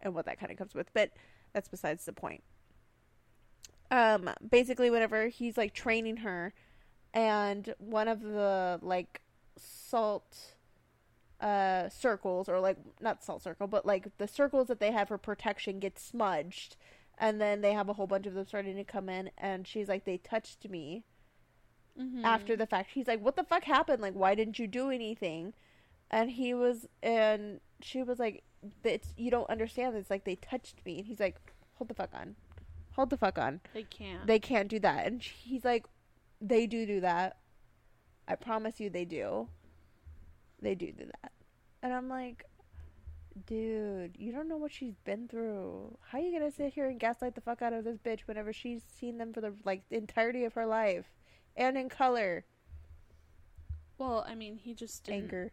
and 0.00 0.14
what 0.14 0.24
that 0.26 0.40
kind 0.40 0.50
of 0.50 0.58
comes 0.58 0.74
with, 0.74 0.92
but 0.94 1.10
that's 1.52 1.68
besides 1.68 2.04
the 2.06 2.12
point. 2.14 2.42
Um 3.90 4.30
basically 4.50 4.90
whenever 4.90 5.28
he's 5.28 5.56
like 5.56 5.72
training 5.74 6.18
her 6.18 6.52
and 7.14 7.74
one 7.78 8.08
of 8.08 8.22
the 8.22 8.78
like 8.82 9.20
salt 9.56 10.55
uh 11.40 11.88
circles 11.90 12.48
or 12.48 12.58
like 12.60 12.78
not 13.00 13.22
salt 13.22 13.42
circle 13.42 13.66
but 13.66 13.84
like 13.84 14.08
the 14.16 14.26
circles 14.26 14.68
that 14.68 14.80
they 14.80 14.90
have 14.90 15.08
for 15.08 15.18
protection 15.18 15.78
get 15.78 15.98
smudged 15.98 16.76
and 17.18 17.40
then 17.40 17.60
they 17.60 17.72
have 17.74 17.88
a 17.90 17.92
whole 17.92 18.06
bunch 18.06 18.26
of 18.26 18.32
them 18.34 18.46
starting 18.46 18.76
to 18.76 18.84
come 18.84 19.08
in 19.08 19.30
and 19.36 19.66
she's 19.66 19.88
like 19.88 20.04
they 20.04 20.16
touched 20.16 20.68
me 20.68 21.04
Mhm. 21.98 22.24
after 22.24 22.56
the 22.56 22.66
fact. 22.66 22.90
He's 22.92 23.06
like, 23.08 23.22
"What 23.22 23.36
the 23.36 23.44
fuck 23.44 23.64
happened? 23.64 24.02
Like, 24.02 24.12
why 24.12 24.34
didn't 24.34 24.58
you 24.58 24.66
do 24.66 24.90
anything?" 24.90 25.54
And 26.10 26.30
he 26.30 26.52
was, 26.52 26.86
and 27.02 27.60
she 27.80 28.02
was 28.02 28.18
like, 28.18 28.44
"It's 28.84 29.14
you 29.16 29.30
don't 29.30 29.48
understand. 29.48 29.96
It's 29.96 30.10
like 30.10 30.24
they 30.24 30.36
touched 30.36 30.84
me." 30.84 30.98
And 30.98 31.06
he's 31.06 31.20
like, 31.20 31.36
"Hold 31.76 31.88
the 31.88 31.94
fuck 31.94 32.10
on, 32.14 32.36
hold 32.92 33.08
the 33.08 33.16
fuck 33.16 33.38
on. 33.38 33.60
they 33.72 33.84
can't. 33.84 34.26
They 34.26 34.38
can't 34.38 34.68
do 34.68 34.78
that." 34.80 35.06
And 35.06 35.22
he's 35.22 35.64
like, 35.64 35.86
"They 36.38 36.66
do 36.66 36.84
do 36.84 37.00
that. 37.00 37.38
I 38.28 38.34
promise 38.34 38.78
you, 38.78 38.90
they 38.90 39.06
do. 39.06 39.48
They 40.60 40.74
do 40.74 40.92
do 40.92 41.06
that." 41.06 41.32
And 41.82 41.92
I'm 41.92 42.08
like. 42.08 42.44
Dude, 43.44 44.16
you 44.18 44.32
don't 44.32 44.48
know 44.48 44.56
what 44.56 44.72
she's 44.72 44.96
been 45.04 45.28
through. 45.28 45.98
How 46.08 46.16
are 46.16 46.22
you 46.22 46.32
gonna 46.32 46.50
sit 46.50 46.72
here 46.72 46.88
and 46.88 46.98
gaslight 46.98 47.34
the 47.34 47.42
fuck 47.42 47.60
out 47.60 47.74
of 47.74 47.84
this 47.84 47.98
bitch 47.98 48.20
whenever 48.20 48.50
she's 48.50 48.80
seen 48.98 49.18
them 49.18 49.34
for 49.34 49.42
the 49.42 49.52
like 49.62 49.86
the 49.90 49.98
entirety 49.98 50.44
of 50.44 50.54
her 50.54 50.64
life, 50.64 51.12
and 51.54 51.76
in 51.76 51.90
color? 51.90 52.46
well, 53.98 54.24
I 54.28 54.34
mean, 54.34 54.56
he 54.56 54.74
just 54.74 55.04
didn't 55.04 55.24
anger. 55.24 55.52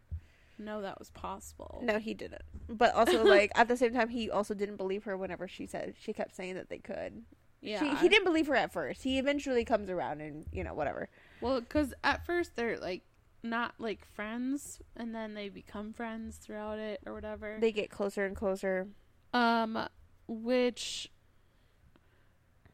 know 0.58 0.82
that 0.82 0.98
was 0.98 1.10
possible. 1.10 1.80
No, 1.82 1.98
he 1.98 2.14
didn't. 2.14 2.42
But 2.68 2.94
also, 2.94 3.24
like 3.26 3.50
at 3.54 3.68
the 3.68 3.76
same 3.76 3.94
time, 3.94 4.08
he 4.08 4.30
also 4.30 4.54
didn't 4.54 4.76
believe 4.76 5.04
her 5.04 5.16
whenever 5.16 5.48
she 5.48 5.66
said 5.66 5.94
she 5.98 6.12
kept 6.12 6.34
saying 6.34 6.54
that 6.54 6.68
they 6.68 6.78
could. 6.78 7.22
Yeah. 7.60 7.80
She, 7.80 7.94
he 7.96 8.08
didn't 8.08 8.24
believe 8.24 8.46
her 8.48 8.56
at 8.56 8.72
first. 8.72 9.02
He 9.02 9.18
eventually 9.18 9.64
comes 9.64 9.88
around 9.88 10.20
and 10.20 10.44
you 10.52 10.64
know 10.64 10.74
whatever. 10.74 11.08
Well, 11.40 11.60
because 11.60 11.94
at 12.04 12.24
first 12.26 12.56
they're 12.56 12.78
like 12.78 13.02
not 13.44 13.74
like 13.78 14.06
friends, 14.06 14.80
and 14.96 15.14
then 15.14 15.34
they 15.34 15.48
become 15.48 15.92
friends 15.92 16.36
throughout 16.36 16.78
it 16.78 17.00
or 17.06 17.12
whatever. 17.12 17.58
They 17.60 17.72
get 17.72 17.90
closer 17.90 18.24
and 18.24 18.34
closer. 18.34 18.88
um, 19.32 19.86
which 20.26 21.10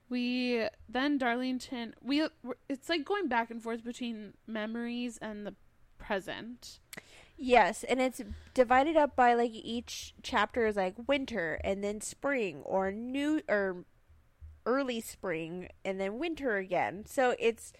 we 0.08 0.66
then 0.88 1.18
Darlington 1.18 1.94
we 2.02 2.26
it's 2.68 2.88
like 2.88 3.04
going 3.04 3.28
back 3.28 3.50
and 3.50 3.62
forth 3.62 3.84
between 3.84 4.34
memories 4.46 5.18
and 5.22 5.46
the 5.46 5.54
present. 5.98 6.80
Yes, 7.36 7.84
and 7.84 8.00
it's 8.00 8.20
divided 8.52 8.96
up 8.96 9.16
by 9.16 9.32
like 9.34 9.52
each 9.54 10.14
chapter 10.22 10.66
is 10.66 10.76
like 10.76 10.94
winter 11.08 11.58
and 11.64 11.82
then 11.82 12.00
spring 12.00 12.62
or 12.64 12.92
new 12.92 13.40
or 13.48 13.84
early 14.66 15.00
spring 15.00 15.68
and 15.84 15.98
then 15.98 16.18
winter 16.18 16.58
again. 16.58 17.04
So 17.06 17.34
it's 17.38 17.72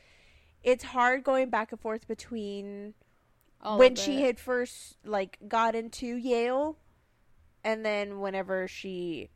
it's 0.62 0.84
hard 0.84 1.24
going 1.24 1.48
back 1.50 1.72
and 1.72 1.80
forth 1.80 2.06
between 2.08 2.94
All 3.62 3.78
when 3.78 3.94
she 3.94 4.22
had 4.22 4.38
first 4.38 4.96
like 5.04 5.38
got 5.48 5.74
into 5.74 6.06
Yale 6.16 6.76
and 7.64 7.84
then 7.84 8.20
whenever 8.20 8.66
she 8.68 9.28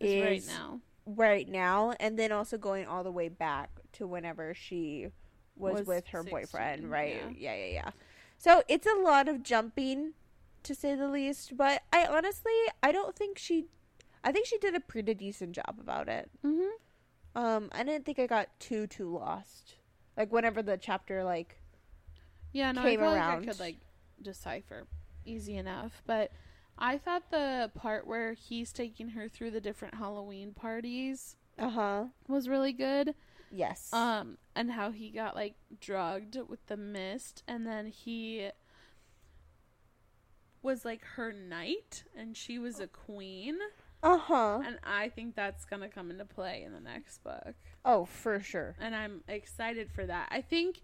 is 0.00 0.24
right 0.24 0.56
now. 0.58 0.80
right 1.06 1.48
now 1.48 1.92
and 2.00 2.18
then 2.18 2.32
also 2.32 2.58
going 2.58 2.86
all 2.86 3.04
the 3.04 3.12
way 3.12 3.28
back 3.28 3.70
to 3.92 4.06
whenever 4.06 4.54
she 4.54 5.08
was, 5.56 5.74
Was 5.74 5.86
with 5.86 6.06
her 6.08 6.22
16, 6.22 6.30
boyfriend 6.38 6.90
right 6.90 7.20
yeah. 7.38 7.52
yeah 7.54 7.64
yeah 7.66 7.72
yeah 7.72 7.90
so 8.38 8.62
it's 8.68 8.86
a 8.86 8.94
lot 9.00 9.28
of 9.28 9.42
jumping 9.44 10.14
to 10.64 10.74
say 10.74 10.96
the 10.96 11.06
least 11.08 11.56
but 11.56 11.82
i 11.92 12.04
honestly 12.06 12.52
i 12.82 12.90
don't 12.90 13.14
think 13.14 13.38
she 13.38 13.66
i 14.24 14.32
think 14.32 14.46
she 14.46 14.58
did 14.58 14.74
a 14.74 14.80
pretty 14.80 15.14
decent 15.14 15.52
job 15.52 15.76
about 15.80 16.08
it 16.08 16.28
Mm-hmm. 16.44 17.40
um 17.40 17.68
i 17.70 17.84
didn't 17.84 18.04
think 18.04 18.18
i 18.18 18.26
got 18.26 18.48
too 18.58 18.88
too 18.88 19.08
lost 19.14 19.74
like 20.16 20.32
whenever 20.32 20.62
the 20.62 20.76
chapter 20.76 21.24
like 21.24 21.58
Yeah, 22.52 22.72
no, 22.72 22.82
came 22.82 23.00
I 23.02 23.04
around. 23.14 23.40
like 23.40 23.48
I 23.48 23.52
could 23.52 23.60
like 23.60 23.76
decipher 24.22 24.86
easy 25.24 25.56
enough, 25.56 26.02
but 26.06 26.30
I 26.78 26.98
thought 26.98 27.30
the 27.30 27.70
part 27.74 28.06
where 28.06 28.32
he's 28.32 28.72
taking 28.72 29.10
her 29.10 29.28
through 29.28 29.52
the 29.52 29.60
different 29.60 29.94
Halloween 29.94 30.52
parties 30.52 31.36
uh-huh. 31.58 32.06
was 32.28 32.48
really 32.48 32.72
good. 32.72 33.14
yes. 33.50 33.92
Um, 33.92 34.38
and 34.56 34.72
how 34.72 34.90
he 34.90 35.10
got 35.10 35.34
like 35.36 35.54
drugged 35.80 36.36
with 36.48 36.66
the 36.66 36.76
mist, 36.76 37.42
and 37.46 37.66
then 37.66 37.86
he 37.86 38.50
was 40.62 40.84
like 40.84 41.02
her 41.16 41.32
knight, 41.32 42.04
and 42.16 42.36
she 42.36 42.58
was 42.58 42.80
a 42.80 42.86
queen, 42.86 43.58
uh-huh. 44.02 44.60
And 44.66 44.78
I 44.84 45.08
think 45.08 45.34
that's 45.34 45.64
gonna 45.64 45.88
come 45.88 46.10
into 46.10 46.24
play 46.26 46.62
in 46.62 46.72
the 46.74 46.80
next 46.80 47.22
book, 47.24 47.54
oh 47.84 48.04
for 48.04 48.40
sure 48.40 48.74
and 48.80 48.94
I'm 48.94 49.22
excited 49.28 49.90
for 49.90 50.06
that. 50.06 50.28
I 50.30 50.40
think. 50.40 50.82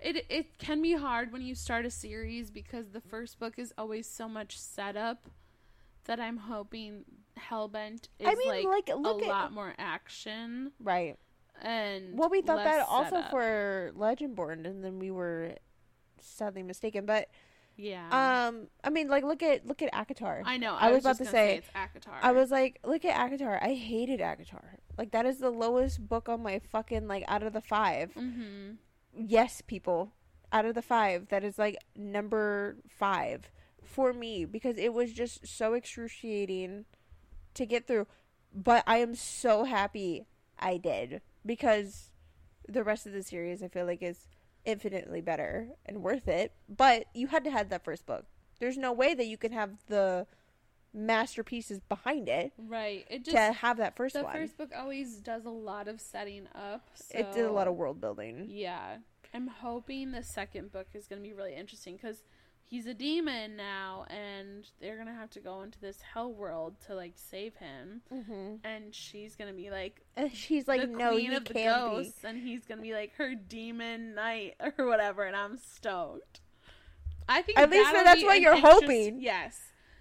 It, 0.00 0.26
it 0.28 0.58
can 0.58 0.80
be 0.80 0.94
hard 0.94 1.32
when 1.32 1.42
you 1.42 1.56
start 1.56 1.84
a 1.84 1.90
series 1.90 2.52
because 2.52 2.90
the 2.90 3.00
first 3.00 3.40
book 3.40 3.54
is 3.58 3.74
always 3.76 4.08
so 4.08 4.28
much 4.28 4.56
setup 4.56 5.26
that 6.04 6.20
I'm 6.20 6.36
hoping 6.36 7.04
Hellbent 7.36 8.08
is 8.20 8.26
i 8.28 8.34
mean 8.36 8.48
like, 8.48 8.64
like, 8.64 8.88
a 8.88 8.92
at 8.92 9.28
lot 9.28 9.52
more 9.52 9.74
action 9.78 10.70
right 10.80 11.16
and 11.60 12.16
Well, 12.18 12.28
we 12.28 12.40
thought 12.40 12.64
that 12.64 12.86
also 12.88 13.16
setup. 13.16 13.30
for 13.30 13.92
Legendborn, 13.96 14.64
and 14.64 14.84
then 14.84 14.98
we 14.98 15.10
were 15.10 15.54
sadly 16.20 16.62
mistaken. 16.62 17.06
But 17.06 17.28
yeah 17.76 18.46
um, 18.48 18.68
I 18.82 18.90
mean, 18.90 19.08
like 19.08 19.24
look 19.24 19.42
at 19.42 19.66
look 19.66 19.82
at 19.82 19.92
ACOTAR. 19.92 20.42
I 20.44 20.56
know. 20.56 20.74
I 20.74 20.88
I, 20.88 20.90
was 20.90 21.04
was, 21.04 21.04
about 21.04 21.18
to 21.18 21.24
say- 21.30 21.56
it's 21.56 21.68
ACOTAR. 21.74 22.14
I 22.22 22.32
was 22.32 22.50
like, 22.50 22.78
look 22.84 23.04
at 23.04 23.16
ACOTAR. 23.16 23.58
I 23.62 23.74
hated 23.74 24.20
ACOTAR. 24.20 24.78
Like 24.98 25.12
that 25.12 25.24
is 25.24 25.38
the 25.38 25.50
lowest 25.50 26.08
book 26.08 26.28
on 26.28 26.42
my 26.42 26.58
fucking 26.58 27.06
like 27.06 27.24
out 27.28 27.44
of 27.44 27.52
the 27.52 27.60
five. 27.60 28.12
Mm-hmm. 28.14 28.72
Yes, 29.16 29.62
people, 29.64 30.12
out 30.52 30.64
of 30.64 30.74
the 30.74 30.82
five, 30.82 31.28
that 31.28 31.44
is 31.44 31.58
like 31.58 31.78
number 31.96 32.76
five 32.88 33.50
for 33.82 34.12
me 34.12 34.44
because 34.44 34.76
it 34.76 34.92
was 34.92 35.12
just 35.12 35.46
so 35.46 35.74
excruciating 35.74 36.84
to 37.54 37.64
get 37.64 37.86
through. 37.86 38.08
But 38.52 38.82
I 38.86 38.98
am 38.98 39.14
so 39.14 39.64
happy 39.64 40.26
I 40.58 40.78
did 40.78 41.20
because 41.46 42.10
the 42.68 42.82
rest 42.82 43.06
of 43.06 43.12
the 43.12 43.22
series 43.22 43.62
I 43.62 43.68
feel 43.68 43.86
like 43.86 44.02
is 44.02 44.26
infinitely 44.64 45.20
better 45.20 45.68
and 45.86 46.02
worth 46.02 46.26
it. 46.26 46.52
But 46.68 47.04
you 47.14 47.28
had 47.28 47.44
to 47.44 47.50
have 47.50 47.68
that 47.68 47.84
first 47.84 48.04
book. 48.04 48.24
There's 48.58 48.76
no 48.76 48.92
way 48.92 49.14
that 49.14 49.26
you 49.26 49.36
can 49.36 49.52
have 49.52 49.70
the 49.86 50.26
masterpieces 50.94 51.80
behind 51.88 52.28
it 52.28 52.52
Right. 52.58 53.04
It 53.10 53.24
just 53.24 53.36
to 53.36 53.52
have 53.52 53.76
that 53.76 53.94
first 53.96 54.14
the 54.14 54.24
one. 54.24 54.32
first 54.32 54.56
book 54.56 54.72
always 54.76 55.16
does 55.16 55.44
a 55.44 55.50
lot 55.50 55.86
of 55.88 56.00
setting 56.00 56.46
up. 56.54 56.88
So 56.94 57.18
it 57.18 57.32
did 57.32 57.44
a 57.44 57.52
lot 57.52 57.68
of 57.68 57.74
world 57.74 58.00
building. 58.00 58.46
Yeah. 58.48 58.96
I'm 59.34 59.46
hoping 59.48 60.12
the 60.12 60.22
second 60.22 60.72
book 60.72 60.86
is 60.94 61.06
going 61.06 61.22
to 61.22 61.28
be 61.28 61.34
really 61.34 61.54
interesting 61.54 61.96
because 61.96 62.22
he's 62.64 62.86
a 62.86 62.94
demon 62.94 63.56
now 63.56 64.06
and 64.08 64.66
they're 64.80 64.96
going 64.96 65.06
to 65.08 65.12
have 65.14 65.30
to 65.30 65.40
go 65.40 65.62
into 65.62 65.78
this 65.80 65.98
hell 66.00 66.32
world 66.32 66.76
to 66.86 66.94
like 66.94 67.12
save 67.16 67.54
him. 67.56 68.00
Mm-hmm. 68.12 68.54
And 68.64 68.94
she's 68.94 69.36
going 69.36 69.50
to 69.50 69.56
be 69.56 69.70
like 69.70 70.00
And 70.16 70.32
she's 70.34 70.66
like, 70.66 70.80
the 70.80 70.86
no, 70.86 71.10
queen 71.10 71.30
you 71.32 71.36
of 71.36 71.44
the 71.44 71.54
can't 71.54 71.90
be. 71.90 71.96
ghosts 72.04 72.24
and 72.24 72.38
he's 72.38 72.64
going 72.64 72.78
to 72.78 72.82
be 72.82 72.94
like 72.94 73.14
her 73.16 73.34
demon 73.34 74.14
knight 74.14 74.54
or 74.78 74.86
whatever. 74.86 75.24
And 75.24 75.36
I'm 75.36 75.58
stoked. 75.58 76.40
I 77.28 77.42
think 77.42 77.58
At 77.58 77.68
least 77.70 77.92
that's 77.92 78.20
be 78.20 78.26
what 78.26 78.40
you're 78.40 78.56
hoping. 78.56 79.20
Yes. 79.20 79.58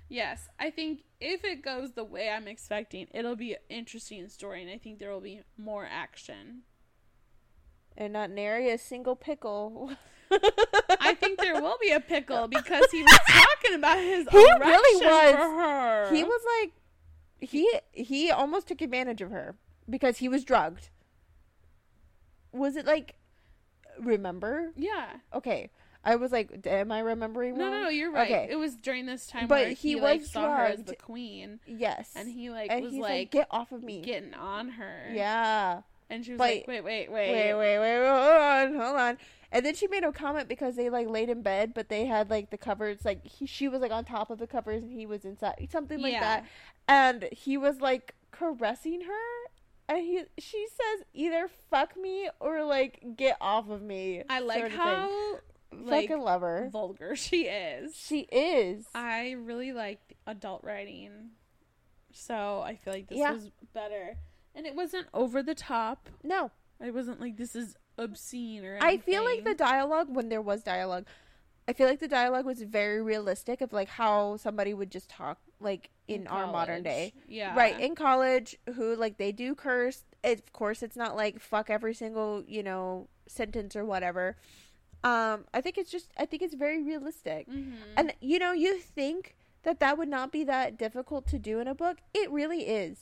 Yes. 0.09 0.47
I 0.59 0.69
think 0.69 1.01
if 1.19 1.43
it 1.43 1.61
goes 1.63 1.91
the 1.91 2.03
way 2.03 2.29
I'm 2.29 2.47
expecting, 2.47 3.07
it'll 3.13 3.35
be 3.35 3.53
an 3.53 3.59
interesting 3.69 4.27
story 4.29 4.61
and 4.61 4.71
I 4.71 4.77
think 4.77 4.99
there 4.99 5.11
will 5.11 5.21
be 5.21 5.41
more 5.57 5.87
action. 5.89 6.61
And 7.97 8.13
not 8.13 8.29
nary 8.29 8.69
a 8.69 8.77
single 8.77 9.15
pickle. 9.15 9.91
I 10.99 11.13
think 11.19 11.39
there 11.39 11.55
will 11.61 11.77
be 11.81 11.91
a 11.91 11.99
pickle 11.99 12.47
because 12.47 12.85
he 12.91 13.01
was 13.01 13.19
talking 13.27 13.73
about 13.75 13.97
his 13.97 14.27
He 14.29 14.37
erection 14.37 14.59
really 14.67 15.05
was. 15.05 15.31
for 15.35 15.37
her. 15.61 16.09
he 16.15 16.23
was 16.23 16.41
like 16.61 16.71
he 17.39 17.79
he 17.91 18.29
almost 18.31 18.67
took 18.67 18.81
advantage 18.81 19.21
of 19.21 19.31
her 19.31 19.55
because 19.89 20.17
he 20.17 20.27
was 20.29 20.43
drugged 20.43 20.89
was 22.51 22.75
it 22.75 22.85
like 22.85 23.15
remember 23.99 24.71
yeah. 24.75 25.17
okay 25.33 25.69
i 26.07 26.15
was 26.15 26.31
like 26.31 26.65
am 26.65 26.91
i 26.91 26.99
remembering 26.99 27.55
No, 27.57 27.65
wrong? 27.65 27.71
no, 27.73 27.81
no, 27.83 27.89
you're 27.89 28.11
right. 28.11 28.31
Okay. 28.31 28.47
It 28.49 28.55
was 28.55 28.75
during 28.75 29.05
this 29.05 29.27
time 29.27 29.47
But 29.47 29.59
where 29.65 29.69
he 29.69 29.89
he, 29.89 29.95
like 29.99 30.21
was 30.21 30.31
saw 30.31 30.55
her 30.57 30.63
as 30.65 30.83
the 30.83 30.95
queen, 30.95 31.59
yes 31.67 32.11
and 32.15 32.27
he 32.29 32.49
like 32.49 32.71
and 32.71 32.83
was 32.85 32.93
like, 32.93 33.01
like, 33.01 33.31
get 33.31 33.47
off 33.51 33.71
of 33.71 33.83
me 33.83 34.01
getting 34.01 34.33
on 34.33 34.69
her. 34.69 35.11
yeah 35.13 35.81
and 36.09 36.23
she 36.25 36.31
was 36.31 36.37
But- 36.39 36.43
like, 36.49 36.67
wait, 36.67 36.83
wait, 36.83 37.11
wait 37.11 37.31
wait, 37.31 37.53
wait 37.55 37.79
wait 37.79 38.07
hold 38.07 38.41
on 38.41 38.75
hold 38.75 38.95
on 38.97 39.17
and 39.51 39.65
then 39.65 39.75
she 39.75 39.87
made 39.87 40.03
a 40.03 40.11
comment 40.11 40.47
because 40.49 40.75
they 40.75 40.89
like 40.89 41.07
laid 41.09 41.29
in 41.29 41.41
bed 41.41 41.73
but 41.73 41.89
they 41.89 42.05
had 42.05 42.29
like 42.29 42.49
the 42.49 42.57
covers 42.57 43.03
like 43.05 43.25
he, 43.25 43.45
she 43.45 43.67
was 43.67 43.81
like 43.81 43.91
on 43.91 44.03
top 44.05 44.29
of 44.29 44.39
the 44.39 44.47
covers 44.47 44.83
and 44.83 44.91
he 44.91 45.05
was 45.05 45.23
inside 45.25 45.67
something 45.71 46.01
like 46.01 46.13
Yeah. 46.13 46.19
that 46.21 46.45
and 46.87 47.29
he 47.31 47.57
was 47.57 47.79
like 47.81 48.13
caressing 48.31 49.01
her 49.01 49.49
and 49.89 49.99
he 49.99 50.23
she 50.37 50.65
says 50.67 51.05
either 51.13 51.49
fuck 51.69 51.95
me 51.97 52.29
or 52.41 52.63
like 52.65 53.01
get 53.15 53.37
off 53.39 53.69
of 53.69 53.81
me 53.81 54.21
I 54.29 54.39
like 54.39 54.59
sort 54.59 54.71
of 54.71 54.77
how 54.77 55.07
thing. 55.07 55.39
Like 55.71 56.07
fucking 56.07 56.23
love 56.23 56.41
her 56.41 56.69
vulgar 56.71 57.15
she 57.15 57.43
is. 57.47 57.95
she 57.95 58.21
is 58.31 58.85
I 58.95 59.31
really 59.31 59.73
like 59.73 59.99
adult 60.25 60.63
writing, 60.63 61.31
so 62.11 62.61
I 62.65 62.75
feel 62.75 62.93
like 62.93 63.07
this 63.07 63.17
Yeah. 63.17 63.33
was 63.33 63.51
better, 63.73 64.17
and 64.55 64.65
it 64.65 64.75
wasn't 64.75 65.07
over 65.13 65.43
the 65.43 65.55
top. 65.55 66.09
no 66.23 66.51
It 66.83 66.93
wasn't 66.93 67.19
like 67.21 67.37
this 67.37 67.55
is 67.55 67.75
obscene 67.97 68.63
or. 68.63 68.75
Anything. 68.75 68.89
i 68.89 68.97
feel 68.97 69.23
like 69.23 69.43
the 69.43 69.55
dialogue 69.55 70.07
when 70.09 70.29
there 70.29 70.41
was 70.41 70.61
dialogue 70.61 71.05
i 71.67 71.73
feel 71.73 71.87
like 71.87 71.99
the 71.99 72.07
dialogue 72.07 72.45
was 72.45 72.61
very 72.61 73.01
realistic 73.01 73.59
of 73.59 73.73
like 73.73 73.89
how 73.89 74.37
somebody 74.37 74.73
would 74.73 74.91
just 74.91 75.09
talk 75.09 75.39
like 75.59 75.89
in, 76.07 76.27
our 76.27 76.45
modern 76.47 76.83
day. 76.83 77.11
Yeah. 77.27 77.55
right 77.57 77.77
in 77.79 77.95
college 77.95 78.55
who 78.75 78.95
like 78.95 79.17
they 79.17 79.31
do 79.31 79.55
curse 79.55 80.03
it, 80.23 80.39
of 80.39 80.53
course 80.53 80.83
it's 80.83 80.95
not 80.95 81.15
like 81.15 81.39
fuck 81.39 81.69
every 81.71 81.93
single 81.95 82.43
you 82.47 82.61
know 82.63 83.07
sentence 83.27 83.75
or 83.75 83.83
whatever 83.83 84.37
um 85.03 85.45
i 85.53 85.61
think 85.61 85.77
it's 85.77 85.91
just 85.91 86.11
i 86.17 86.25
think 86.25 86.41
it's 86.41 86.55
very 86.55 86.83
realistic 86.83 87.45
hmm 87.47 87.73
and 87.95 88.13
you 88.21 88.39
know 88.39 88.51
you 88.51 88.79
think 88.79 89.35
that 89.63 89.79
that 89.79 89.97
would 89.97 90.07
not 90.09 90.31
be 90.31 90.43
that 90.43 90.77
difficult 90.77 91.27
to 91.27 91.37
do 91.39 91.59
in 91.59 91.67
a 91.67 91.75
book 91.75 91.97
it 92.13 92.31
really 92.31 92.61
is 92.67 92.99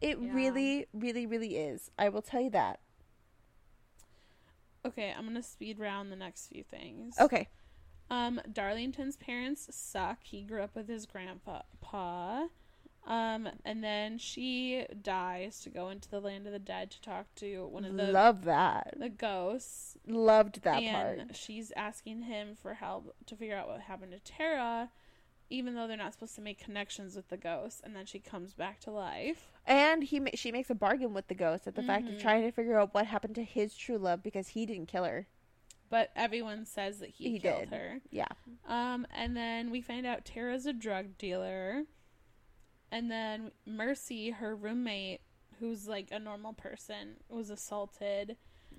it 0.00 0.18
Yeah. 0.20 0.34
really 0.34 0.86
really 0.92 1.26
really 1.26 1.56
is 1.56 1.90
i 1.98 2.08
will 2.08 2.22
tell 2.22 2.40
you 2.40 2.50
that 2.50 2.80
Okay, 4.86 5.12
I'm 5.16 5.26
gonna 5.26 5.42
speed 5.42 5.78
round 5.78 6.10
the 6.12 6.16
next 6.16 6.46
few 6.48 6.62
things. 6.62 7.16
okay 7.20 7.48
Um, 8.10 8.40
Darlington's 8.50 9.16
parents 9.16 9.68
suck. 9.74 10.18
He 10.22 10.42
grew 10.42 10.62
up 10.62 10.74
with 10.74 10.88
his 10.88 11.04
grandpa. 11.04 11.62
Um, 13.06 13.48
and 13.64 13.82
then 13.82 14.18
she 14.18 14.84
dies 15.02 15.60
to 15.60 15.70
go 15.70 15.88
into 15.88 16.10
the 16.10 16.20
land 16.20 16.46
of 16.46 16.52
the 16.52 16.58
dead 16.58 16.90
to 16.90 17.00
talk 17.00 17.34
to 17.36 17.66
one 17.66 17.86
of 17.86 17.96
the 17.96 18.04
love 18.12 18.44
that 18.44 18.94
the 18.98 19.08
ghosts. 19.08 19.96
loved 20.06 20.62
that 20.62 20.82
and 20.82 21.16
part 21.28 21.36
she's 21.36 21.72
asking 21.74 22.22
him 22.22 22.54
for 22.60 22.74
help 22.74 23.14
to 23.26 23.34
figure 23.34 23.56
out 23.56 23.66
what 23.68 23.80
happened 23.80 24.12
to 24.12 24.18
Tara, 24.20 24.90
even 25.48 25.74
though 25.74 25.86
they're 25.86 25.96
not 25.96 26.12
supposed 26.12 26.34
to 26.34 26.42
make 26.42 26.62
connections 26.62 27.16
with 27.16 27.28
the 27.28 27.38
ghosts. 27.38 27.80
And 27.82 27.96
then 27.96 28.04
she 28.04 28.18
comes 28.18 28.52
back 28.52 28.78
to 28.80 28.90
life. 28.90 29.52
and 29.64 30.02
he 30.04 30.20
she 30.34 30.52
makes 30.52 30.68
a 30.68 30.74
bargain 30.74 31.14
with 31.14 31.28
the 31.28 31.34
ghost 31.34 31.66
at 31.66 31.76
the 31.76 31.82
fact 31.82 32.08
of 32.08 32.14
Mhm. 32.16 32.20
trying 32.20 32.42
to 32.42 32.50
figure 32.52 32.78
out 32.78 32.92
what 32.92 33.06
happened 33.06 33.36
to 33.36 33.42
his 33.44 33.74
true 33.74 33.96
love 33.98 34.22
because 34.22 34.48
he 34.48 34.66
didn't 34.66 34.86
kill 34.88 35.04
her 35.04 35.26
But 35.88 36.10
everyone 36.14 36.66
says 36.66 36.98
that 36.98 37.08
he, 37.10 37.30
He 37.30 37.38
killed 37.38 37.70
did. 37.70 37.78
her. 37.78 38.00
yeah 38.10 38.28
Um, 38.66 39.06
and 39.14 39.34
then 39.34 39.70
we 39.70 39.80
find 39.80 40.04
out 40.06 40.26
Tara's 40.26 40.66
a 40.66 40.74
drug 40.74 41.16
dealer. 41.16 41.84
And 42.90 43.10
then 43.10 43.50
Mercy, 43.66 44.30
her 44.30 44.54
roommate, 44.56 45.20
who's 45.60 45.86
like 45.88 46.08
a 46.10 46.18
normal 46.18 46.52
person, 46.52 47.16
was 47.28 47.50
assaulted. 47.50 48.36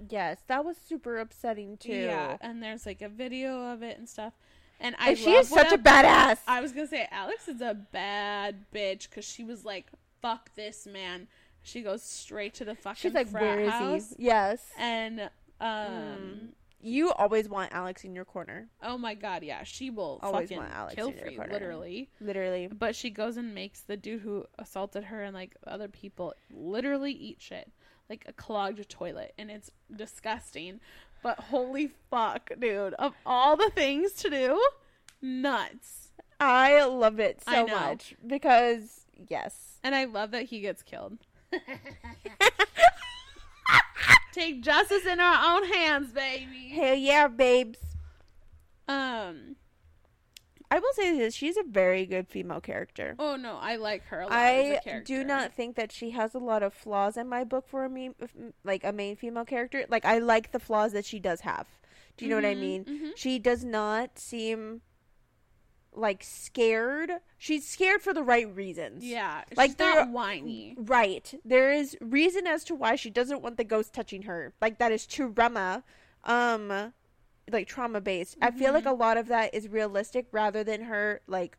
Yes, 0.09 0.39
that 0.47 0.63
was 0.63 0.77
super 0.77 1.17
upsetting 1.17 1.77
too. 1.77 1.91
Yeah, 1.93 2.37
and 2.41 2.63
there's 2.63 2.85
like 2.85 3.01
a 3.01 3.09
video 3.09 3.71
of 3.71 3.83
it 3.83 3.97
and 3.97 4.07
stuff. 4.07 4.33
And 4.79 4.95
I 4.97 5.09
And 5.09 5.17
she 5.17 5.31
is 5.31 5.49
such 5.49 5.73
a 5.73 5.77
badass. 5.77 6.39
I 6.47 6.61
was 6.61 6.71
gonna 6.71 6.87
say 6.87 7.07
Alex 7.11 7.47
is 7.47 7.59
a 7.61 7.73
bad 7.73 8.65
bitch 8.73 9.09
because 9.09 9.25
she 9.25 9.43
was 9.43 9.65
like, 9.65 9.87
"Fuck 10.21 10.55
this 10.55 10.87
man." 10.87 11.27
She 11.61 11.81
goes 11.81 12.01
straight 12.01 12.53
to 12.55 12.65
the 12.65 12.75
fucking 12.75 12.99
She's 12.99 13.13
like, 13.13 13.29
where 13.31 13.59
is 13.59 13.71
house, 13.71 14.13
he? 14.17 14.25
Yes. 14.25 14.63
and 14.77 15.29
um, 15.59 15.67
Mm. 15.69 16.47
You 16.81 17.11
always 17.11 17.49
want 17.49 17.73
Alex 17.73 18.03
in 18.05 18.15
your 18.15 18.23
corner, 18.25 18.69
oh 18.81 18.97
my 18.97 19.13
god, 19.13 19.43
yeah, 19.43 19.63
she 19.63 19.89
will 19.89 20.19
Always 20.23 20.43
fucking 20.43 20.57
want 20.57 20.73
Alex 20.73 20.95
kill 20.95 21.09
in 21.09 21.15
your 21.15 21.25
for 21.25 21.31
you, 21.31 21.37
corner. 21.37 21.53
literally. 21.53 22.09
literally. 22.21 22.67
But 22.67 22.95
she 22.95 23.09
goes 23.09 23.35
and 23.35 23.53
makes 23.53 23.81
the 23.81 23.97
dude 23.97 24.21
who 24.21 24.45
assaulted 24.57 25.03
her 25.05 25.21
and 25.23 25.33
like 25.35 25.55
other 25.67 25.87
people 25.89 26.33
literally 26.51 27.11
eat 27.11 27.37
shit. 27.41 27.69
Like 28.09 28.23
a 28.27 28.33
clogged 28.33 28.87
toilet. 28.89 29.33
And 29.37 29.51
it's 29.51 29.69
disgusting. 29.95 30.79
But 31.21 31.37
holy 31.39 31.91
fuck, 32.09 32.49
dude. 32.57 32.93
Of 32.95 33.13
all 33.25 33.55
the 33.55 33.69
things 33.69 34.13
to 34.13 34.29
do, 34.29 34.59
nuts. 35.21 36.09
I 36.39 36.83
love 36.85 37.19
it 37.19 37.41
so 37.43 37.67
much 37.67 38.15
because 38.25 39.05
yes. 39.27 39.77
And 39.83 39.93
I 39.93 40.05
love 40.05 40.31
that 40.31 40.43
he 40.45 40.61
gets 40.61 40.81
killed. 40.81 41.17
Take 44.31 44.61
justice 44.63 45.05
in 45.05 45.19
our 45.19 45.55
own 45.57 45.67
hands, 45.67 46.11
baby. 46.13 46.58
Hell 46.69 46.95
yeah, 46.95 47.27
babes. 47.27 47.79
Um. 48.87 49.55
I 50.71 50.77
will 50.77 50.93
say 50.93 51.17
this: 51.17 51.33
she's 51.33 51.57
a 51.57 51.63
very 51.63 52.05
good 52.05 52.27
female 52.27 52.61
character. 52.61 53.15
Oh 53.17 53.35
no, 53.35 53.57
I 53.59 53.75
like 53.77 54.03
her 54.05 54.21
a 54.21 54.25
lot. 54.25 54.33
as 54.33 54.79
I 54.85 54.99
do 55.03 55.23
not 55.23 55.53
think 55.53 55.75
that 55.77 55.91
she 55.91 56.11
has 56.11 56.35
a 56.35 56.39
lot 56.39 56.61
of 56.61 56.73
flaws 56.73 57.17
in 57.17 57.27
my 57.27 57.43
book 57.43 57.67
for 57.67 57.85
a 57.85 57.89
me, 57.89 58.11
like 58.63 58.83
a 58.83 58.93
main 58.93 59.15
female 59.15 59.45
character. 59.45 59.85
Like 59.89 60.05
I 60.05 60.19
like 60.19 60.51
the 60.51 60.59
flaws 60.59 60.91
that 60.93 61.05
she 61.05 61.19
does 61.19 61.41
have. 61.41 61.67
Do 62.17 62.25
you 62.25 62.29
know 62.29 62.35
what 62.37 62.45
I 62.45 62.53
Mhm, 62.53 62.59
mean? 62.59 62.85
mhm. 62.85 63.11
She 63.15 63.39
does 63.39 63.63
not 63.63 64.19
seem 64.19 64.81
like 65.91 66.23
scared. 66.23 67.13
She's 67.39 67.67
scared 67.67 68.01
for 68.03 68.13
the 68.13 68.21
right 68.23 68.53
reasons. 68.53 69.03
Yeah, 69.03 69.43
Like, 69.55 69.71
she's 69.71 69.79
not 69.79 70.09
whiny. 70.09 70.75
Right. 70.77 71.33
There 71.43 71.71
is 71.71 71.97
reason 71.99 72.45
as 72.45 72.63
to 72.65 72.75
why 72.75 72.95
she 72.95 73.09
doesn't 73.09 73.41
want 73.41 73.57
the 73.57 73.63
ghost 73.63 73.91
touching 73.93 74.23
her. 74.23 74.53
Like 74.61 74.77
that 74.77 74.91
is 74.91 75.07
trauma, 75.07 75.83
um, 76.23 76.93
like 77.51 77.67
trauma 77.67 78.01
based. 78.01 78.37
I 78.41 78.51
feel 78.51 78.73
like 78.73 78.83
Mhm. 78.85 78.91
a 78.91 78.93
lot 78.93 79.17
of 79.17 79.27
that 79.27 79.53
is 79.53 79.67
realistic 79.67 80.27
rather 80.31 80.63
than 80.63 80.83
her 80.83 81.21
like 81.27 81.57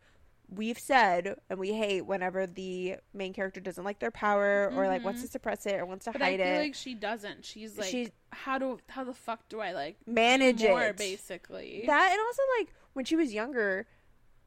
we've 0.52 0.78
said 0.78 1.36
and 1.48 1.60
we 1.60 1.72
hate 1.72 2.02
whenever 2.06 2.44
the 2.44 2.96
main 3.14 3.32
character 3.32 3.60
doesn't 3.60 3.84
like 3.84 4.00
their 4.00 4.10
power 4.10 4.68
or 4.74 4.88
like 4.88 5.04
wants 5.04 5.22
to 5.22 5.28
suppress 5.28 5.64
it 5.64 5.74
or 5.78 5.86
wants 5.86 6.04
to 6.06 6.10
But 6.12 6.22
I 6.22 6.30
hide 6.32 6.40
feel 6.40 6.48
it. 6.48 6.58
like 6.58 6.74
she 6.74 6.94
doesn't. 6.94 7.44
She's 7.44 7.78
like, 7.78 7.88
She's- 7.88 8.10
how 8.32 8.58
do 8.58 8.78
how 8.88 9.04
the 9.04 9.14
fuck 9.14 9.48
do 9.48 9.60
I 9.60 9.72
like 9.72 9.96
Manage 10.06 10.62
more 10.62 10.82
it. 10.86 10.96
basically? 10.96 11.84
That 11.86 12.10
and 12.12 12.20
also 12.20 12.42
like 12.58 12.72
when 12.94 13.04
she 13.04 13.14
was 13.16 13.32
younger, 13.32 13.86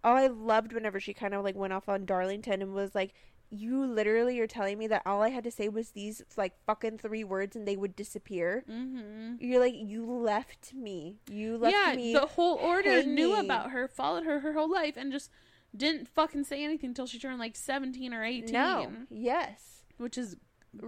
all 0.04 0.16
I 0.18 0.28
loved 0.28 0.74
whenever 0.74 1.00
she 1.00 1.14
kind 1.14 1.34
of 1.34 1.44
like 1.44 1.56
went 1.56 1.72
off 1.74 1.88
on 1.88 2.06
Darlington 2.06 2.62
and 2.62 2.74
was 2.74 2.94
like, 2.94 3.14
"You 3.54 3.86
literally 3.86 4.40
are 4.40 4.48
telling 4.48 4.78
me 4.78 4.88
that 4.88 5.04
all 5.06 5.22
I 5.22 5.30
had 5.30 5.44
to 5.44 5.52
say 5.52 5.70
was 5.70 5.92
these 5.92 6.24
like 6.36 6.54
fucking 6.66 6.98
three 6.98 7.24
words 7.24 7.56
and 7.56 7.68
they 7.68 7.78
would 7.78 7.96
disappear." 7.96 8.64
mm-hmm. 8.70 9.36
You're 9.40 9.60
like, 9.60 9.76
you 9.76 10.06
left 10.06 10.74
me. 10.74 11.20
You 11.30 11.58
left 11.58 11.76
Yeah, 11.76 11.96
me. 11.96 12.14
the 12.14 12.26
whole 12.26 12.56
order 12.56 13.04
knew 13.04 13.36
about 13.36 13.72
her, 13.72 13.88
followed 13.88 14.26
her 14.26 14.40
her 14.40 14.54
whole 14.54 14.72
life, 14.72 14.98
and 14.98 15.12
just 15.12 15.30
didn't 15.76 16.08
fucking 16.08 16.44
say 16.44 16.64
anything 16.64 16.90
until 16.90 17.08
she 17.08 17.20
turned 17.20 17.40
like 17.40 17.56
seventeen 17.56 18.14
or 18.14 18.24
eighteen. 18.24 18.54
no. 18.54 18.92
Yes. 19.10 19.84
which 19.98 20.18
is 20.18 20.36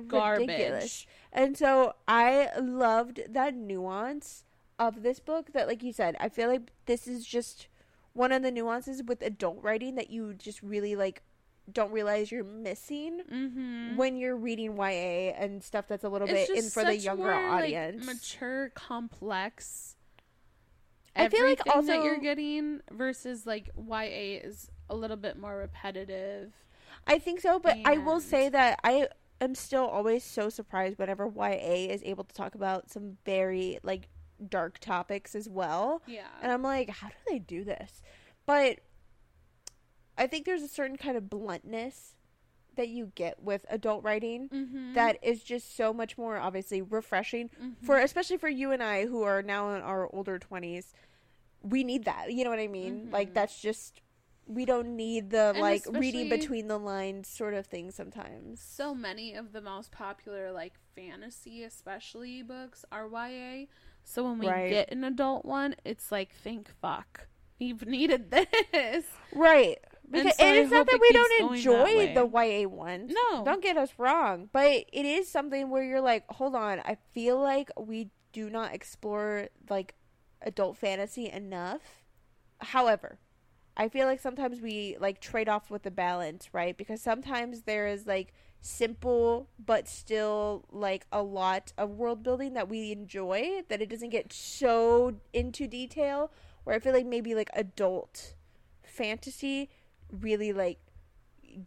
garbage. 0.08 0.48
ridiculous. 0.48 1.06
And 1.32 1.58
so 1.58 1.94
I 2.08 2.50
loved 2.60 3.22
that 3.30 3.56
nuance 3.56 4.44
of 4.80 5.04
this 5.04 5.20
book 5.20 5.54
that 5.54 5.68
like 5.68 5.84
you 5.84 5.94
said, 5.94 6.16
I 6.20 6.30
feel 6.30 6.50
like 6.50 6.72
this 6.86 7.08
is 7.08 7.26
just 7.26 7.68
one 8.14 8.32
of 8.32 8.42
the 8.44 8.52
nuances 8.52 9.04
with 9.04 9.22
adult 9.22 9.62
writing 9.62 9.96
that 9.96 10.10
you 10.10 10.34
just 10.34 10.62
really 10.64 10.96
like 10.96 11.22
don't 11.72 11.92
realize 11.92 12.32
you're 12.32 12.44
missing 12.44 13.22
Mm-hmm. 13.32 13.96
when 13.98 14.18
you're 14.18 14.36
reading 14.36 14.76
YA 14.78 15.34
and 15.38 15.64
stuff 15.64 15.88
that's 15.88 16.04
a 16.04 16.10
little 16.10 16.28
bit 16.28 16.50
in 16.50 16.70
for 16.70 16.84
the 16.84 16.96
younger 16.96 17.34
audience. 17.34 18.06
mature, 18.06 18.70
complex. 18.76 19.96
I 21.16 21.30
feel 21.30 21.46
like 21.46 21.62
everything 21.66 21.88
that 21.88 22.04
you're 22.04 22.18
getting 22.20 22.82
versus 22.92 23.46
like 23.48 23.70
YA 23.78 24.40
is 24.44 24.70
a 24.90 24.96
little 24.96 25.18
bit 25.18 25.38
more 25.40 25.56
repetitive. 25.58 26.52
I 27.08 27.20
think 27.20 27.40
so, 27.40 27.58
but 27.60 27.78
I 27.86 27.98
will 27.98 28.20
say 28.20 28.50
that 28.50 28.80
I 28.84 29.08
am 29.42 29.56
still 29.56 29.86
always 29.86 30.24
so 30.24 30.50
surprised 30.50 30.98
whenever 31.00 31.26
YA 31.34 31.90
is 31.92 32.02
able 32.04 32.24
to 32.26 32.34
talk 32.36 32.56
about 32.56 32.90
some 32.92 33.18
very 33.26 33.80
like 33.84 34.10
dark 34.50 34.80
topics 34.80 35.36
as 35.36 35.48
well. 35.48 36.02
Yeah. 36.06 36.28
And 36.42 36.52
I'm 36.52 36.62
like, 36.64 36.90
how 36.90 37.08
do 37.08 37.16
they 37.30 37.40
do 37.40 37.64
this? 37.64 38.02
But 38.46 38.80
I 40.18 40.28
think 40.28 40.46
there's 40.46 40.62
a 40.64 40.68
certain 40.68 40.98
kind 40.98 41.18
of 41.18 41.30
bluntness 41.30 42.16
that 42.76 42.90
you 42.90 43.12
get 43.16 43.42
with 43.42 43.66
adult 43.70 44.04
writing 44.04 44.50
mm-hmm. 44.50 44.94
that 44.94 45.18
is 45.22 45.44
just 45.44 45.76
so 45.78 45.94
much 45.94 46.18
more 46.18 46.38
obviously 46.38 46.82
refreshing 46.82 47.50
for 47.82 47.98
especially 47.98 48.38
for 48.38 48.50
you 48.50 48.72
and 48.72 48.84
I 48.84 49.06
who 49.06 49.24
are 49.24 49.42
now 49.42 49.74
in 49.74 49.82
our 49.82 50.14
older 50.14 50.38
20s. 50.40 50.92
We 51.62 51.84
need 51.84 52.04
that. 52.06 52.34
You 52.34 52.44
know 52.44 52.50
what 52.50 52.60
I 52.60 52.68
mean? 52.68 53.10
Like 53.12 53.30
Mhm. 53.30 53.34
that's 53.34 53.62
just 53.62 54.02
we 54.48 54.66
don't 54.66 54.96
need 54.96 55.32
the 55.32 55.50
And 55.52 55.60
like 55.60 55.84
reading 55.90 56.30
between 56.30 56.68
the 56.68 56.78
lines 56.78 57.28
sort 57.28 57.54
of 57.56 57.66
thing 57.66 57.90
sometimes. 57.92 58.62
so 58.62 58.94
many 58.94 59.34
of 59.34 59.54
the 59.54 59.62
most 59.62 59.92
popular 59.92 60.52
like 60.52 60.74
fantasy 60.96 61.64
especially 61.64 62.42
books 62.44 62.86
are 62.92 63.08
YA. 63.08 63.68
So 64.04 64.24
when 64.24 64.38
we 64.38 64.48
Right. 64.48 64.70
get 64.70 64.92
an 64.92 65.04
adult 65.04 65.46
one, 65.46 65.76
it's 65.84 66.12
like 66.12 66.32
think 66.34 66.70
fuck. 66.82 67.28
We've 67.60 67.86
needed 67.88 68.32
this. 68.32 69.06
Right. 69.34 69.80
And 70.14 70.24
Because 70.24 70.38
so 70.38 70.46
and 70.46 70.58
it's 70.58 70.72
not 70.72 70.86
that 70.86 70.96
it 70.96 71.02
we 71.02 71.12
don't 71.12 71.52
enjoy 71.52 72.14
the 72.14 72.26
YA 72.26 72.68
ones. 72.68 73.14
No. 73.14 73.44
Don't 73.44 73.62
get 73.62 73.78
us 73.78 73.94
wrong. 73.98 74.50
But 74.52 74.86
it 74.92 75.06
is 75.06 75.28
something 75.30 75.70
where 75.70 75.84
you're 75.84 76.02
like, 76.02 76.26
hold 76.30 76.56
on, 76.56 76.80
I 76.80 76.98
feel 77.14 77.40
like 77.40 77.70
we 77.78 78.10
do 78.32 78.50
not 78.50 78.74
explore 78.74 79.48
like 79.70 79.96
adult 80.42 80.78
fantasy 80.78 81.30
enough. 81.30 81.82
However, 82.60 83.20
I 83.78 83.90
feel 83.90 84.08
like 84.08 84.20
sometimes 84.20 84.62
we 84.62 84.98
like 85.00 85.20
trade 85.20 85.50
off 85.50 85.70
with 85.70 85.84
the 85.84 85.92
balance, 85.92 86.50
right? 86.54 86.78
Because 86.78 87.02
sometimes 87.02 87.64
there 87.64 87.88
is 87.88 88.08
like 88.08 88.34
simple 88.62 89.48
but 89.64 89.88
still 89.88 90.66
like 90.72 91.06
a 91.12 91.22
lot 91.22 91.72
of 91.78 91.92
world 91.92 92.24
building 92.24 92.54
that 92.54 92.68
we 92.68 92.92
enjoy 92.92 93.62
that 93.70 93.80
it 93.80 93.88
doesn't 93.88 94.10
get 94.10 94.34
so 94.34 95.14
into 95.34 95.68
detail 95.68 96.32
where 96.64 96.76
I 96.76 96.80
feel 96.80 96.94
like 96.94 97.06
maybe 97.06 97.36
like 97.36 97.52
adult 97.54 98.34
fantasy 98.82 99.70
really 100.12 100.54
like 100.54 100.80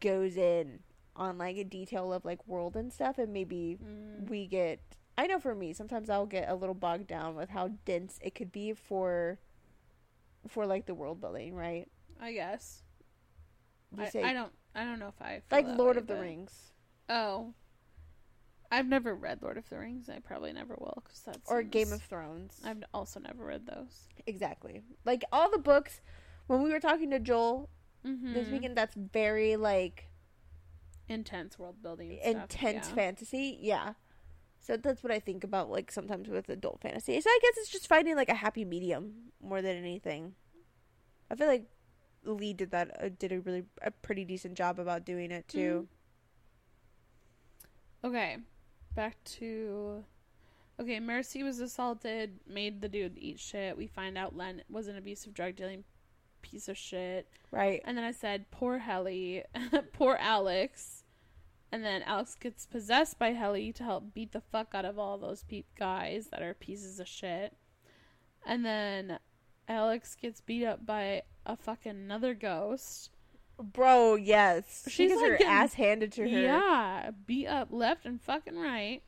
goes 0.01 0.37
in 0.37 0.81
on 1.17 1.39
like 1.39 1.57
a 1.57 1.65
detail 1.65 2.13
of 2.13 2.25
like 2.25 2.47
world 2.47 2.77
and 2.77 2.93
stuff 2.93 3.19
and 3.19 3.33
maybe 3.33 3.79
Mm. 3.83 4.29
we 4.29 4.47
get 4.47 4.81
I 5.17 5.27
know 5.27 5.41
for 5.41 5.55
me 5.55 5.73
sometimes 5.73 6.09
I'll 6.11 6.27
get 6.27 6.49
a 6.49 6.55
little 6.55 6.75
bogged 6.75 7.09
down 7.09 7.35
with 7.35 7.49
how 7.51 7.69
dense 7.85 8.19
it 8.23 8.35
could 8.35 8.53
be 8.53 8.73
for 8.73 9.39
for 10.47 10.65
like 10.67 10.87
the 10.87 10.95
world 10.95 11.21
building, 11.21 11.55
right? 11.55 11.89
I 12.21 12.33
guess. 12.33 12.83
I, 13.99 14.09
say 14.11 14.23
I 14.23 14.33
don't 14.33 14.53
I 14.75 14.85
don't 14.85 14.99
know 15.01 15.09
if 15.09 15.21
I 15.21 15.43
like 15.51 15.67
Lord 15.67 15.97
way, 15.97 16.01
of 16.03 16.07
the 16.07 16.15
but- 16.15 16.21
Rings 16.23 16.73
Oh. 17.09 17.55
I've 18.71 18.87
never 18.87 19.15
read 19.15 19.41
Lord 19.43 19.57
of 19.57 19.67
the 19.71 19.79
Rings. 19.79 20.11
I 20.11 20.19
probably 20.19 20.53
never 20.53 20.75
will 20.79 21.03
cuz 21.05 21.23
that's 21.25 21.51
or 21.51 21.63
Game 21.63 21.91
of 21.91 22.03
Thrones. 22.03 22.61
I've 22.65 22.85
also 22.93 23.19
never 23.19 23.45
read 23.45 23.67
those. 23.67 24.07
exactly. 24.27 24.83
Like 25.07 25.25
all 25.33 25.51
the 25.51 25.59
books 25.59 26.01
when 26.49 26.63
we 26.63 26.71
were 26.71 26.79
talking 26.81 27.11
to 27.11 27.19
Joel 27.19 27.71
Mm-hmm. 28.07 28.33
this 28.33 28.49
weekend 28.49 28.77
that's 28.77 28.95
very 28.95 29.57
like 29.57 30.09
intense 31.09 31.59
world 31.59 31.83
building 31.83 32.19
and 32.23 32.37
stuff, 32.37 32.43
intense 32.43 32.89
yeah. 32.89 32.95
fantasy. 32.95 33.59
Yeah. 33.61 33.93
So 34.61 34.77
that's 34.77 35.03
what 35.03 35.13
I 35.13 35.19
think 35.19 35.45
about 35.45 35.71
like 35.71 35.91
sometimes 35.91 36.29
with 36.29 36.49
adult 36.49 36.81
fantasy. 36.81 37.21
So 37.21 37.31
I 37.31 37.39
guess 37.43 37.55
it's 37.59 37.71
just 37.71 37.87
finding 37.87 38.17
like 38.17 38.29
a 38.29 38.35
happy 38.35 38.65
medium 38.65 39.33
more 39.43 39.63
than 39.63 39.77
anything. 39.77 40.35
I 41.31 41.35
feel 41.35 41.47
like 41.47 41.67
Leigh 42.25 42.53
did 42.53 42.71
that 42.73 43.03
uh, 43.03 43.09
did 43.19 43.33
a 43.33 43.41
really 43.41 43.65
a 43.83 43.91
pretty 43.91 44.25
decent 44.25 44.55
job 44.55 44.79
about 44.79 45.05
doing 45.05 45.31
it 45.31 45.49
too. 45.49 45.89
Okay, 48.05 48.39
back 48.95 49.17
to. 49.25 50.05
Okay, 50.81 51.01
Mercy 51.01 51.43
was 51.43 51.59
assaulted, 51.59 52.39
made 52.47 52.81
the 52.81 52.89
dude 52.89 53.19
eat 53.19 53.41
shit. 53.41 53.77
We 53.77 53.89
find 53.89 54.17
out 54.17 54.37
Len 54.37 54.63
was 54.71 54.87
an 54.87 54.97
abusive 54.97 55.35
drug 55.35 55.57
dealing 55.57 55.83
piece 56.43 56.69
of 56.69 56.77
shit. 56.77 57.29
Right. 57.51 57.81
And 57.85 57.97
then 57.97 58.05
I 58.05 58.13
said, 58.13 58.51
poor 58.51 58.79
Hellie, 58.79 59.45
poor 59.93 60.17
Alex. 60.21 61.05
And 61.71 61.85
then 61.85 62.03
Alex 62.03 62.35
gets 62.35 62.65
possessed 62.67 63.19
by 63.19 63.33
Hellie 63.33 63.73
to 63.75 63.83
help 63.85 64.15
beat 64.15 64.33
the 64.33 64.41
fuck 64.41 64.69
out 64.75 64.85
of 64.87 64.99
all 64.99 65.19
those 65.19 65.43
pe- 65.45 65.65
guys 65.79 66.29
that 66.33 66.41
are 66.43 66.55
pieces 66.55 66.99
of 66.99 67.07
shit. 67.07 67.55
And 68.47 68.65
then 68.65 69.19
Alex 69.69 70.17
gets 70.21 70.41
beat 70.41 70.65
up 70.65 70.87
by 70.87 71.23
a 71.45 71.57
fucking 71.57 71.91
another 71.93 72.33
ghost. 72.33 73.11
Bro, 73.61 74.17
yes. 74.17 74.85
She 74.87 74.91
She's, 74.91 75.11
gets 75.11 75.21
like, 75.21 75.31
her 75.33 75.37
getting- 75.39 75.53
ass 75.53 75.75
handed 75.75 76.13
to 76.13 76.23
her. 76.23 76.29
Yeah, 76.29 77.11
beat 77.27 77.47
up 77.49 77.69
left 77.71 78.07
and 78.07 78.21
fucking 78.23 78.57
right. 78.57 79.03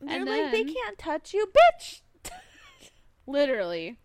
They're 0.00 0.16
And 0.20 0.26
like, 0.26 0.52
they 0.52 0.64
can't 0.64 0.96
touch 0.96 1.34
you, 1.34 1.46
bitch. 1.74 2.02
Literally. 3.26 3.98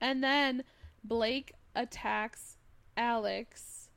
And 0.00 0.22
then 0.22 0.64
Blake 1.02 1.52
attacks 1.74 2.56
Alex 2.96 3.88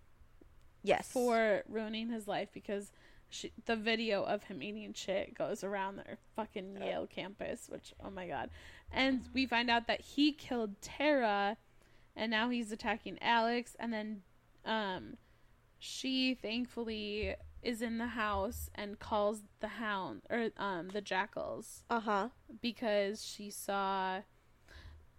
yes. 0.83 1.07
for 1.11 1.63
ruining 1.69 2.09
his 2.09 2.27
life 2.27 2.49
because 2.53 2.91
she, 3.29 3.51
the 3.65 3.75
video 3.75 4.23
of 4.23 4.43
him 4.43 4.63
eating 4.63 4.93
shit 4.93 5.35
goes 5.35 5.63
around 5.63 5.97
their 5.97 6.17
fucking 6.35 6.77
Yale 6.81 7.07
campus, 7.07 7.67
which, 7.69 7.93
oh 8.03 8.09
my 8.09 8.27
god. 8.27 8.49
And 8.91 9.27
we 9.33 9.45
find 9.45 9.69
out 9.69 9.87
that 9.87 10.01
he 10.01 10.31
killed 10.31 10.81
Tara 10.81 11.57
and 12.15 12.31
now 12.31 12.49
he's 12.49 12.71
attacking 12.71 13.17
Alex. 13.21 13.75
And 13.79 13.91
then 13.91 14.21
um, 14.65 15.17
she 15.77 16.33
thankfully 16.35 17.35
is 17.61 17.81
in 17.81 17.97
the 17.97 18.07
house 18.07 18.69
and 18.75 18.97
calls 18.97 19.41
the 19.59 19.67
hound 19.67 20.21
or 20.29 20.49
um, 20.57 20.89
the 20.93 21.01
jackals 21.01 21.83
Uh 21.89 21.99
huh. 21.99 22.29
because 22.61 23.25
she 23.25 23.49
saw 23.49 24.19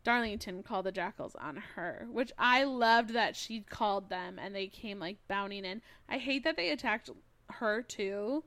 Darlington 0.04 0.62
call 0.62 0.82
the 0.82 0.92
jackals 0.92 1.34
on 1.36 1.56
her, 1.74 2.06
which 2.10 2.32
I 2.38 2.64
loved 2.64 3.10
that 3.14 3.36
she 3.36 3.60
called 3.60 4.08
them 4.08 4.38
and 4.38 4.54
they 4.54 4.66
came 4.66 4.98
like 4.98 5.16
bounding 5.28 5.64
in. 5.64 5.82
I 6.08 6.18
hate 6.18 6.44
that 6.44 6.56
they 6.56 6.70
attacked 6.70 7.10
her 7.50 7.82
too, 7.82 8.44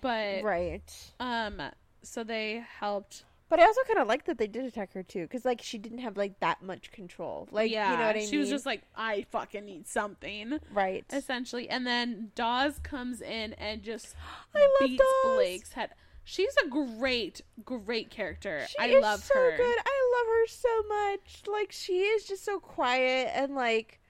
but 0.00 0.42
Right. 0.42 1.12
um, 1.20 1.60
so 2.02 2.22
they 2.24 2.64
helped. 2.78 3.24
But 3.50 3.60
I 3.60 3.66
also 3.66 3.82
kind 3.86 3.98
of 4.00 4.08
like 4.08 4.24
that 4.24 4.38
they 4.38 4.46
did 4.46 4.64
attack 4.64 4.92
her 4.94 5.02
too, 5.02 5.22
because 5.22 5.44
like 5.44 5.60
she 5.62 5.78
didn't 5.78 5.98
have 5.98 6.16
like 6.16 6.40
that 6.40 6.62
much 6.62 6.90
control. 6.92 7.46
Like 7.50 7.70
yeah, 7.70 7.92
you 7.92 7.98
know 7.98 8.06
what 8.06 8.16
I 8.16 8.24
she 8.24 8.32
mean? 8.32 8.40
was 8.40 8.48
just 8.50 8.66
like, 8.66 8.82
I 8.96 9.26
fucking 9.30 9.64
need 9.64 9.86
something, 9.86 10.58
right. 10.72 11.04
essentially. 11.12 11.68
And 11.68 11.86
then 11.86 12.30
Dawes 12.34 12.78
comes 12.82 13.20
in 13.20 13.52
and 13.54 13.82
just 13.82 14.14
I 14.54 14.60
love 14.60 14.88
beats 14.88 15.02
Dawes. 15.22 15.36
Blake's 15.36 15.72
head. 15.72 15.90
She's 16.24 16.54
a 16.64 16.68
great, 16.68 17.42
great 17.64 18.10
character. 18.10 18.64
She 18.68 18.78
I 18.78 18.86
is 18.86 19.02
love 19.02 19.22
so 19.22 19.34
her. 19.34 19.56
good. 19.56 19.76
I 19.78 20.12
love 20.16 20.26
her 20.26 20.46
so 20.46 20.82
much. 20.88 21.42
Like 21.46 21.70
she 21.72 21.98
is 22.00 22.24
just 22.24 22.44
so 22.44 22.58
quiet 22.58 23.30
and 23.34 23.54
like, 23.54 24.00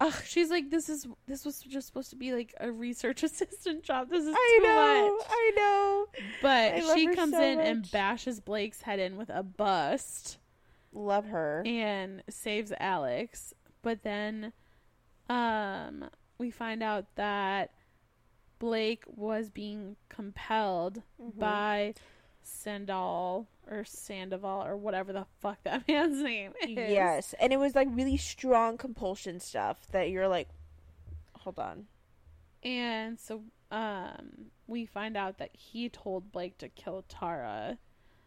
ugh. 0.00 0.14
She's 0.26 0.50
like, 0.50 0.70
this 0.70 0.88
is 0.90 1.06
this 1.26 1.44
was 1.46 1.60
just 1.60 1.86
supposed 1.86 2.10
to 2.10 2.16
be 2.16 2.32
like 2.34 2.54
a 2.60 2.70
research 2.70 3.22
assistant 3.22 3.82
job. 3.84 4.10
This 4.10 4.24
is 4.24 4.34
I 4.36 4.58
too 4.60 4.66
know. 4.68 5.16
much. 5.16 5.26
I 5.30 5.52
know. 5.56 6.06
But 6.42 6.74
I 6.74 6.94
she 6.94 7.06
comes 7.14 7.32
so 7.32 7.42
in 7.42 7.58
and 7.60 7.90
bashes 7.90 8.38
Blake's 8.40 8.82
head 8.82 8.98
in 8.98 9.16
with 9.16 9.30
a 9.30 9.42
bust 9.42 10.38
Love 10.92 11.26
her. 11.26 11.62
and 11.64 12.22
saves 12.28 12.72
Alex. 12.78 13.54
But 13.80 14.02
then, 14.02 14.52
um, 15.28 16.04
we 16.38 16.50
find 16.50 16.82
out 16.82 17.06
that 17.16 17.70
Blake 18.62 19.02
was 19.08 19.50
being 19.50 19.96
compelled 20.08 21.02
Mhm. 21.20 21.36
by 21.36 21.94
Sandal 22.42 23.48
or 23.68 23.84
Sandoval 23.84 24.64
or 24.64 24.76
whatever 24.76 25.12
the 25.12 25.26
fuck 25.40 25.60
that 25.64 25.82
man's 25.88 26.22
name 26.22 26.52
is. 26.62 26.68
Yes, 26.90 27.34
and 27.40 27.52
it 27.52 27.56
was 27.58 27.74
like 27.74 27.88
really 27.90 28.16
strong 28.16 28.78
compulsion 28.78 29.40
stuff 29.40 29.88
that 29.90 30.10
you're 30.10 30.28
like, 30.28 30.48
hold 31.40 31.58
on. 31.58 31.86
And 32.62 33.18
so 33.18 33.42
um 33.72 34.52
we 34.68 34.86
find 34.86 35.16
out 35.16 35.38
that 35.38 35.50
he 35.56 35.88
told 35.88 36.30
Blake 36.30 36.56
to 36.58 36.68
kill 36.68 37.04
Tara 37.08 37.78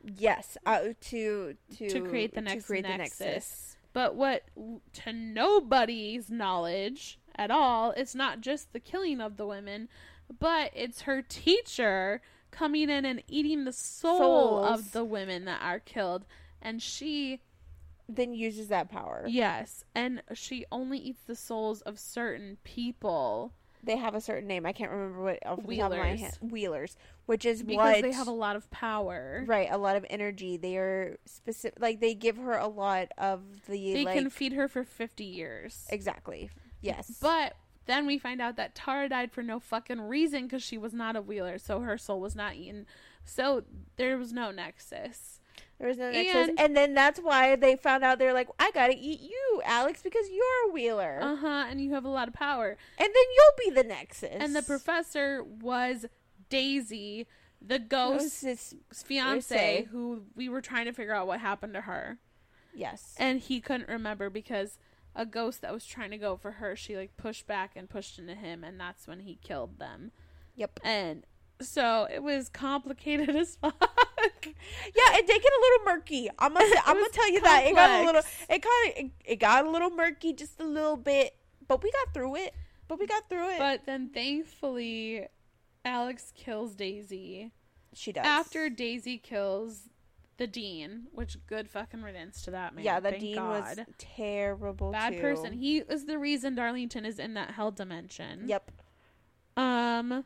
Yes, 0.04 0.58
uh, 0.66 0.90
to 1.12 1.56
to 1.78 1.90
to 1.90 2.02
create 2.10 2.36
the 2.36 2.42
next 2.42 2.66
create 2.66 2.84
nexus. 2.84 3.18
the 3.18 3.24
nexus. 3.26 3.78
But 3.94 4.16
what 4.16 4.44
to 5.04 5.14
nobody's 5.14 6.30
knowledge 6.30 7.20
at 7.38 7.50
all, 7.52 7.92
it's 7.92 8.14
not 8.16 8.42
just 8.42 8.74
the 8.74 8.80
killing 8.82 9.22
of 9.22 9.38
the 9.38 9.48
women, 9.48 9.88
but 10.40 10.72
it's 10.74 11.02
her 11.02 11.22
teacher 11.22 12.22
coming 12.52 12.90
in 12.90 13.06
and 13.06 13.22
eating 13.28 13.66
the 13.66 13.74
soul 13.74 14.18
Souls. 14.20 14.80
of 14.80 14.92
the 14.92 15.04
women 15.04 15.46
that 15.46 15.62
are 15.62 15.80
killed. 15.80 16.26
And 16.62 16.82
she, 16.82 17.42
Then 18.08 18.34
uses 18.34 18.70
that 18.70 18.90
power. 18.90 19.26
yes, 19.28 19.84
and 19.94 20.22
she 20.34 20.66
only 20.72 20.98
eats 20.98 21.22
the 21.28 21.36
souls 21.36 21.82
of 21.82 22.00
certain 22.00 22.58
people 22.64 23.54
They 23.84 23.98
have 23.98 24.16
a 24.16 24.22
certain 24.22 24.48
name. 24.48 24.66
I 24.66 24.72
can't 24.74 24.90
remember 24.90 25.22
what 25.22 25.46
off 25.46 25.58
the 25.68 25.78
top 25.78 25.92
of 25.92 25.98
my 26.00 26.04
Wheelers. 26.14 26.20
head. 26.22 26.38
Wheelers, 26.42 26.98
which 27.28 27.46
is 27.46 27.62
because 27.62 27.78
what 27.96 28.02
they 28.02 28.12
have 28.14 28.28
a 28.28 28.32
lot 28.32 28.56
of 28.56 28.70
power. 28.72 29.44
right 29.46 29.68
a 29.70 29.78
lot 29.78 29.96
of 29.96 30.06
energy. 30.10 30.58
They 30.58 30.78
are 30.78 31.18
specific. 31.26 31.80
Like 31.80 32.00
they 32.00 32.16
give 32.16 32.38
her 32.38 32.54
a 32.58 32.68
lot 32.68 33.10
of 33.20 33.42
the 33.68 33.94
They 33.94 34.06
like 34.06 34.18
can 34.18 34.30
feed 34.32 34.54
her 34.54 34.68
for 34.68 34.84
50 34.84 35.24
years. 35.24 35.86
exactly. 35.90 36.50
Yes, 36.82 37.12
But 37.22 37.54
then 37.86 38.06
we 38.06 38.18
find 38.18 38.42
out 38.42 38.56
that 38.58 38.76
Tara 38.76 39.10
died 39.10 39.32
for 39.32 39.44
no 39.44 39.60
fucking 39.60 40.02
reason 40.02 40.44
because 40.44 40.64
she 40.64 40.78
was 40.78 40.94
not 40.94 41.16
a 41.16 41.22
wheeler, 41.22 41.58
so 41.58 41.82
her 41.82 41.98
soul 41.98 42.20
was 42.20 42.36
not 42.36 42.56
eaten. 42.56 42.86
So 43.24 43.64
there 43.98 44.18
was 44.18 44.32
no 44.34 44.52
nexus. 44.52 45.40
there 45.78 45.88
was 45.90 45.98
no 45.98 46.10
nexus, 46.10 46.48
and- 46.50 46.60
and 46.60 46.78
then 46.78 46.94
that's 46.94 47.20
why 47.20 47.56
they 47.58 47.76
found 47.76 48.04
out. 48.04 48.18
They're 48.18 48.32
like, 48.34 48.48
I 48.58 48.72
gotta 48.72 48.96
eat 48.98 49.20
you, 49.20 49.62
Alex, 49.66 50.02
because 50.02 50.30
you're 50.30 50.70
a 50.70 50.72
wheeler, 50.72 51.20
Uh 51.22 51.36
huh. 51.36 51.66
And 51.70 51.82
you 51.82 51.94
have 51.94 52.06
a 52.06 52.10
lot 52.10 52.28
of 52.30 52.34
power. 52.34 52.78
and 52.98 53.08
then 53.08 53.14
you'll 53.36 53.70
be 53.70 53.76
the 53.76 53.84
nexus. 53.88 54.30
And 54.40 54.56
the 54.56 54.62
professor 54.64 55.44
was 55.44 56.06
Daisy, 56.50 57.28
the 57.62 57.78
That 57.80 57.90
ghost 57.90 58.42
his- 58.42 58.76
fiance, 58.94 59.56
Fiance. 59.56 59.88
who 59.92 60.24
we 60.36 60.48
were 60.50 60.62
trying 60.62 60.86
to 60.86 60.94
figure 60.94 61.14
out 61.14 61.28
what 61.28 61.40
happened 61.42 61.74
to 61.74 61.82
her. 61.82 62.20
yes, 62.74 63.16
And 63.18 63.40
he 63.40 63.60
couldn't 63.62 63.90
remember 63.90 64.30
because 64.30 64.78
a 65.16 65.26
ghost 65.26 65.62
that 65.62 65.74
was 65.74 65.86
trying 65.86 66.12
to 66.12 66.18
go 66.18 66.36
for 66.36 66.52
her, 66.52 66.76
she 66.76 66.96
like 66.98 67.16
pushed 67.18 67.48
back 67.48 67.72
and 67.76 67.90
pushed 67.90 68.20
into 68.20 68.36
him, 68.36 68.64
and 68.64 68.80
that's 68.80 69.08
when 69.08 69.22
he 69.22 69.36
killed 69.42 69.80
them. 69.80 70.12
Yep. 70.56 70.80
And 70.84 71.26
so 71.62 72.08
it 72.12 72.22
was 72.22 72.50
complicated 72.50 73.36
as 73.36 73.56
fuck. 73.56 73.76
yeah, 73.82 75.18
it 75.18 75.28
did 75.28 75.42
get 75.42 75.52
a 75.52 75.62
little 75.62 75.86
murky. 75.86 76.30
I'm 76.38 76.54
gonna, 76.54 76.66
I'm 76.86 76.96
gonna 76.96 77.10
tell 77.12 77.32
you 77.32 77.42
that 77.42 77.66
it 77.66 77.76
got 77.76 78.02
a 78.02 78.06
little, 78.06 78.22
it 78.50 78.62
kind 78.62 78.64
of, 78.92 78.98
it, 78.98 79.12
it 79.26 79.36
got 79.38 79.66
a 79.66 79.70
little 79.70 79.90
murky, 79.90 80.34
just 80.34 80.60
a 80.60 80.66
little 80.66 80.98
bit, 80.98 81.36
but 81.68 81.84
we 81.84 81.92
got 81.92 82.14
through 82.14 82.36
it. 82.38 82.54
But 82.88 83.00
we 83.00 83.08
got 83.08 83.28
through 83.30 83.50
it. 83.52 83.58
But 83.58 83.86
then 83.86 84.10
thankfully, 84.10 85.28
Alex 85.84 86.32
kills 86.36 86.76
Daisy. 86.76 87.52
she 87.94 88.12
does 88.12 88.26
After 88.26 88.70
Daisy 88.70 89.18
kills 89.18 89.90
the 90.38 90.48
dean, 90.48 91.08
which 91.14 91.38
good 91.48 91.70
fucking 91.70 92.02
riddance 92.02 92.42
to 92.44 92.52
that 92.52 92.76
man. 92.76 92.84
yeah, 92.84 93.00
the 93.00 93.10
Thank 93.12 93.22
dean 93.22 93.36
God. 93.36 93.78
was 93.78 93.86
terrible. 93.98 94.92
bad 94.92 95.14
too. 95.14 95.22
person. 95.22 95.54
He 95.54 95.78
is 95.78 96.06
the 96.06 96.18
reason 96.20 96.56
Darlington 96.56 97.06
is 97.06 97.20
in 97.20 97.34
that 97.36 97.52
hell 97.52 97.72
dimension. 97.72 98.44
Yep. 98.48 98.72
Um. 99.58 100.26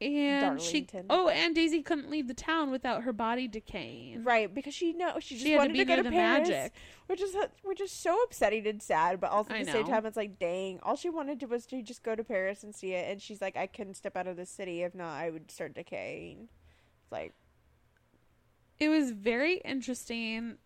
And 0.00 0.60
she. 0.60 0.80
Darlington. 0.82 1.06
Oh, 1.08 1.28
and 1.28 1.54
Daisy 1.54 1.80
couldn't 1.80 2.10
leave 2.10 2.26
the 2.26 2.34
town 2.34 2.70
without 2.70 3.04
her 3.04 3.12
body 3.12 3.46
decaying. 3.46 4.24
Right, 4.24 4.52
because 4.52 4.74
she 4.74 4.92
know 4.92 5.14
she 5.20 5.36
just 5.36 5.46
She 5.46 5.52
to 5.52 5.56
wanted 5.58 5.72
be 5.72 5.78
to, 5.78 5.84
go 5.84 5.96
to 6.02 6.10
Paris, 6.10 6.48
magic. 6.48 6.72
which 7.06 7.22
is 7.22 7.34
which 7.62 7.80
is 7.80 7.92
so 7.92 8.20
upsetting 8.24 8.66
and 8.66 8.82
sad. 8.82 9.20
But 9.20 9.30
also 9.30 9.52
at 9.54 9.60
I 9.60 9.64
the 9.64 9.70
same 9.72 9.86
time, 9.86 10.04
it's 10.04 10.16
like, 10.16 10.38
dang, 10.38 10.80
all 10.82 10.96
she 10.96 11.08
wanted 11.08 11.38
to 11.40 11.46
was 11.46 11.64
to 11.66 11.80
just 11.80 12.02
go 12.02 12.16
to 12.16 12.24
Paris 12.24 12.64
and 12.64 12.74
see 12.74 12.92
it. 12.92 13.08
And 13.10 13.22
she's 13.22 13.40
like, 13.40 13.56
I 13.56 13.66
couldn't 13.68 13.94
step 13.94 14.16
out 14.16 14.26
of 14.26 14.36
the 14.36 14.46
city 14.46 14.82
if 14.82 14.94
not, 14.94 15.12
I 15.12 15.30
would 15.30 15.50
start 15.50 15.74
decaying. 15.74 16.48
It's 17.04 17.12
like, 17.12 17.32
It 18.78 18.88
was 18.88 19.10
very 19.12 19.56
interesting. 19.58 20.56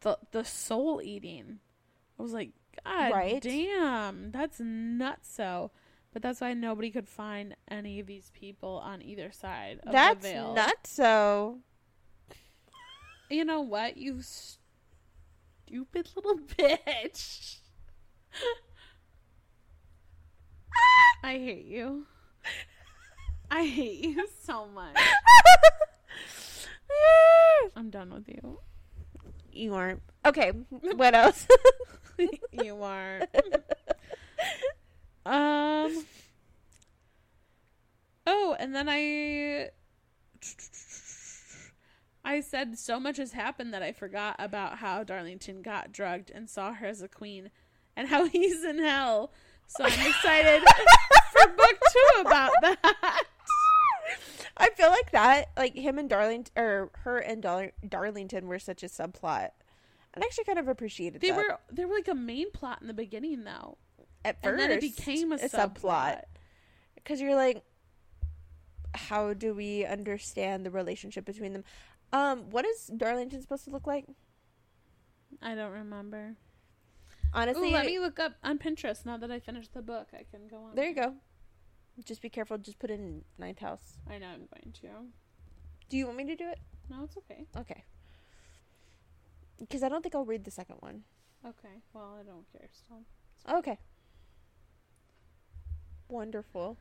The 0.00 0.18
the 0.32 0.44
soul 0.44 1.00
eating. 1.02 1.60
I 2.18 2.22
was 2.22 2.32
like, 2.32 2.50
God 2.84 3.12
Right. 3.12 3.40
damn, 3.42 4.30
that's 4.32 4.58
nuts. 4.60 5.28
So, 5.32 5.70
but 6.12 6.22
that's 6.22 6.40
why 6.40 6.54
nobody 6.54 6.90
could 6.90 7.08
find 7.08 7.54
any 7.68 8.00
of 8.00 8.06
these 8.06 8.30
people 8.34 8.78
on 8.84 9.00
either 9.02 9.30
side 9.30 9.80
of 9.84 9.92
that's 9.92 10.22
the 10.22 10.28
veil. 10.32 10.54
nuts. 10.54 10.90
So 10.90 11.60
You 13.30 13.44
know 13.44 13.60
what, 13.60 13.96
you 13.96 14.20
stupid 14.22 16.08
little 16.16 16.38
bitch. 16.58 17.58
I 21.22 21.32
hate 21.38 21.64
you. 21.66 22.06
I 23.50 23.64
hate 23.66 24.04
you 24.04 24.26
so 24.44 24.66
much. 24.66 24.96
I'm 27.76 27.90
done 27.90 28.12
with 28.12 28.28
you. 28.28 28.60
you 29.52 29.74
aren't 29.74 30.02
okay. 30.24 30.52
What 30.70 31.14
else? 31.14 31.46
you 32.52 32.82
aren't. 32.82 33.28
Um. 35.26 36.04
Oh, 38.26 38.56
and 38.58 38.74
then 38.74 38.88
I. 38.88 39.70
I 42.24 42.40
said 42.40 42.78
so 42.78 42.98
much 42.98 43.18
has 43.18 43.32
happened 43.32 43.72
that 43.72 43.82
I 43.82 43.92
forgot 43.92 44.36
about 44.38 44.78
how 44.78 45.04
Darlington 45.04 45.62
got 45.62 45.92
drugged 45.92 46.30
and 46.30 46.50
saw 46.50 46.72
her 46.72 46.86
as 46.86 47.02
a 47.02 47.08
queen, 47.08 47.50
and 47.96 48.08
how 48.08 48.24
he's 48.28 48.64
in 48.64 48.78
hell. 48.78 49.32
So 49.66 49.84
I'm 49.84 50.06
excited 50.06 50.62
for 51.32 51.48
book 51.48 51.78
two 51.92 52.20
about 52.20 52.52
that. 52.62 53.24
I 54.56 54.70
feel 54.70 54.88
like 54.88 55.10
that, 55.12 55.50
like 55.56 55.74
him 55.74 55.98
and 55.98 56.08
Darlington, 56.08 56.52
or 56.56 56.90
her 57.04 57.18
and 57.18 57.42
Dar- 57.42 57.72
Darlington 57.86 58.46
were 58.46 58.58
such 58.58 58.82
a 58.82 58.86
subplot. 58.86 59.50
I 60.14 60.20
actually 60.20 60.44
kind 60.44 60.58
of 60.58 60.66
appreciated 60.68 61.20
They 61.20 61.28
that. 61.30 61.36
were 61.36 61.58
they 61.70 61.84
were 61.84 61.94
like 61.94 62.08
a 62.08 62.14
main 62.14 62.50
plot 62.50 62.78
in 62.80 62.86
the 62.86 62.94
beginning 62.94 63.44
though, 63.44 63.76
at 64.24 64.42
first, 64.42 64.50
and 64.50 64.58
then 64.58 64.70
it 64.70 64.80
became 64.80 65.30
a, 65.32 65.36
subplot. 65.36 66.22
because 66.94 67.20
you're 67.20 67.34
like 67.34 67.62
how 68.94 69.34
do 69.34 69.52
we 69.54 69.84
understand 69.84 70.64
the 70.64 70.70
relationship 70.70 71.26
between 71.26 71.52
them 71.52 71.64
um 72.14 72.48
what 72.50 72.64
is 72.64 72.86
darlington 72.96 73.42
supposed 73.42 73.62
to 73.64 73.70
look 73.70 73.86
like 73.86 74.06
I 75.42 75.54
don't 75.54 75.72
remember. 75.72 76.36
honestly 77.34 77.68
Ooh, 77.68 77.72
let 77.72 77.84
me 77.84 77.98
look 77.98 78.18
up 78.18 78.36
on 78.42 78.58
Pinterest 78.58 79.04
now 79.04 79.18
that 79.18 79.30
I 79.30 79.38
finished 79.38 79.74
the 79.74 79.82
book. 79.82 80.08
I 80.14 80.24
can 80.30 80.48
go 80.48 80.56
on. 80.56 80.74
there 80.74 80.88
you 80.88 80.94
go 80.94 81.14
just 82.04 82.20
be 82.22 82.28
careful 82.28 82.58
just 82.58 82.78
put 82.78 82.90
it 82.90 82.94
in 83.00 83.22
ninth 83.38 83.58
house 83.60 83.96
I 84.08 84.18
know 84.18 84.26
I'm 84.28 84.46
going 84.54 84.72
to. 84.82 84.88
do 85.88 85.96
you 85.96 86.06
want 86.06 86.18
me 86.18 86.24
to 86.26 86.36
do 86.36 86.48
it 86.48 86.58
No, 86.90 87.04
it's 87.04 87.16
okay. 87.16 87.46
okay 87.56 87.84
because 89.58 89.82
i 89.82 89.88
don't 89.88 90.02
think 90.02 90.14
i'll 90.14 90.24
read 90.24 90.44
the 90.44 90.50
second 90.50 90.76
one 90.80 91.02
Okay. 91.46 91.68
Well, 91.92 92.16
I 92.20 92.24
don't 92.24 92.44
care 92.52 92.68
still. 92.72 93.04
okay 93.58 93.78
wonderful 96.08 96.76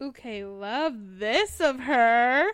Okay, 0.00 0.44
love 0.44 1.18
this 1.18 1.58
of 1.60 1.80
her. 1.80 2.44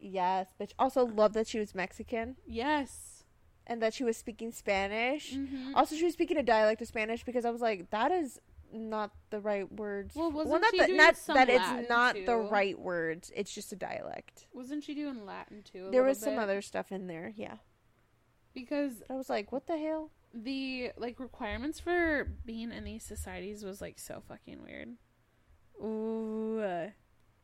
yes 0.00 0.48
bitch 0.58 0.72
also 0.78 1.04
love 1.04 1.32
that 1.34 1.46
she 1.46 1.58
was 1.58 1.74
mexican 1.74 2.36
Yes. 2.46 3.24
and 3.66 3.82
that 3.82 3.92
she 3.94 4.04
was 4.04 4.16
speaking 4.16 4.50
spanish 4.52 5.34
Mm-hmm. 5.34 5.74
Also, 5.74 5.94
she 5.96 6.04
was 6.04 6.12
speaking 6.14 6.36
a 6.36 6.42
dialect 6.42 6.80
of 6.82 6.88
Spanish 6.88 7.24
because 7.24 7.44
I 7.46 7.50
was 7.50 7.60
like, 7.62 7.88
that 7.90 8.10
is 8.12 8.38
not 8.72 9.12
the 9.30 9.40
right 9.40 9.70
words. 9.70 10.14
Well, 10.14 10.30
wasn't 10.30 10.62
not 10.62 10.70
she 10.70 10.78
that, 10.78 10.86
doing 10.86 10.96
not 10.96 11.16
some 11.16 11.34
that 11.34 11.48
Latin, 11.48 11.78
it's 11.80 11.88
not 11.88 12.16
the 12.26 12.36
right 12.36 12.78
words. 12.78 13.30
It's 13.34 13.54
just 13.54 13.72
a 13.72 13.76
dialect. 13.76 14.46
Wasn't 14.52 14.84
she 14.84 14.94
doing 14.94 15.24
Latin 15.26 15.62
too? 15.62 15.86
a 15.88 15.90
there 15.90 16.02
was 16.02 16.18
some 16.18 16.38
other 16.38 16.62
stuff 16.62 16.92
in 16.92 17.06
there, 17.06 17.32
yeah. 17.36 17.56
because 18.54 19.02
But 19.06 19.14
I 19.14 19.14
was 19.16 19.28
like, 19.30 19.52
what 19.52 19.66
the 19.66 19.78
hell? 19.78 20.10
the 20.34 20.92
like 20.96 21.20
requirements 21.20 21.78
for 21.78 22.28
being 22.44 22.72
in 22.72 22.84
these 22.84 23.02
societies 23.02 23.64
was 23.64 23.80
like 23.80 23.98
so 23.98 24.22
fucking 24.28 24.62
weird. 24.64 24.96
Ooh, 25.82 26.60
uh, 26.60 26.88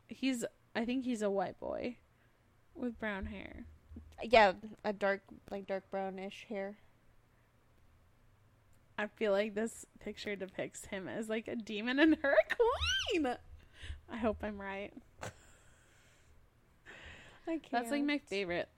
he's 0.09 0.45
I 0.75 0.85
think 0.85 1.05
he's 1.05 1.23
a 1.23 1.31
white 1.31 1.59
boy 1.59 1.97
with 2.75 2.99
brown 2.99 3.27
hair. 3.27 3.65
Yeah, 4.23 4.53
a 4.85 4.93
dark, 4.93 5.23
like 5.51 5.67
dark 5.67 5.91
brownish 5.91 6.47
hair. 6.49 6.79
I 8.99 9.07
feel 9.07 9.31
like 9.33 9.55
this 9.55 9.87
picture 10.01 10.35
depicts 10.35 10.87
him 10.87 11.07
as 11.09 11.29
like 11.29 11.47
a 11.47 11.55
demon 11.55 11.99
and 12.01 12.17
her 12.23 12.33
a 12.35 12.55
queen. 13.15 13.37
I 14.11 14.17
hope 14.17 14.39
I'm 14.43 14.61
right. 14.61 14.93
I 17.47 17.53
can't. 17.59 17.71
That's 17.71 17.91
like 17.91 18.05
my 18.05 18.19
favorite, 18.19 18.69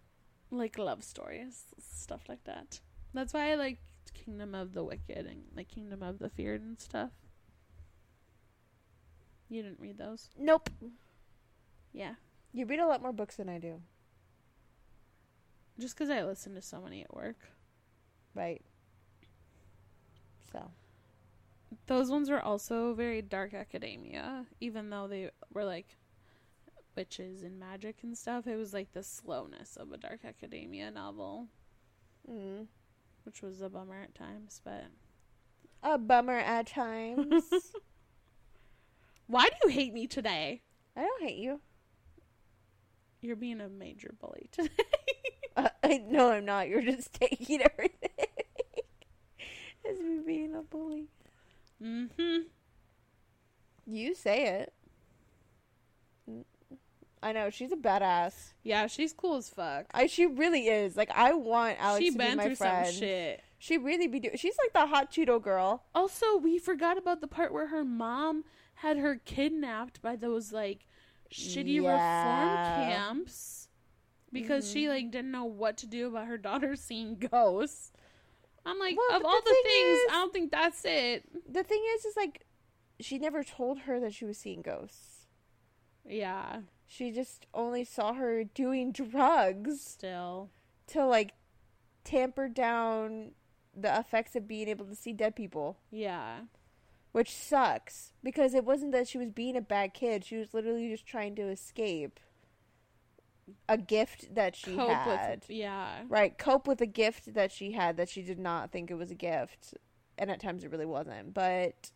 like 0.50 0.78
love 0.78 1.02
stories, 1.02 1.64
stuff 1.80 2.28
like 2.28 2.44
that. 2.44 2.80
That's 3.14 3.32
why 3.32 3.50
I 3.50 3.54
like 3.56 3.78
Kingdom 4.12 4.54
of 4.54 4.74
the 4.74 4.84
Wicked 4.84 5.26
and 5.26 5.44
like 5.56 5.68
Kingdom 5.68 6.02
of 6.02 6.18
the 6.18 6.28
Feared 6.28 6.60
and 6.60 6.78
stuff. 6.78 7.10
You 9.48 9.62
didn't 9.62 9.80
read 9.80 9.98
those, 9.98 10.28
Nope. 10.38 10.70
yeah? 11.92 12.14
You 12.52 12.66
read 12.66 12.78
a 12.78 12.86
lot 12.86 13.02
more 13.02 13.12
books 13.12 13.34
than 13.36 13.48
I 13.48 13.58
do, 13.58 13.80
Just 15.78 15.96
because 15.96 16.08
I 16.10 16.22
listen 16.22 16.54
to 16.54 16.62
so 16.62 16.80
many 16.80 17.02
at 17.02 17.12
work. 17.14 17.48
right? 18.34 18.62
So 20.52 20.70
Those 21.86 22.10
ones 22.10 22.30
were 22.30 22.40
also 22.40 22.94
very 22.94 23.22
dark 23.22 23.54
academia, 23.54 24.46
even 24.60 24.90
though 24.90 25.06
they 25.06 25.30
were 25.52 25.64
like 25.64 25.96
witches 26.96 27.42
and 27.42 27.58
magic 27.58 27.98
and 28.02 28.16
stuff. 28.16 28.46
It 28.46 28.56
was 28.56 28.72
like 28.72 28.92
the 28.92 29.02
slowness 29.02 29.76
of 29.76 29.92
a 29.92 29.96
dark 29.96 30.24
academia 30.24 30.90
novel, 30.90 31.46
mm. 32.30 32.66
which 33.24 33.42
was 33.42 33.60
a 33.60 33.68
bummer 33.68 34.02
at 34.02 34.14
times. 34.14 34.60
But 34.64 34.84
a 35.82 35.98
bummer 35.98 36.38
at 36.38 36.66
times. 36.66 37.44
why 39.26 39.44
do 39.44 39.54
you 39.64 39.70
hate 39.70 39.94
me 39.94 40.06
today? 40.06 40.62
I 40.96 41.02
don't 41.02 41.22
hate 41.22 41.38
you. 41.38 41.60
You're 43.22 43.36
being 43.36 43.60
a 43.60 43.68
major 43.68 44.14
bully 44.18 44.48
today. 44.50 44.70
Uh, 45.56 45.68
I 45.82 45.98
no, 46.08 46.30
I'm 46.30 46.44
not. 46.44 46.68
You're 46.68 46.82
just 46.82 47.12
taking 47.12 47.62
everything 47.62 48.10
as 49.90 49.98
me 50.00 50.20
being 50.24 50.54
a 50.54 50.62
bully. 50.62 51.08
mm-hmm. 51.82 52.38
You 53.86 54.14
say 54.14 54.46
it. 54.46 54.72
I 57.22 57.32
know 57.32 57.50
she's 57.50 57.72
a 57.72 57.76
badass. 57.76 58.54
Yeah, 58.62 58.86
she's 58.86 59.12
cool 59.12 59.36
as 59.36 59.50
fuck. 59.50 59.86
I 59.92 60.06
she 60.06 60.24
really 60.26 60.68
is. 60.68 60.96
Like 60.96 61.10
I 61.14 61.32
want 61.34 61.76
Alex 61.78 62.02
she 62.04 62.10
to 62.12 62.18
be 62.18 62.24
been 62.24 62.36
my 62.38 62.44
through 62.44 62.54
friend. 62.56 62.86
some 62.86 62.94
shit. 62.94 63.42
She 63.58 63.76
really 63.76 64.06
be 64.08 64.20
doing. 64.20 64.36
She's 64.38 64.56
like 64.64 64.72
the 64.72 64.86
hot 64.88 65.12
Cheeto 65.12 65.42
girl. 65.42 65.84
Also, 65.94 66.36
we 66.38 66.58
forgot 66.58 66.96
about 66.96 67.20
the 67.20 67.26
part 67.28 67.52
where 67.52 67.66
her 67.66 67.84
mom 67.84 68.44
had 68.76 68.96
her 68.96 69.16
kidnapped 69.16 70.00
by 70.00 70.16
those 70.16 70.50
like 70.50 70.86
shitty 71.30 71.76
reform 71.76 72.56
camps 72.88 73.68
because 74.32 74.70
she 74.70 74.84
Mhm. 74.86 74.88
like 74.88 75.10
didn't 75.10 75.30
know 75.30 75.44
what 75.44 75.76
to 75.78 75.86
do 75.86 76.06
about 76.08 76.26
her 76.26 76.38
daughter 76.38 76.74
seeing 76.74 77.16
ghosts. 77.16 77.92
I'm 78.66 78.78
like, 78.78 78.96
Well, 78.96 79.18
of 79.18 79.24
all 79.24 79.40
the 79.40 79.44
the 79.44 79.50
thing 79.50 79.84
things, 79.84 79.98
is- 79.98 80.06
I 80.10 80.14
don't 80.14 80.32
think 80.32 80.50
that's 80.50 80.82
it. 80.84 81.24
The 81.52 81.62
thing 81.62 81.82
is, 81.96 82.04
is 82.04 82.16
like, 82.16 82.44
she 83.00 83.18
never 83.18 83.42
told 83.42 83.80
her 83.80 83.98
that 84.00 84.12
she 84.14 84.24
was 84.24 84.36
seeing 84.38 84.60
ghosts. 84.62 85.26
Yeah, 86.06 86.60
She 86.86 87.10
just 87.12 87.46
only 87.54 87.84
saw 87.84 88.14
her 88.14 88.42
doing 88.44 88.92
drugs 88.92 89.80
still. 89.80 90.50
to 90.88 91.04
like 91.06 91.32
tamper 92.04 92.48
down 92.48 93.32
the 93.76 93.96
effects 93.98 94.34
of 94.34 94.48
being 94.48 94.68
able 94.68 94.86
to 94.86 94.94
see 94.96 95.12
dead 95.12 95.36
people. 95.36 95.78
Yeah. 95.90 96.40
which 97.12 97.34
sucks 97.34 98.12
because 98.22 98.54
it 98.54 98.64
wasn't 98.64 98.92
that 98.92 99.08
she 99.08 99.18
was 99.18 99.30
being 99.30 99.56
a 99.56 99.60
bad 99.60 99.94
kid. 99.94 100.24
She 100.24 100.36
was 100.36 100.52
literally 100.54 100.88
just 100.90 101.06
trying 101.06 101.34
to 101.36 101.42
escape 101.48 102.20
a 103.68 103.76
gift 103.78 104.34
that 104.34 104.56
she 104.56 104.74
Cope 104.74 104.90
had. 104.90 105.40
with 105.40 105.50
yeah. 105.50 106.02
Right, 106.08 106.36
cope 106.36 106.66
with 106.66 106.80
a 106.80 106.86
gift 106.86 107.34
that 107.34 107.52
she 107.52 107.72
had 107.72 107.96
that 107.96 108.08
she 108.08 108.22
did 108.22 108.38
not 108.38 108.70
think 108.72 108.90
it 108.90 108.94
was 108.94 109.10
a 109.10 109.14
gift, 109.14 109.74
and 110.18 110.30
at 110.30 110.40
times 110.40 110.64
it 110.64 110.70
really 110.70 110.86
wasn't. 110.86 111.34
But 111.34 111.90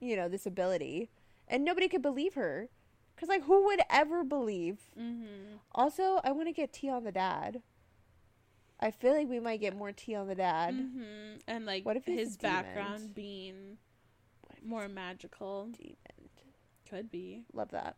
you 0.00 0.16
know, 0.16 0.28
this 0.28 0.46
ability, 0.46 1.10
and 1.48 1.64
nobody 1.64 1.88
could 1.88 2.02
believe 2.02 2.34
her, 2.34 2.68
because 3.14 3.28
like 3.28 3.44
who 3.44 3.64
would 3.66 3.80
ever 3.90 4.24
believe? 4.24 4.78
Mm-hmm. 4.98 5.56
Also, 5.74 6.20
I 6.24 6.32
want 6.32 6.48
to 6.48 6.52
get 6.52 6.72
tea 6.72 6.88
on 6.90 7.04
the 7.04 7.12
dad. 7.12 7.62
I 8.82 8.90
feel 8.90 9.12
like 9.12 9.28
we 9.28 9.40
might 9.40 9.60
get 9.60 9.76
more 9.76 9.92
tea 9.92 10.14
on 10.14 10.26
the 10.26 10.34
dad. 10.34 10.74
Mm-hmm. 10.74 11.36
And 11.46 11.66
like 11.66 11.84
What 11.84 11.96
if 11.98 12.06
his 12.06 12.36
demon? 12.38 12.54
background 12.54 13.14
being 13.14 13.76
more 14.64 14.88
magical 14.88 15.66
Demon. 15.66 15.96
could 16.88 17.10
be. 17.10 17.42
Love 17.52 17.70
that. 17.72 17.96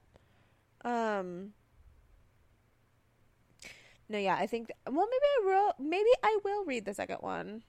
Um. 0.84 1.52
No, 4.08 4.18
yeah, 4.18 4.36
I 4.38 4.46
think. 4.46 4.70
Well, 4.86 5.06
maybe 5.06 5.24
I 5.24 5.40
will. 5.44 5.72
Maybe 5.78 6.10
I 6.22 6.38
will 6.44 6.64
read 6.64 6.84
the 6.84 6.94
second 6.94 7.18
one. 7.20 7.62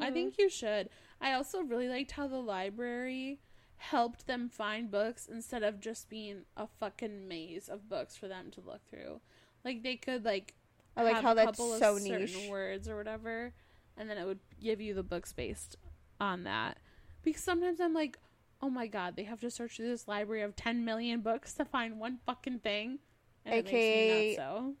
I 0.00 0.08
Hmm. 0.08 0.14
think 0.14 0.38
you 0.38 0.48
should. 0.48 0.88
I 1.20 1.32
also 1.32 1.60
really 1.60 1.88
liked 1.88 2.12
how 2.12 2.26
the 2.26 2.38
library 2.40 3.40
helped 3.76 4.26
them 4.26 4.48
find 4.48 4.90
books 4.90 5.26
instead 5.30 5.62
of 5.62 5.78
just 5.80 6.08
being 6.08 6.44
a 6.56 6.66
fucking 6.66 7.28
maze 7.28 7.68
of 7.68 7.88
books 7.88 8.16
for 8.16 8.28
them 8.28 8.50
to 8.52 8.60
look 8.62 8.84
through. 8.88 9.20
Like 9.64 9.82
they 9.82 9.96
could 9.96 10.24
like 10.24 10.54
I 10.96 11.02
like 11.02 11.14
have 11.16 11.24
how 11.24 11.32
a 11.32 11.34
that's 11.34 11.58
so 11.58 11.98
niche. 11.98 12.48
words 12.48 12.88
or 12.88 12.96
whatever, 12.96 13.52
and 13.96 14.08
then 14.08 14.16
it 14.16 14.24
would 14.24 14.40
give 14.60 14.80
you 14.80 14.94
the 14.94 15.02
books 15.02 15.32
based 15.32 15.76
on 16.20 16.44
that. 16.44 16.78
Because 17.22 17.42
sometimes 17.42 17.80
I'm 17.80 17.92
like, 17.94 18.18
oh 18.62 18.70
my 18.70 18.86
god, 18.86 19.16
they 19.16 19.24
have 19.24 19.40
to 19.40 19.50
search 19.50 19.76
through 19.76 19.88
this 19.88 20.08
library 20.08 20.42
of 20.42 20.56
10 20.56 20.84
million 20.84 21.20
books 21.20 21.52
to 21.54 21.64
find 21.64 21.98
one 22.00 22.18
fucking 22.24 22.60
thing. 22.60 23.00
And 23.44 23.66
AKA 23.66 24.36
so. 24.36 24.74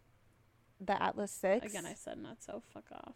The 0.80 1.00
Atlas 1.02 1.30
Six. 1.30 1.66
Again, 1.66 1.86
I 1.86 1.94
said 1.94 2.18
not 2.18 2.42
so. 2.42 2.62
Fuck 2.72 2.84
off. 2.92 3.14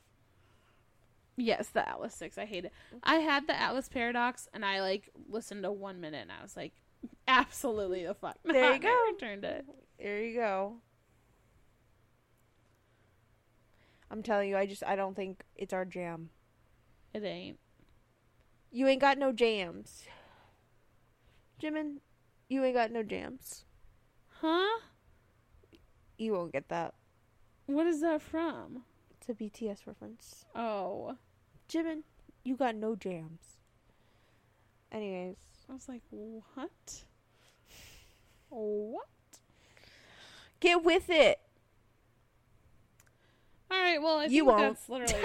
Yes, 1.36 1.68
the 1.68 1.88
Atlas 1.88 2.14
Six. 2.14 2.38
I 2.38 2.44
hate 2.44 2.64
it. 2.64 2.72
I 3.02 3.16
had 3.16 3.46
the 3.46 3.58
Atlas 3.58 3.88
Paradox, 3.88 4.48
and 4.52 4.64
I 4.64 4.80
like 4.80 5.10
listened 5.28 5.62
to 5.62 5.72
one 5.72 6.00
minute, 6.00 6.22
and 6.22 6.32
I 6.32 6.42
was 6.42 6.56
like, 6.56 6.72
absolutely 7.26 8.04
the 8.04 8.14
fuck. 8.14 8.36
There 8.44 8.72
you 8.72 8.80
go. 8.80 8.88
I 8.88 9.12
returned 9.12 9.44
it. 9.44 9.64
There 9.98 10.22
you 10.22 10.34
go. 10.34 10.76
I'm 14.10 14.22
telling 14.22 14.48
you, 14.48 14.56
I 14.56 14.66
just 14.66 14.82
I 14.84 14.96
don't 14.96 15.14
think 15.14 15.44
it's 15.54 15.72
our 15.72 15.84
jam. 15.84 16.30
It 17.12 17.24
ain't. 17.24 17.58
You 18.70 18.86
ain't 18.86 19.00
got 19.00 19.18
no 19.18 19.32
jams, 19.32 20.04
Jimin. 21.62 21.98
You 22.48 22.64
ain't 22.64 22.74
got 22.74 22.90
no 22.90 23.02
jams. 23.02 23.64
Huh? 24.40 24.80
You 26.16 26.32
won't 26.32 26.52
get 26.52 26.68
that. 26.68 26.94
What 27.68 27.86
is 27.86 28.00
that 28.00 28.22
from? 28.22 28.82
It's 29.10 29.28
a 29.28 29.34
BTS 29.34 29.86
reference. 29.86 30.46
Oh, 30.54 31.16
Jimin, 31.68 32.02
you 32.42 32.56
got 32.56 32.74
no 32.74 32.96
jams. 32.96 33.58
Anyways, 34.90 35.36
I 35.68 35.74
was 35.74 35.86
like, 35.86 36.00
what? 36.10 37.04
What? 38.48 39.04
get 40.60 40.82
with 40.82 41.10
it. 41.10 41.38
All 43.70 43.78
right. 43.78 44.00
Well, 44.00 44.16
I 44.18 44.24
You 44.24 44.44
think 44.44 44.46
won't. 44.46 44.60
that's 44.62 44.88
literally 44.88 45.24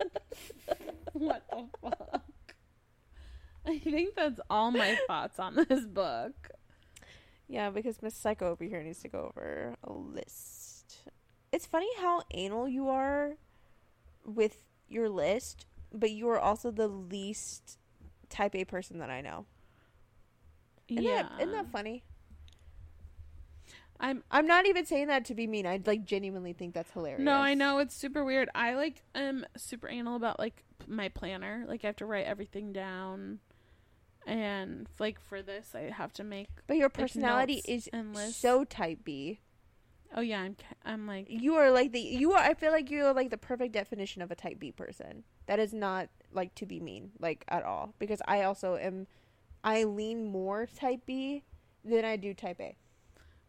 what 1.12 1.42
the 1.50 1.66
fuck. 1.82 2.22
I 3.66 3.78
think 3.78 4.14
that's 4.14 4.40
all 4.48 4.70
my 4.70 4.96
thoughts 5.08 5.38
on 5.40 5.54
this 5.68 5.84
book. 5.86 6.50
Yeah, 7.52 7.68
because 7.68 8.00
Miss 8.00 8.14
Psycho 8.14 8.50
over 8.50 8.64
here 8.64 8.82
needs 8.82 9.02
to 9.02 9.08
go 9.08 9.26
over 9.28 9.76
a 9.84 9.92
list. 9.92 11.10
It's 11.52 11.66
funny 11.66 11.90
how 11.98 12.22
anal 12.30 12.66
you 12.66 12.88
are 12.88 13.36
with 14.24 14.56
your 14.88 15.10
list, 15.10 15.66
but 15.92 16.12
you 16.12 16.30
are 16.30 16.40
also 16.40 16.70
the 16.70 16.88
least 16.88 17.76
type 18.30 18.54
A 18.54 18.64
person 18.64 19.00
that 19.00 19.10
I 19.10 19.20
know. 19.20 19.44
Isn't, 20.88 21.04
yeah, 21.04 21.24
that, 21.24 21.42
isn't 21.42 21.52
that 21.52 21.70
funny? 21.70 22.04
I'm 24.00 24.24
I'm 24.30 24.46
not 24.46 24.66
even 24.66 24.86
saying 24.86 25.08
that 25.08 25.26
to 25.26 25.34
be 25.34 25.46
mean. 25.46 25.66
I 25.66 25.78
like 25.84 26.06
genuinely 26.06 26.54
think 26.54 26.72
that's 26.72 26.90
hilarious. 26.92 27.20
No, 27.20 27.34
I 27.34 27.52
know 27.52 27.80
it's 27.80 27.94
super 27.94 28.24
weird. 28.24 28.48
I 28.54 28.72
like 28.76 29.02
am 29.14 29.44
super 29.58 29.90
anal 29.90 30.16
about 30.16 30.38
like 30.38 30.64
my 30.86 31.10
planner. 31.10 31.66
Like 31.68 31.84
I 31.84 31.88
have 31.88 31.96
to 31.96 32.06
write 32.06 32.24
everything 32.24 32.72
down, 32.72 33.40
and 34.26 34.88
like 34.98 35.18
for 35.20 35.42
this 35.42 35.74
I 35.74 35.90
have 35.90 36.12
to 36.14 36.24
make. 36.24 36.48
But 36.66 36.76
your 36.76 36.88
personality 36.88 37.62
is 37.66 37.88
lists. 37.92 38.36
so 38.36 38.64
type 38.64 39.00
B. 39.04 39.40
Oh 40.14 40.20
yeah, 40.20 40.40
I'm 40.40 40.56
I'm 40.84 41.06
like 41.06 41.26
You 41.28 41.54
are 41.54 41.70
like 41.70 41.92
the 41.92 42.00
you 42.00 42.32
are. 42.32 42.38
I 42.42 42.54
feel 42.54 42.70
like 42.72 42.90
you 42.90 43.04
are 43.06 43.14
like 43.14 43.30
the 43.30 43.38
perfect 43.38 43.72
definition 43.72 44.20
of 44.22 44.30
a 44.30 44.34
type 44.34 44.58
B 44.58 44.70
person. 44.72 45.24
That 45.46 45.58
is 45.58 45.72
not 45.72 46.08
like 46.32 46.54
to 46.56 46.66
be 46.66 46.80
mean, 46.80 47.12
like 47.18 47.44
at 47.48 47.62
all. 47.62 47.94
Because 47.98 48.20
I 48.28 48.42
also 48.42 48.76
am. 48.76 49.06
I 49.64 49.84
lean 49.84 50.26
more 50.26 50.66
type 50.66 51.06
B 51.06 51.44
than 51.84 52.04
I 52.04 52.16
do 52.16 52.34
type 52.34 52.60
A. 52.60 52.76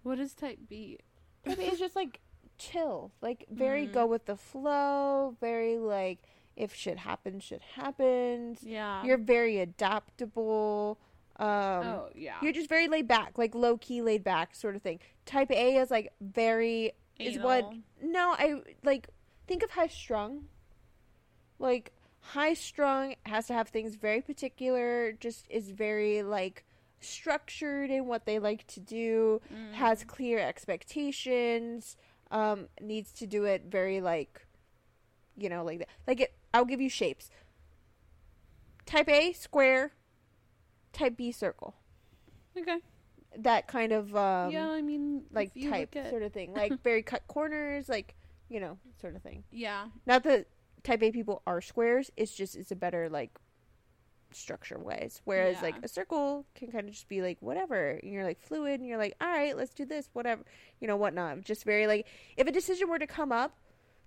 what 0.03 0.19
is 0.19 0.33
type 0.33 0.59
B? 0.69 0.99
Type 1.45 1.57
A 1.57 1.71
is 1.71 1.79
just 1.79 1.95
like 1.95 2.19
chill, 2.57 3.11
like 3.21 3.45
very 3.49 3.87
Mhm. 3.87 3.93
go 3.93 4.05
with 4.05 4.25
the 4.25 4.35
flow, 4.37 5.35
very 5.41 5.77
like 5.77 6.19
if 6.55 6.73
shit 6.75 6.99
happens, 6.99 7.43
shit 7.43 7.61
happens. 7.75 8.59
Yeah. 8.63 9.03
You're 9.03 9.17
very 9.17 9.59
adaptable. 9.59 10.99
Um, 11.37 11.47
oh 11.47 12.09
yeah. 12.15 12.35
You're 12.41 12.53
just 12.53 12.69
very 12.69 12.87
laid 12.87 13.07
back, 13.07 13.37
like 13.37 13.55
low 13.55 13.77
key 13.77 14.01
laid 14.01 14.23
back 14.23 14.55
sort 14.55 14.75
of 14.75 14.81
thing. 14.81 14.99
Type 15.25 15.51
A 15.51 15.77
is 15.77 15.89
like 15.89 16.11
very 16.21 16.93
is 17.19 17.37
what 17.39 17.71
no, 18.01 18.35
I 18.37 18.61
like 18.83 19.07
think 19.47 19.63
of 19.63 19.71
high 19.71 19.87
strung. 19.87 20.45
Like 21.59 21.91
high 22.19 22.53
strung 22.53 23.15
has 23.25 23.47
to 23.47 23.53
have 23.53 23.69
things 23.69 23.95
very 23.95 24.21
particular, 24.21 25.11
just 25.13 25.45
is 25.49 25.71
very 25.71 26.21
like 26.23 26.63
structured 26.99 27.89
in 27.89 28.05
what 28.05 28.25
they 28.25 28.39
like 28.39 28.65
to 28.67 28.79
do, 28.79 29.41
Mm. 29.53 29.73
has 29.73 30.03
clear 30.03 30.39
expectations, 30.39 31.97
um, 32.31 32.67
needs 32.79 33.11
to 33.13 33.27
do 33.27 33.45
it 33.45 33.63
very 33.67 34.01
like 34.01 34.45
you 35.35 35.49
know, 35.49 35.63
like 35.63 35.79
that. 35.79 35.89
Like 36.05 36.21
it 36.21 36.33
I'll 36.53 36.65
give 36.65 36.81
you 36.81 36.89
shapes. 36.89 37.29
Type 38.85 39.09
A 39.09 39.33
square, 39.33 39.91
type 40.91 41.15
B 41.17 41.31
circle. 41.31 41.75
okay. 42.57 42.77
That 43.39 43.67
kind 43.67 43.91
of 43.91 44.15
um 44.15 44.51
yeah, 44.51 44.69
I 44.69 44.81
mean, 44.83 45.23
like 45.31 45.51
type 45.69 45.95
at- 45.95 46.09
sort 46.11 46.21
of 46.21 46.33
thing. 46.33 46.53
Like 46.55 46.83
very 46.83 47.01
cut 47.01 47.23
corners, 47.27 47.89
like 47.89 48.15
you 48.49 48.59
know, 48.59 48.77
sort 49.01 49.15
of 49.15 49.23
thing. 49.23 49.43
Yeah. 49.51 49.85
Not 50.05 50.23
that 50.25 50.47
type 50.83 51.01
A 51.01 51.11
people 51.11 51.41
are 51.47 51.61
squares. 51.61 52.11
It's 52.15 52.35
just 52.35 52.55
it's 52.55 52.71
a 52.71 52.75
better 52.75 53.09
like 53.09 53.31
structure 54.31 54.77
wise. 54.77 55.21
Whereas 55.25 55.61
like 55.63 55.75
a 55.83 55.87
circle 55.87 56.45
can 56.53 56.71
kind 56.71 56.87
of 56.87 56.93
just 56.93 57.07
be 57.07 57.21
like 57.23 57.37
whatever. 57.39 57.99
And 58.03 58.11
you're 58.11 58.23
like 58.25 58.39
fluid, 58.39 58.79
and 58.79 58.87
you're 58.87 58.99
like, 58.99 59.15
all 59.19 59.27
right, 59.27 59.57
let's 59.57 59.73
do 59.73 59.85
this, 59.85 60.09
whatever, 60.13 60.43
you 60.79 60.87
know, 60.87 60.97
whatnot. 60.97 61.41
Just 61.41 61.63
very 61.63 61.87
like 61.87 62.05
if 62.37 62.45
a 62.45 62.51
decision 62.51 62.87
were 62.89 62.99
to 62.99 63.07
come 63.07 63.31
up, 63.31 63.57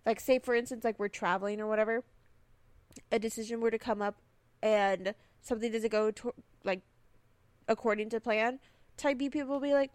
like 0.04 0.20
say 0.20 0.38
for 0.38 0.54
instance, 0.54 0.84
like 0.84 1.00
we're 1.00 1.08
traveling 1.08 1.60
or 1.60 1.66
whatever, 1.66 2.04
a 3.12 3.18
decision 3.18 3.60
were 3.60 3.70
to 3.70 3.78
come 3.78 4.00
up, 4.02 4.16
and 4.62 5.14
something 5.40 5.70
doesn't 5.72 5.92
go 5.92 6.10
to 6.10 6.32
like 6.64 6.82
according 7.68 8.10
to 8.10 8.20
plan. 8.20 8.58
Type 8.96 9.18
B 9.18 9.28
people 9.28 9.48
will 9.54 9.60
be 9.60 9.74
like, 9.74 9.90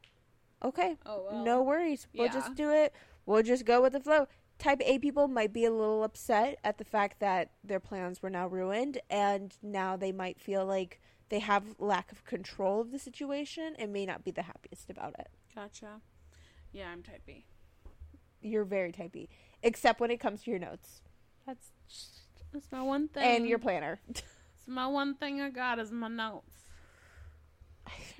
Okay, 0.63 0.97
Oh 1.05 1.25
well. 1.29 1.43
no 1.43 1.61
worries. 1.63 2.07
We'll 2.13 2.27
Yeah. 2.27 2.33
just 2.33 2.53
do 2.55 2.69
it. 2.71 2.93
We'll 3.25 3.41
just 3.43 3.65
go 3.65 3.81
with 3.81 3.93
the 3.93 3.99
flow. 3.99 4.27
Type 4.59 4.79
A 4.85 4.99
people 4.99 5.27
might 5.27 5.51
be 5.51 5.65
a 5.65 5.71
little 5.71 6.03
upset 6.03 6.59
at 6.63 6.77
the 6.77 6.83
fact 6.85 7.19
that 7.19 7.51
their 7.63 7.79
plans 7.79 8.21
were 8.21 8.29
now 8.29 8.45
ruined, 8.47 8.99
and 9.09 9.57
now 9.63 9.97
they 9.97 10.11
might 10.11 10.39
feel 10.39 10.65
like 10.65 11.01
they 11.29 11.39
have 11.39 11.75
lack 11.79 12.11
of 12.11 12.23
control 12.25 12.81
of 12.81 12.91
the 12.91 12.99
situation 12.99 13.73
and 13.79 13.91
may 13.91 14.05
not 14.05 14.23
be 14.23 14.29
the 14.31 14.43
happiest 14.43 14.89
about 14.89 15.15
it. 15.17 15.29
Gotcha. 15.55 16.01
Yeah, 16.71 16.89
I'm 16.91 17.01
type 17.01 17.23
B. 17.25 17.45
You're 18.41 18.65
very 18.65 18.91
type 18.91 19.13
B, 19.13 19.29
except 19.63 19.99
when 19.99 20.11
it 20.11 20.19
comes 20.19 20.43
to 20.43 20.51
your 20.51 20.59
notes 20.59 21.01
That's 21.45 21.71
that's 22.53 22.71
my 22.71 22.81
one 22.81 23.07
thing. 23.07 23.23
and 23.23 23.47
your 23.47 23.59
planner. 23.59 23.99
It's 24.09 24.67
my 24.67 24.85
one 24.85 25.15
thing 25.15 25.41
I 25.41 25.49
got 25.49 25.79
is 25.79 25.91
my 25.91 26.07
notes. 26.07 26.53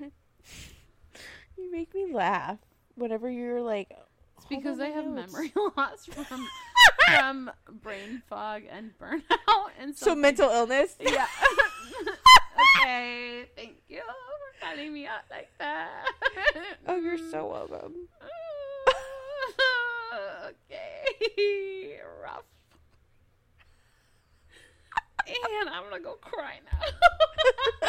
you 0.00 1.70
make 1.70 1.94
me 1.94 2.12
laugh 2.12 2.58
whenever 2.96 3.30
you're 3.30 3.62
like. 3.62 3.92
It's 4.36 4.46
because 4.46 4.80
I 4.80 4.88
have 4.88 5.04
notes." 5.06 5.32
memory 5.32 5.52
loss 5.76 6.06
from 6.06 6.48
from 7.06 7.50
brain 7.80 8.22
fog 8.28 8.62
and 8.68 8.90
burnout 8.98 9.70
and 9.78 9.96
So 9.96 10.16
mental 10.16 10.50
illness. 10.50 10.96
Yeah. 10.98 11.26
okay. 12.80 13.46
Thank 13.54 13.76
you 13.88 14.00
for 14.00 14.66
calling 14.66 14.92
me 14.92 15.06
out 15.06 15.22
like 15.30 15.48
that. 15.58 16.06
Oh, 16.88 16.96
you're 16.96 17.18
so 17.18 17.46
welcome. 17.46 18.08
okay. 20.44 22.00
Rough. 22.20 22.42
And 25.26 25.68
I'm 25.68 25.84
gonna 25.84 26.00
go 26.00 26.14
cry 26.14 26.60
now. 26.64 27.88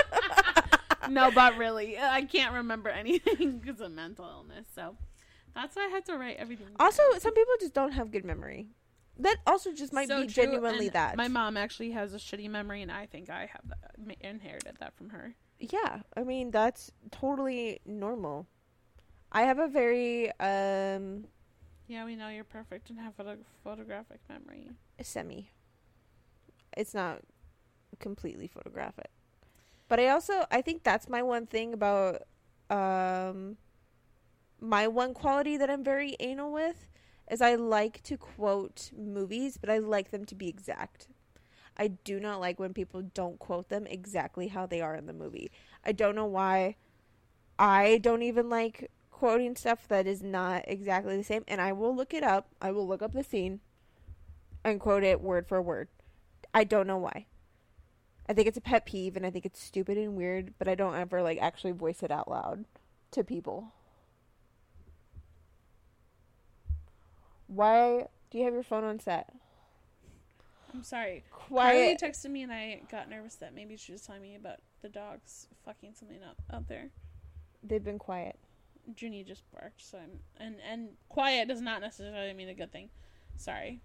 no, 1.10 1.32
but 1.32 1.58
really, 1.58 1.98
I 2.00 2.24
can't 2.24 2.54
remember 2.54 2.90
anything 2.90 3.58
because 3.60 3.82
of 3.82 3.92
mental 3.92 4.26
illness. 4.26 4.66
So 4.74 4.96
that's 5.56 5.76
why 5.76 5.86
I 5.86 5.90
had 5.90 6.06
to 6.06 6.18
write 6.18 6.38
everything. 6.38 6.68
Also, 6.80 7.02
down. 7.12 7.20
some 7.20 7.34
people 7.34 7.54
just 7.60 7.74
don't 7.74 7.92
have 7.94 8.12
good 8.12 8.26
memory. 8.26 8.68
That 9.20 9.38
also 9.46 9.72
just 9.72 9.94
might 9.94 10.08
So 10.08 10.22
be 10.22 10.28
true, 10.28 10.44
genuinely 10.46 10.88
and 10.88 10.96
that. 10.96 11.18
My 11.18 11.28
mom 11.28 11.56
actually 11.56 11.92
has 11.92 12.14
a 12.14 12.18
shitty 12.18 12.50
memory, 12.50 12.82
and 12.82 12.92
I 12.92 13.06
think 13.06 13.30
I 13.30 13.48
have 13.52 13.62
that, 13.70 14.18
inherited 14.22 14.78
that 14.80 14.96
from 14.96 15.10
her. 15.10 15.36
yeah, 15.60 16.00
I 16.18 16.24
mean 16.24 16.52
that's 16.52 16.92
totally 17.12 17.80
normal. 17.86 18.48
I 19.32 19.44
have 19.44 19.60
a 19.60 19.68
very 19.68 20.30
um 20.40 21.26
Yeah, 21.88 22.06
we 22.06 22.16
know 22.16 22.30
you're 22.30 22.44
perfect 22.44 22.90
and 22.90 23.00
have 23.00 23.20
a 23.20 23.38
photographic 23.64 24.20
memory. 24.30 24.70
semi. 25.02 25.50
It's 26.78 26.94
not 26.94 27.22
completely 28.00 28.48
photographic. 28.48 29.12
But 29.88 30.00
I 30.00 30.10
also 30.10 30.46
I 30.52 30.62
think 30.62 30.84
that's 30.84 31.10
my 31.10 31.22
one 31.22 31.46
thing 31.46 31.74
about 31.74 32.24
um 32.70 33.58
my 34.60 34.88
one 34.88 35.14
quality 35.14 35.58
that 35.58 35.70
I'm 35.70 35.84
very 35.84 36.16
anal 36.20 36.52
with 36.52 36.88
is 37.30 37.42
I 37.42 37.56
like 37.56 38.02
to 38.04 38.18
quote 38.18 38.92
movies, 38.96 39.58
but 39.58 39.70
I 39.70 39.78
like 39.78 40.12
them 40.12 40.26
to 40.26 40.36
be 40.36 40.48
exact. 40.48 41.08
I 41.78 41.88
do 41.88 42.20
not 42.20 42.40
like 42.40 42.60
when 42.60 42.74
people 42.74 43.02
don't 43.02 43.40
quote 43.40 43.70
them 43.70 43.88
exactly 43.88 44.48
how 44.48 44.66
they 44.66 44.82
are 44.82 44.96
in 44.96 45.06
the 45.06 45.14
movie. 45.14 45.52
I 45.84 45.92
don't 45.92 46.16
know 46.16 46.26
why. 46.26 46.76
I 47.58 48.00
don't 48.02 48.22
even 48.24 48.50
like 48.50 48.92
quoting 49.12 49.56
stuff 49.56 49.88
that 49.88 50.06
is 50.06 50.22
not 50.22 50.64
exactly 50.68 51.18
the 51.18 51.24
same, 51.24 51.44
and 51.48 51.62
I 51.62 51.72
will 51.72 51.96
look 51.96 52.14
it 52.14 52.24
up. 52.24 52.48
I 52.62 52.72
will 52.72 52.88
look 52.88 53.02
up 53.02 53.14
the 53.14 53.24
scene 53.24 53.62
and 54.64 54.80
quote 54.80 55.04
it 55.04 55.22
word 55.22 55.48
for 55.48 55.62
word. 55.62 55.88
I 56.54 56.64
don't 56.64 56.88
know 56.88 56.98
why. 56.98 57.26
I 58.28 58.34
think 58.34 58.48
it's 58.48 58.58
a 58.58 58.62
pet 58.62 58.86
peeve, 58.86 59.18
and 59.18 59.26
I 59.26 59.30
think 59.30 59.46
it's 59.46 59.62
stupid 59.62 59.98
and 59.98 60.16
weird, 60.16 60.54
but 60.58 60.68
I 60.68 60.76
don't 60.76 60.96
ever 60.96 61.22
like 61.22 61.40
actually 61.42 61.72
voice 61.72 62.04
it 62.04 62.12
out 62.12 62.30
loud 62.30 62.66
to 63.12 63.24
people. 63.24 63.74
Why 67.48 68.08
do 68.32 68.38
you 68.38 68.46
have 68.46 68.54
your 68.54 68.64
phone 68.64 68.84
on 68.84 69.00
set? 69.00 69.34
I'm 70.74 70.84
sorry. 70.84 71.24
Quiet. 71.32 72.00
Carly 72.00 72.12
texted 72.12 72.32
me, 72.32 72.42
and 72.42 72.52
I 72.52 72.82
got 72.90 73.10
nervous 73.10 73.36
that 73.36 73.54
maybe 73.54 73.78
she 73.78 73.92
was 73.92 74.02
telling 74.02 74.22
me 74.22 74.36
about 74.36 74.58
the 74.82 74.90
dogs 74.90 75.48
fucking 75.66 75.94
something 75.94 76.24
up 76.24 76.42
out 76.52 76.68
there. 76.68 76.90
They've 77.62 77.84
been 77.84 78.00
quiet. 78.00 78.40
Junie 78.98 79.24
just 79.24 79.44
barked, 79.52 79.82
so 79.82 79.98
I'm 79.98 80.20
and 80.38 80.56
and 80.70 80.90
quiet 81.10 81.48
does 81.48 81.62
not 81.62 81.82
necessarily 81.82 82.34
mean 82.34 82.50
a 82.50 82.54
good 82.54 82.72
thing. 82.72 82.90
Sorry. 83.38 83.82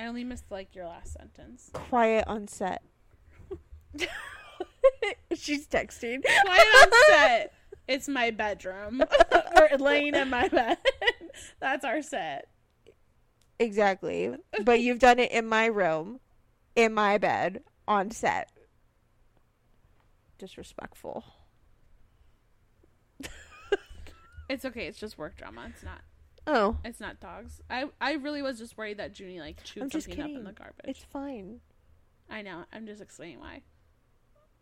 I 0.00 0.06
only 0.06 0.24
missed 0.24 0.50
like 0.50 0.74
your 0.74 0.86
last 0.86 1.12
sentence. 1.12 1.68
Quiet 1.74 2.24
on 2.26 2.48
set. 2.48 2.82
She's 5.34 5.68
texting. 5.68 6.22
Quiet 6.44 6.66
on 6.82 6.88
set. 7.08 7.52
It's 7.86 8.08
my 8.08 8.30
bedroom. 8.30 9.02
We're 9.54 9.76
laying 9.76 10.14
in 10.14 10.30
my 10.30 10.48
bed. 10.48 10.78
That's 11.60 11.84
our 11.84 12.00
set. 12.00 12.48
Exactly. 13.58 14.34
But 14.64 14.80
you've 14.80 15.00
done 15.00 15.18
it 15.18 15.32
in 15.32 15.46
my 15.46 15.66
room, 15.66 16.20
in 16.74 16.94
my 16.94 17.18
bed, 17.18 17.62
on 17.86 18.10
set. 18.10 18.50
Disrespectful. 20.38 21.24
It's 24.48 24.64
okay. 24.64 24.86
It's 24.86 24.98
just 24.98 25.18
work 25.18 25.36
drama. 25.36 25.66
It's 25.68 25.84
not. 25.84 26.00
Oh, 26.52 26.76
It's 26.84 27.00
not 27.00 27.20
dogs. 27.20 27.60
I 27.70 27.86
I 28.00 28.14
really 28.14 28.42
was 28.42 28.58
just 28.58 28.76
worried 28.76 28.98
that 28.98 29.18
Junie 29.18 29.40
like 29.40 29.62
chewed 29.62 29.84
I'm 29.84 29.90
something 29.90 30.20
up 30.20 30.30
in 30.30 30.44
the 30.44 30.52
garbage. 30.52 30.84
it's 30.84 31.04
fine. 31.04 31.60
I 32.28 32.42
know. 32.42 32.64
I'm 32.72 32.86
just 32.86 33.00
explaining 33.00 33.40
why. 33.40 33.62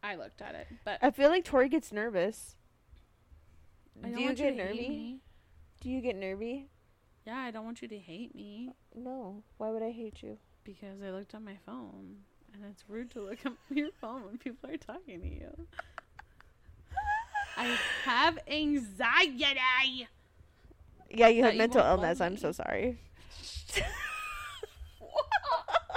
I 0.02 0.14
looked 0.16 0.40
at 0.42 0.54
it, 0.54 0.66
but 0.84 0.98
I 1.02 1.10
feel 1.10 1.28
like 1.28 1.44
Tori 1.44 1.68
gets 1.68 1.92
nervous. 1.92 2.56
Don't 4.00 4.16
you 4.18 4.32
get 4.34 4.54
nervy? 4.56 5.20
Do 5.80 5.90
you 5.90 6.00
get 6.00 6.14
nervy? 6.16 6.68
Yeah, 7.26 7.38
I 7.38 7.50
don't 7.50 7.64
want 7.64 7.82
you 7.82 7.88
to 7.88 7.98
hate 7.98 8.34
me 8.34 8.68
uh, 8.70 9.00
No. 9.00 9.42
Why 9.56 9.70
would 9.70 9.82
I 9.82 9.90
hate 9.90 10.22
you? 10.22 10.38
because 10.64 11.00
I 11.02 11.10
looked 11.10 11.32
at 11.34 11.40
my 11.42 11.56
phone, 11.64 12.16
and 12.52 12.62
it's 12.70 12.84
rude 12.88 13.10
to 13.12 13.22
look 13.22 13.38
at 13.46 13.52
your 13.76 13.88
phone 14.00 14.24
when 14.26 14.36
people 14.38 14.68
are 14.68 14.76
talking 14.76 15.20
to 15.22 15.26
you. 15.26 15.66
I 17.56 17.76
have 18.04 18.38
anxiety. 18.46 20.06
Yeah, 21.10 21.28
you 21.28 21.44
have 21.44 21.54
you 21.54 21.58
mental 21.58 21.80
illness. 21.84 22.20
I'm 22.20 22.36
so 22.36 22.52
sorry. 22.52 22.98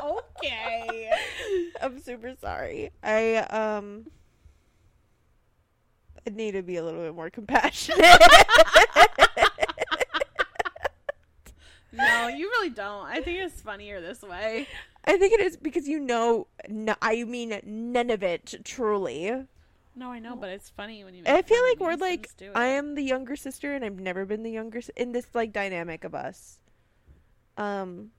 okay. 0.03 1.11
I'm 1.81 1.99
super 1.99 2.33
sorry. 2.39 2.91
I 3.03 3.37
um 3.37 4.05
I 6.25 6.29
need 6.29 6.51
to 6.51 6.61
be 6.61 6.75
a 6.77 6.83
little 6.83 7.01
bit 7.01 7.15
more 7.15 7.29
compassionate. 7.29 7.99
No, 11.93 12.27
you 12.27 12.47
really 12.47 12.69
don't. 12.69 13.05
I 13.05 13.19
think 13.21 13.39
it's 13.39 13.61
funnier 13.61 13.99
this 13.99 14.21
way. 14.21 14.67
I 15.03 15.17
think 15.17 15.33
it 15.33 15.41
is 15.41 15.57
because 15.57 15.87
you 15.87 15.99
know, 15.99 16.47
no, 16.69 16.95
I 17.01 17.23
mean, 17.25 17.59
none 17.65 18.09
of 18.09 18.23
it 18.23 18.55
truly. 18.63 19.45
No, 19.95 20.11
I 20.11 20.19
know, 20.19 20.35
but 20.35 20.49
it's 20.49 20.69
funny 20.69 21.03
when 21.03 21.13
you. 21.15 21.23
I 21.25 21.41
feel 21.41 21.61
like 21.69 21.79
we're 21.79 21.95
like, 21.95 22.23
just 22.23 22.37
do 22.37 22.45
it. 22.51 22.55
I 22.55 22.67
am 22.67 22.95
the 22.95 23.03
younger 23.03 23.35
sister, 23.35 23.73
and 23.75 23.83
I've 23.83 23.99
never 23.99 24.25
been 24.25 24.43
the 24.43 24.51
younger 24.51 24.81
in 24.95 25.11
this 25.11 25.27
like 25.33 25.51
dynamic 25.51 26.03
of 26.03 26.15
us. 26.15 26.59
Um, 27.57 28.11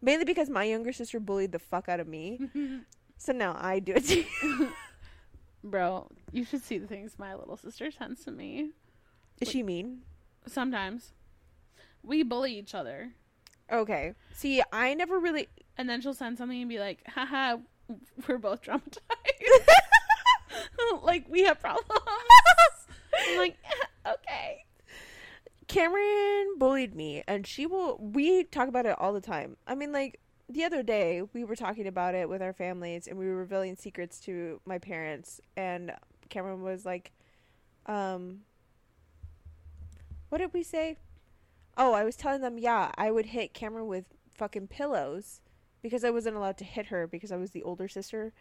mainly 0.00 0.24
because 0.24 0.48
my 0.48 0.64
younger 0.64 0.92
sister 0.92 1.18
bullied 1.18 1.52
the 1.52 1.58
fuck 1.58 1.88
out 1.88 1.98
of 2.00 2.06
me, 2.06 2.40
so 3.18 3.32
now 3.32 3.56
I 3.58 3.80
do 3.80 3.94
it. 3.96 4.04
To 4.06 4.24
you. 4.42 4.72
Bro, 5.64 6.10
you 6.32 6.44
should 6.44 6.62
see 6.64 6.78
the 6.78 6.86
things 6.86 7.18
my 7.18 7.34
little 7.34 7.56
sister 7.56 7.90
sends 7.90 8.24
to 8.24 8.30
me. 8.30 8.70
Is 9.40 9.48
she 9.50 9.62
mean? 9.62 10.02
Sometimes 10.46 11.12
we 12.02 12.22
bully 12.22 12.56
each 12.58 12.74
other, 12.74 13.12
Okay. 13.70 14.14
See, 14.34 14.62
I 14.72 14.94
never 14.94 15.18
really. 15.18 15.48
and 15.76 15.88
then 15.88 16.00
she'll 16.00 16.14
send 16.14 16.38
something 16.38 16.60
and 16.60 16.68
be 16.68 16.78
like, 16.78 17.02
"Haha, 17.08 17.58
we're 18.26 18.38
both 18.38 18.62
traumatized. 18.64 18.98
like 21.02 21.26
we 21.28 21.42
have 21.44 21.60
problems." 21.60 21.88
I'm 23.28 23.36
like, 23.38 23.56
"Okay." 24.06 24.64
Cameron 25.66 26.56
bullied 26.58 26.94
me, 26.94 27.22
and 27.28 27.46
she 27.46 27.66
will. 27.66 27.98
We 27.98 28.44
talk 28.44 28.68
about 28.68 28.86
it 28.86 28.96
all 28.98 29.12
the 29.12 29.20
time. 29.20 29.56
I 29.66 29.74
mean, 29.74 29.92
like 29.92 30.20
the 30.48 30.64
other 30.64 30.82
day, 30.82 31.22
we 31.32 31.44
were 31.44 31.56
talking 31.56 31.86
about 31.86 32.14
it 32.14 32.28
with 32.28 32.42
our 32.42 32.52
families, 32.52 33.06
and 33.06 33.18
we 33.18 33.26
were 33.26 33.36
revealing 33.36 33.76
secrets 33.76 34.20
to 34.20 34.60
my 34.64 34.78
parents. 34.78 35.40
And 35.56 35.92
Cameron 36.28 36.62
was 36.62 36.84
like, 36.84 37.12
"Um, 37.86 38.40
what 40.30 40.38
did 40.38 40.54
we 40.54 40.62
say? 40.62 40.96
Oh, 41.76 41.92
I 41.92 42.04
was 42.04 42.16
telling 42.16 42.40
them, 42.40 42.58
yeah, 42.58 42.92
I 42.96 43.10
would 43.10 43.26
hit 43.26 43.52
Cameron 43.52 43.86
with 43.86 44.04
fucking 44.34 44.68
pillows 44.68 45.40
because 45.82 46.04
I 46.04 46.10
wasn't 46.10 46.36
allowed 46.36 46.56
to 46.58 46.64
hit 46.64 46.86
her 46.86 47.06
because 47.06 47.32
I 47.32 47.36
was 47.36 47.50
the 47.50 47.62
older 47.62 47.88
sister. 47.88 48.32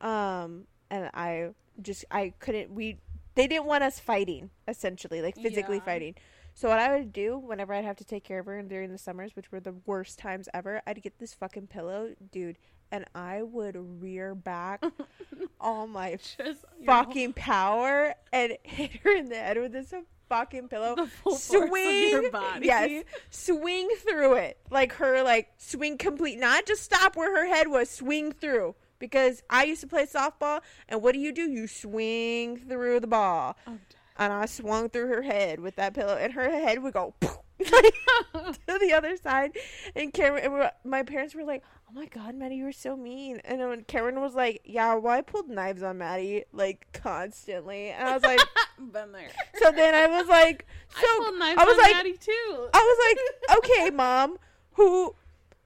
Um, 0.00 0.66
and 0.90 1.10
I 1.14 1.50
just 1.82 2.04
I 2.10 2.34
couldn't. 2.38 2.70
We 2.72 2.98
they 3.34 3.46
didn't 3.46 3.66
want 3.66 3.84
us 3.84 3.98
fighting 3.98 4.50
essentially, 4.68 5.22
like 5.22 5.36
physically 5.36 5.76
Yeah. 5.76 5.84
fighting. 5.84 6.14
So 6.54 6.68
what 6.68 6.78
I 6.80 6.96
would 6.96 7.12
do 7.12 7.38
whenever 7.38 7.72
I'd 7.72 7.84
have 7.84 7.96
to 7.98 8.04
take 8.04 8.24
care 8.24 8.40
of 8.40 8.46
her 8.46 8.60
during 8.62 8.90
the 8.90 8.98
summers, 8.98 9.36
which 9.36 9.52
were 9.52 9.60
the 9.60 9.74
worst 9.86 10.18
times 10.18 10.48
ever, 10.52 10.82
I'd 10.86 11.00
get 11.00 11.18
this 11.18 11.32
fucking 11.32 11.68
pillow, 11.68 12.10
dude, 12.32 12.58
and 12.90 13.04
I 13.14 13.42
would 13.42 13.76
rear 14.02 14.34
back 14.34 14.82
all 15.60 15.86
my 15.86 16.16
Just 16.36 16.64
fucking 16.84 17.34
power 17.34 18.14
and 18.32 18.56
hit 18.64 18.90
her 19.04 19.14
in 19.16 19.28
the 19.28 19.36
head 19.36 19.58
with 19.58 19.72
this 19.72 19.94
fucking 20.28 20.68
pillow. 20.68 20.96
The 20.96 21.06
full 21.06 21.36
force 21.36 21.50
of 21.50 21.70
your 21.70 22.30
swing 22.30 22.62
yes 22.62 23.04
swing 23.30 23.88
through 24.08 24.34
it 24.34 24.58
like 24.70 24.92
her 24.94 25.22
like 25.24 25.48
swing 25.56 25.98
complete 25.98 26.38
not 26.38 26.66
just 26.66 26.82
stop 26.82 27.16
where 27.16 27.34
her 27.36 27.46
head 27.52 27.66
was 27.68 27.90
swing 27.90 28.30
through 28.32 28.74
because 29.00 29.42
i 29.50 29.64
used 29.64 29.80
to 29.80 29.86
play 29.88 30.06
softball 30.06 30.60
and 30.88 31.02
what 31.02 31.12
do 31.14 31.18
you 31.18 31.32
do 31.32 31.50
you 31.50 31.66
swing 31.66 32.56
through 32.56 33.00
the 33.00 33.06
ball 33.08 33.56
Oh, 33.66 33.76
and 34.18 34.32
i 34.32 34.46
swung 34.46 34.88
through 34.88 35.08
her 35.08 35.22
head 35.22 35.58
with 35.58 35.74
that 35.76 35.94
pillow 35.94 36.16
and 36.16 36.32
her 36.34 36.48
head 36.48 36.80
would 36.82 36.92
go 36.94 37.14
to 37.60 38.78
the 38.80 38.92
other 38.96 39.16
side 39.18 39.52
and 39.94 40.14
Cameron 40.14 40.44
and 40.44 40.52
we're- 40.54 40.70
my 40.82 41.02
parents 41.02 41.34
were 41.34 41.44
like 41.44 41.62
oh 41.88 41.92
my 41.92 42.06
god 42.06 42.34
Maddie 42.34 42.54
you 42.56 42.64
were 42.64 42.72
so 42.72 42.96
mean 42.96 43.38
and 43.44 43.60
then 43.60 43.84
Cameron 43.84 44.18
was 44.22 44.34
like 44.34 44.62
yeah 44.64 44.94
well 44.94 45.12
I 45.12 45.20
pulled 45.20 45.50
knives 45.50 45.82
on 45.82 45.98
Maddie 45.98 46.44
like 46.54 46.86
constantly 46.94 47.90
and 47.90 48.08
I 48.08 48.14
was 48.14 48.22
like 48.22 48.40
Been 48.92 49.12
there. 49.12 49.28
so 49.62 49.70
then 49.72 49.94
I 49.94 50.06
was 50.06 50.26
like 50.26 50.64
so 50.88 51.06
I 51.06 51.18
pulled 51.22 51.38
knives 51.38 51.60
I 51.60 51.64
was 51.64 51.74
on 51.74 51.82
like- 51.82 51.92
Maddie 51.96 52.16
too. 52.16 52.68
I 52.72 52.78
was 52.78 53.16
like, 53.50 53.58
okay, 53.58 53.90
mom, 53.90 54.38
who 54.72 55.14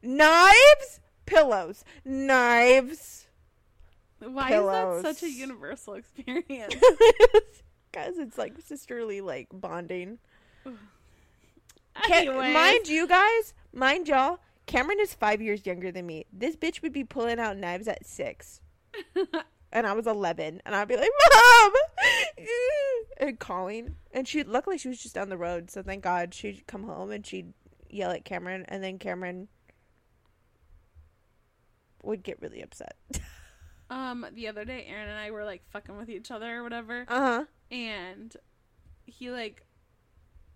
knives, 0.03 1.01
pillows, 1.27 1.85
knives. 2.05 3.24
Why 4.33 4.49
pillows. 4.49 4.99
is 4.99 5.03
that 5.03 5.17
such 5.17 5.23
a 5.29 5.31
universal 5.31 5.95
experience? 5.95 6.75
Guys, 7.93 8.19
it's 8.19 8.39
like 8.39 8.55
sisterly 8.65 9.21
like 9.21 9.49
bonding. 9.53 10.19
Anyways, 12.11 12.55
mind 12.55 12.89
you 12.89 13.07
guys, 13.07 13.55
mind 13.73 14.09
y'all, 14.09 14.41
Cameron 14.67 14.99
is 14.99 15.15
five 15.15 15.41
years 15.41 15.65
younger 15.65 15.93
than 15.93 16.05
me. 16.07 16.27
This 16.33 16.57
bitch 16.57 16.83
would 16.83 16.93
be 16.93 17.05
pulling 17.05 17.39
out 17.39 17.57
knives 17.57 17.87
at 17.87 18.05
six. 18.05 18.61
And 19.75 19.89
I 19.89 19.93
was 19.93 20.07
eleven, 20.07 20.63
and 20.65 20.77
I'd 20.77 20.87
be 20.87 20.97
like, 20.97 21.11
"Mom," 21.35 21.73
and 23.19 23.41
calling. 23.41 23.97
And 24.13 24.27
she, 24.29 24.45
luckily, 24.45 24.79
she 24.79 24.87
was 24.87 25.03
just 25.03 25.17
down 25.17 25.31
the 25.31 25.37
road, 25.37 25.69
so 25.69 25.83
thank 25.83 26.05
God 26.05 26.33
she'd 26.33 26.65
come 26.69 26.85
home 26.85 27.11
and 27.11 27.27
she'd 27.27 27.53
yell 27.91 28.13
at 28.13 28.25
Cameron, 28.25 28.65
and 28.69 28.85
then 28.85 29.01
Cameron 29.01 29.49
would 32.05 32.23
get 32.23 32.41
really 32.41 32.63
upset. 32.63 32.97
Um, 33.95 34.27
the 34.35 34.49
other 34.49 34.65
day, 34.65 34.87
Aaron 34.89 35.09
and 35.09 35.19
I 35.19 35.31
were 35.31 35.45
like 35.45 35.63
fucking 35.71 35.97
with 35.97 36.09
each 36.11 36.31
other 36.31 36.59
or 36.59 36.63
whatever, 36.63 37.05
Uh 37.09 37.21
huh. 37.21 37.45
and 37.71 38.37
he 39.07 39.31
like. 39.31 39.63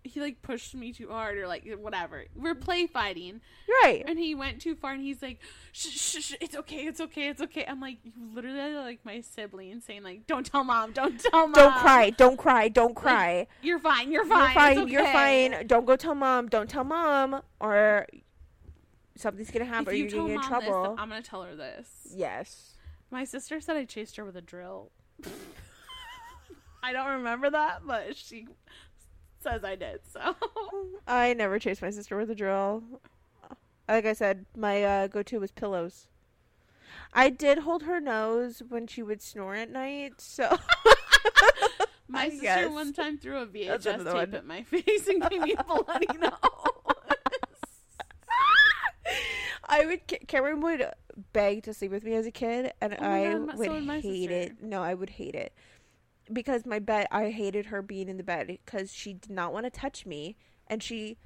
He 0.01 0.21
like 0.21 0.41
pushed 0.41 0.73
me 0.73 0.93
too 0.93 1.09
hard 1.09 1.37
or 1.37 1.45
like 1.45 1.69
whatever. 1.77 2.23
We're 2.33 2.55
play 2.55 2.87
fighting 2.87 3.41
Right. 3.83 4.01
and 4.07 4.17
he 4.17 4.33
went 4.33 4.61
too 4.61 4.73
far 4.73 4.93
and 4.93 5.01
he's 5.03 5.21
like, 5.21 5.39
shh, 5.73 5.87
shh, 5.89 6.23
shh, 6.23 6.33
it's 6.39 6.55
okay, 6.55 6.87
it's 6.87 7.01
okay, 7.01 7.27
it's 7.27 7.41
okay. 7.41 7.65
I'm 7.67 7.81
like, 7.81 7.97
you 8.05 8.13
literally 8.33 8.75
like 8.75 9.03
my 9.03 9.19
sibling 9.19 9.81
saying 9.81 10.03
like, 10.03 10.25
don't 10.25 10.45
tell 10.45 10.63
mom, 10.63 10.93
don't 10.93 11.19
tell 11.19 11.47
mom. 11.49 11.51
Don't 11.51 11.75
cry. 11.75 12.09
Don't 12.11 12.37
cry. 12.37 12.69
Don't 12.69 12.95
cry. 12.95 13.45
You're 13.61 13.77
fine, 13.77 14.09
you're 14.09 14.25
fine. 14.25 14.39
You're 14.39 14.53
fine. 14.53 14.77
it's 14.83 14.91
You're 14.91 15.03
fine. 15.11 15.67
Don't 15.67 15.85
go 15.85 15.97
tell 15.97 16.15
mom. 16.15 16.47
Don't 16.47 16.69
tell 16.69 16.85
mom, 16.85 17.41
or 17.59 18.07
something's 19.17 19.51
gonna 19.51 19.65
happen. 19.65 19.87
If 19.87 19.93
or 19.93 19.95
you 19.95 20.03
you're 20.05 20.11
gonna 20.11 20.27
get 20.29 20.33
in 20.45 20.49
mom 20.49 20.59
this, 20.61 20.69
trouble. 20.69 20.95
I'm 20.97 21.09
gonna 21.09 21.21
tell 21.21 21.43
her 21.43 21.55
this. 21.57 21.87
yes. 22.15 22.73
My 23.11 23.23
sister 23.23 23.59
said 23.59 23.75
I 23.75 23.85
chased 23.85 24.15
her 24.17 24.25
with 24.25 24.35
a 24.37 24.41
drill. 24.41 24.91
I 26.83 26.93
don't 26.93 27.09
remember 27.09 27.49
that, 27.49 27.81
but 27.85 28.15
she 28.15 28.47
says 29.41 29.63
I 29.63 29.75
did. 29.75 30.01
So 30.11 30.35
I 31.07 31.33
never 31.33 31.59
chased 31.59 31.81
my 31.81 31.89
sister 31.89 32.17
with 32.17 32.29
a 32.29 32.35
drill. 32.35 32.83
Like 33.87 34.05
I 34.05 34.13
said, 34.13 34.45
my 34.55 34.83
uh, 34.83 35.07
go-to 35.07 35.39
was 35.39 35.51
pillows. 35.51 36.07
I 37.13 37.29
did 37.31 37.59
hold 37.59 37.83
her 37.83 37.99
nose 37.99 38.61
when 38.67 38.85
she 38.85 39.01
would 39.01 39.21
snore 39.21 39.55
at 39.55 39.71
night, 39.71 40.21
so 40.21 40.57
my 42.07 42.25
I 42.25 42.29
sister 42.29 42.41
guess. 42.43 42.69
one 42.71 42.93
time 42.93 43.17
threw 43.17 43.41
a 43.41 43.47
VHS 43.47 43.83
tape 43.83 44.13
one. 44.13 44.35
at 44.35 44.45
my 44.45 44.61
face 44.69 45.07
and 45.07 45.27
gave 45.27 45.41
me 45.41 45.55
a 45.57 45.63
bloody 45.63 46.05
nose. 46.19 46.31
I 49.69 49.85
would. 49.85 50.27
Cameron 50.27 50.61
would 50.61 50.85
beg 51.31 51.63
to 51.63 51.73
sleep 51.73 51.91
with 51.91 52.03
me 52.03 52.15
as 52.15 52.25
a 52.25 52.31
kid, 52.31 52.73
and 52.81 52.93
Oh 52.99 53.05
I 53.05 53.31
God, 53.33 53.57
would 53.57 53.67
so 53.67 53.79
hate 53.79 54.01
sister. 54.29 54.33
it. 54.33 54.63
No, 54.63 54.81
I 54.81 54.93
would 54.93 55.11
hate 55.11 55.35
it 55.35 55.53
because 56.31 56.65
my 56.65 56.79
bed. 56.79 57.07
I 57.11 57.29
hated 57.29 57.67
her 57.67 57.81
being 57.81 58.09
in 58.09 58.17
the 58.17 58.23
bed 58.23 58.47
because 58.47 58.91
she 58.93 59.13
did 59.13 59.31
not 59.31 59.53
want 59.53 59.65
to 59.65 59.69
touch 59.69 60.05
me, 60.05 60.35
and 60.67 60.83
she. 60.83 61.17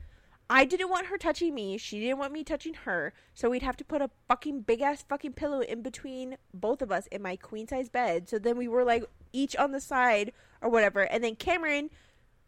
I 0.50 0.66
didn't 0.66 0.90
want 0.90 1.08
her 1.08 1.18
touching 1.18 1.56
me. 1.56 1.78
She 1.78 2.02
didn't 2.02 2.18
want 2.20 2.34
me 2.34 2.44
touching 2.44 2.74
her. 2.74 3.14
So 3.34 3.50
we'd 3.50 3.64
have 3.64 3.78
to 3.78 3.86
put 3.86 4.02
a 4.02 4.10
fucking 4.28 4.62
big 4.62 4.82
ass 4.82 5.04
fucking 5.08 5.34
pillow 5.34 5.62
in 5.62 5.82
between 5.82 6.36
both 6.54 6.82
of 6.82 6.92
us 6.92 7.08
in 7.08 7.22
my 7.22 7.38
queen 7.38 7.66
size 7.66 7.88
bed. 7.88 8.28
So 8.28 8.38
then 8.38 8.58
we 8.58 8.68
were 8.68 8.84
like 8.84 9.06
each 9.32 9.56
on 9.56 9.72
the 9.72 9.80
side 9.80 10.34
or 10.62 10.70
whatever. 10.70 11.00
And 11.04 11.24
then 11.24 11.38
Cameron 11.38 11.90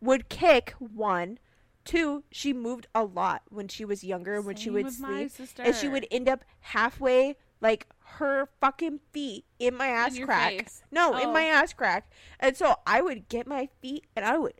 would 0.01 0.27
kick 0.27 0.71
one. 0.77 1.39
Two, 1.85 2.23
she 2.31 2.51
moved 2.51 2.87
a 2.95 3.03
lot 3.03 3.43
when 3.49 3.67
she 3.67 3.85
was 3.85 4.03
younger 4.03 4.41
when 4.41 4.55
she 4.55 4.69
would 4.71 4.91
sleep 4.91 5.31
and 5.59 5.75
she 5.75 5.87
would 5.87 6.07
end 6.11 6.27
up 6.27 6.43
halfway 6.59 7.35
like 7.61 7.87
her 8.17 8.47
fucking 8.59 8.99
feet 9.13 9.45
in 9.59 9.75
my 9.75 9.87
ass 9.87 10.17
your 10.17 10.25
crack. 10.27 10.51
face. 10.51 10.83
No, 10.91 11.15
in 11.15 11.29
Oh. 11.29 11.31
my 11.33 11.43
ass 11.43 11.73
crack. 11.73 12.11
And 12.39 12.57
so 12.57 12.75
I 12.87 13.01
would 13.01 13.29
get 13.29 13.45
my 13.47 13.69
feet 13.81 14.05
and 14.15 14.25
I 14.25 14.37
would 14.37 14.53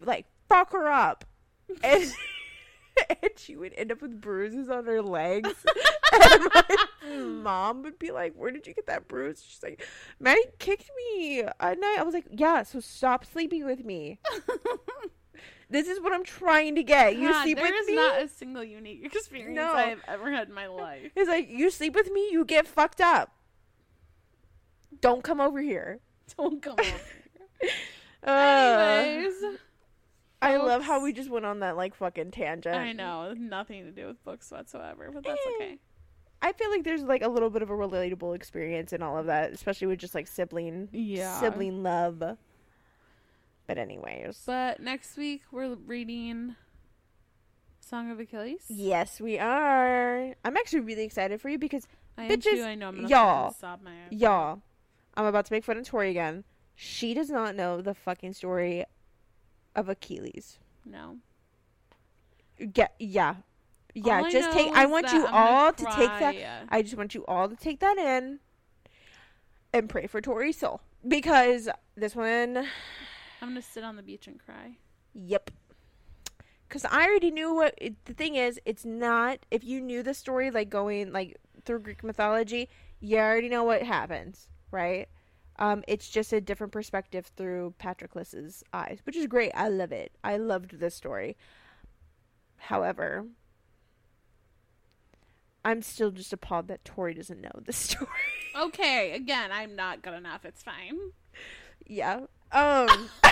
like 0.00 0.26
fuck 0.48 0.72
her 0.72 0.88
up. 0.88 1.24
And, 1.82 2.04
and 3.10 3.30
she 3.36 3.56
would 3.56 3.74
end 3.76 3.92
up 3.92 4.00
with 4.00 4.20
bruises 4.20 4.68
on 4.70 4.86
her 4.86 5.02
legs. 5.02 5.50
and 6.12 6.48
my 6.54 7.16
mom 7.42 7.82
would 7.82 7.98
be 7.98 8.10
like, 8.12 8.34
Where 8.34 8.50
did 8.50 8.66
you 8.66 8.74
get 8.74 8.86
that 8.86 9.08
bruise? 9.08 9.44
She's 9.46 9.62
like, 9.62 9.84
Maddie 10.20 10.40
kicked 10.58 10.90
me 10.96 11.42
at 11.42 11.80
night. 11.80 11.96
I 11.98 12.02
was 12.04 12.14
like, 12.14 12.26
Yeah, 12.30 12.62
so 12.62 12.80
stop 12.80 13.24
sleeping 13.24 13.64
with 13.64 13.84
me. 13.84 14.20
This 15.70 15.86
is 15.88 16.00
what 16.00 16.12
I'm 16.12 16.24
trying 16.24 16.76
to 16.76 16.82
get. 16.82 17.16
You 17.16 17.28
God, 17.28 17.42
sleep 17.42 17.58
there 17.58 17.66
with 17.66 17.80
is 17.82 17.86
me. 17.88 17.94
not 17.96 18.22
a 18.22 18.28
single 18.28 18.64
unique 18.64 19.04
experience 19.04 19.56
No. 19.56 19.72
I've 19.74 20.00
ever 20.08 20.30
had 20.32 20.48
in 20.48 20.54
my 20.54 20.66
life. 20.66 21.10
He's 21.14 21.28
like, 21.28 21.48
you 21.50 21.70
sleep 21.70 21.94
with 21.94 22.10
me, 22.10 22.28
you 22.30 22.44
get 22.44 22.66
fucked 22.66 23.00
up. 23.00 23.32
Don't 25.00 25.22
come 25.22 25.40
over 25.40 25.60
here. 25.60 26.00
Don't 26.36 26.62
come 26.62 26.76
over. 26.78 27.70
Uh, 28.26 28.30
Anyways, 29.04 29.34
I 30.40 30.56
love 30.56 30.82
how 30.82 31.02
we 31.02 31.12
just 31.12 31.30
went 31.30 31.44
on 31.44 31.60
that 31.60 31.76
like 31.76 31.94
fucking 31.94 32.30
tangent. 32.30 32.74
I 32.74 32.92
know 32.92 33.34
nothing 33.34 33.84
to 33.84 33.90
do 33.90 34.06
with 34.06 34.22
books 34.24 34.50
whatsoever, 34.50 35.10
but 35.12 35.24
that's 35.24 35.40
Eh. 35.46 35.54
okay. 35.56 35.78
I 36.40 36.52
feel 36.52 36.70
like 36.70 36.84
there's 36.84 37.02
like 37.02 37.22
a 37.22 37.28
little 37.28 37.50
bit 37.50 37.62
of 37.62 37.70
a 37.70 37.74
relatable 37.74 38.34
experience 38.36 38.92
in 38.92 39.02
all 39.02 39.18
of 39.18 39.26
that, 39.26 39.52
especially 39.52 39.88
with 39.88 39.98
just 39.98 40.14
like 40.14 40.26
sibling 40.28 40.88
Yeah. 40.92 41.38
sibling 41.40 41.82
love. 41.82 42.22
But 43.68 43.76
anyways, 43.78 44.42
But 44.46 44.80
next 44.80 45.16
week 45.18 45.42
we're 45.52 45.74
reading 45.74 46.56
Song 47.80 48.10
of 48.10 48.18
Achilles. 48.18 48.64
yes, 48.68 49.20
we 49.20 49.38
are. 49.38 50.34
I'm 50.42 50.56
actually 50.56 50.80
really 50.80 51.04
excited 51.04 51.40
for 51.40 51.50
you 51.50 51.58
because 51.58 51.86
I 52.16 52.24
am 52.24 52.30
bitches, 52.30 52.42
too. 52.54 52.62
I 52.64 52.74
know 52.74 52.88
I'm 52.88 52.96
gonna 52.96 53.08
y'all, 53.08 53.52
sob 53.52 53.82
my 53.82 53.90
eyes 53.90 53.96
y'all, 54.10 54.62
I'm 55.18 55.26
about 55.26 55.44
to 55.46 55.52
make 55.52 55.64
fun 55.64 55.76
of 55.76 55.86
Tori 55.86 56.08
again. 56.10 56.44
She 56.74 57.12
does 57.12 57.28
not 57.28 57.54
know 57.54 57.82
the 57.82 57.92
fucking 57.92 58.32
story 58.32 58.84
of 59.76 59.90
Achilles. 59.90 60.58
No. 60.86 61.18
Get 62.72 62.94
yeah. 62.98 63.36
Yeah, 63.94 64.18
All 64.18 64.24
I 64.26 64.30
just 64.30 64.50
take 64.52 64.72
I 64.72 64.86
want 64.86 65.12
you 65.12 65.26
I'm 65.26 65.34
all 65.34 65.72
to 65.72 65.84
take 65.84 66.08
that. 66.08 66.34
I 66.70 66.80
just 66.82 66.96
want 66.96 67.14
you 67.14 67.24
all 67.26 67.48
to 67.50 67.56
take 67.56 67.80
that 67.80 67.98
in 67.98 68.38
and 69.74 69.90
pray 69.90 70.06
for 70.06 70.22
Tori's 70.22 70.56
soul. 70.56 70.80
Because 71.06 71.68
this 71.96 72.16
one 72.16 72.66
I'm 73.40 73.48
gonna 73.48 73.62
sit 73.62 73.84
on 73.84 73.96
the 73.96 74.02
beach 74.02 74.26
and 74.26 74.38
cry. 74.38 74.76
Yep. 75.14 75.50
Because 76.68 76.84
I 76.84 77.06
already 77.06 77.30
knew 77.30 77.54
what 77.54 77.74
it, 77.78 78.04
the 78.04 78.12
thing 78.14 78.34
is. 78.34 78.60
It's 78.64 78.84
not 78.84 79.38
if 79.50 79.64
you 79.64 79.80
knew 79.80 80.02
the 80.02 80.14
story, 80.14 80.50
like 80.50 80.68
going 80.68 81.12
like 81.12 81.36
through 81.64 81.80
Greek 81.80 82.04
mythology, 82.04 82.68
you 83.00 83.18
already 83.18 83.48
know 83.48 83.64
what 83.64 83.82
happens, 83.82 84.48
right? 84.70 85.08
Um, 85.58 85.82
it's 85.88 86.08
just 86.08 86.32
a 86.32 86.40
different 86.40 86.72
perspective 86.72 87.30
through 87.36 87.74
Patroclus's 87.80 88.62
eyes, 88.72 89.00
which 89.04 89.16
is 89.16 89.26
great. 89.26 89.50
I 89.54 89.68
love 89.68 89.90
it. 89.92 90.12
I 90.22 90.36
loved 90.36 90.78
this 90.78 90.94
story. 90.94 91.36
However, 92.56 93.26
I'm 95.64 95.82
still 95.82 96.10
just 96.10 96.32
appalled 96.32 96.68
that 96.68 96.84
Tori 96.84 97.14
doesn't 97.14 97.40
know 97.40 97.50
the 97.64 97.72
story. 97.74 98.08
Okay, 98.56 99.12
again, 99.12 99.50
I'm 99.52 99.74
not 99.74 100.02
good 100.02 100.14
enough. 100.14 100.44
It's 100.44 100.62
fine. 100.62 100.98
yeah. 101.86 102.20
Um. 102.52 102.88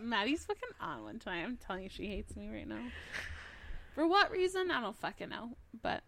Maddie's 0.00 0.44
fucking 0.44 0.68
on 0.80 1.02
one 1.04 1.18
tonight. 1.18 1.42
I'm 1.44 1.56
telling 1.56 1.84
you, 1.84 1.88
she 1.88 2.06
hates 2.06 2.36
me 2.36 2.48
right 2.48 2.68
now. 2.68 2.80
For 3.94 4.06
what 4.06 4.30
reason? 4.30 4.70
I 4.70 4.80
don't 4.80 4.96
fucking 4.96 5.28
know. 5.28 5.50
But, 5.82 6.02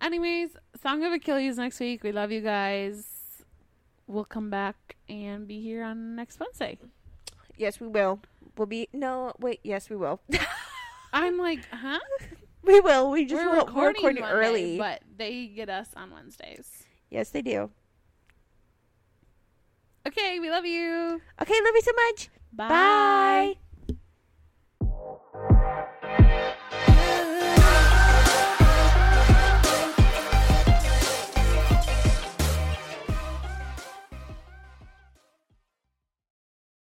anyways, 0.00 0.50
Song 0.82 1.04
of 1.04 1.12
Achilles 1.12 1.58
next 1.58 1.78
week. 1.80 2.02
We 2.02 2.12
love 2.12 2.32
you 2.32 2.40
guys. 2.40 3.04
We'll 4.06 4.24
come 4.24 4.48
back 4.50 4.96
and 5.08 5.46
be 5.46 5.60
here 5.60 5.82
on 5.84 6.16
next 6.16 6.40
Wednesday. 6.40 6.78
yes, 7.56 7.80
we 7.80 7.88
will. 7.88 8.20
We'll 8.56 8.66
be 8.66 8.88
no. 8.92 9.32
Wait. 9.38 9.60
Yes, 9.62 9.90
we 9.90 9.96
will. 9.96 10.20
I'm 11.12 11.36
like, 11.38 11.60
huh? 11.70 11.98
We 12.62 12.80
will. 12.80 13.10
We 13.10 13.24
just 13.24 13.44
we're 13.44 13.50
will 13.56 13.66
recording, 13.66 13.94
recording 14.04 14.22
Monday, 14.22 14.36
early. 14.36 14.78
but 14.78 15.02
they 15.16 15.46
get 15.46 15.68
us 15.68 15.88
on 15.96 16.10
Wednesdays. 16.10 16.84
yes, 17.10 17.30
they 17.30 17.42
do. 17.42 17.70
Okay, 20.08 20.40
we 20.40 20.48
love 20.48 20.64
you. 20.64 21.20
Okay, 21.42 21.54
love 21.62 21.74
you 21.74 21.82
so 21.82 21.92
much. 21.92 22.30
Bye. 22.52 22.68
Bye. 22.68 23.54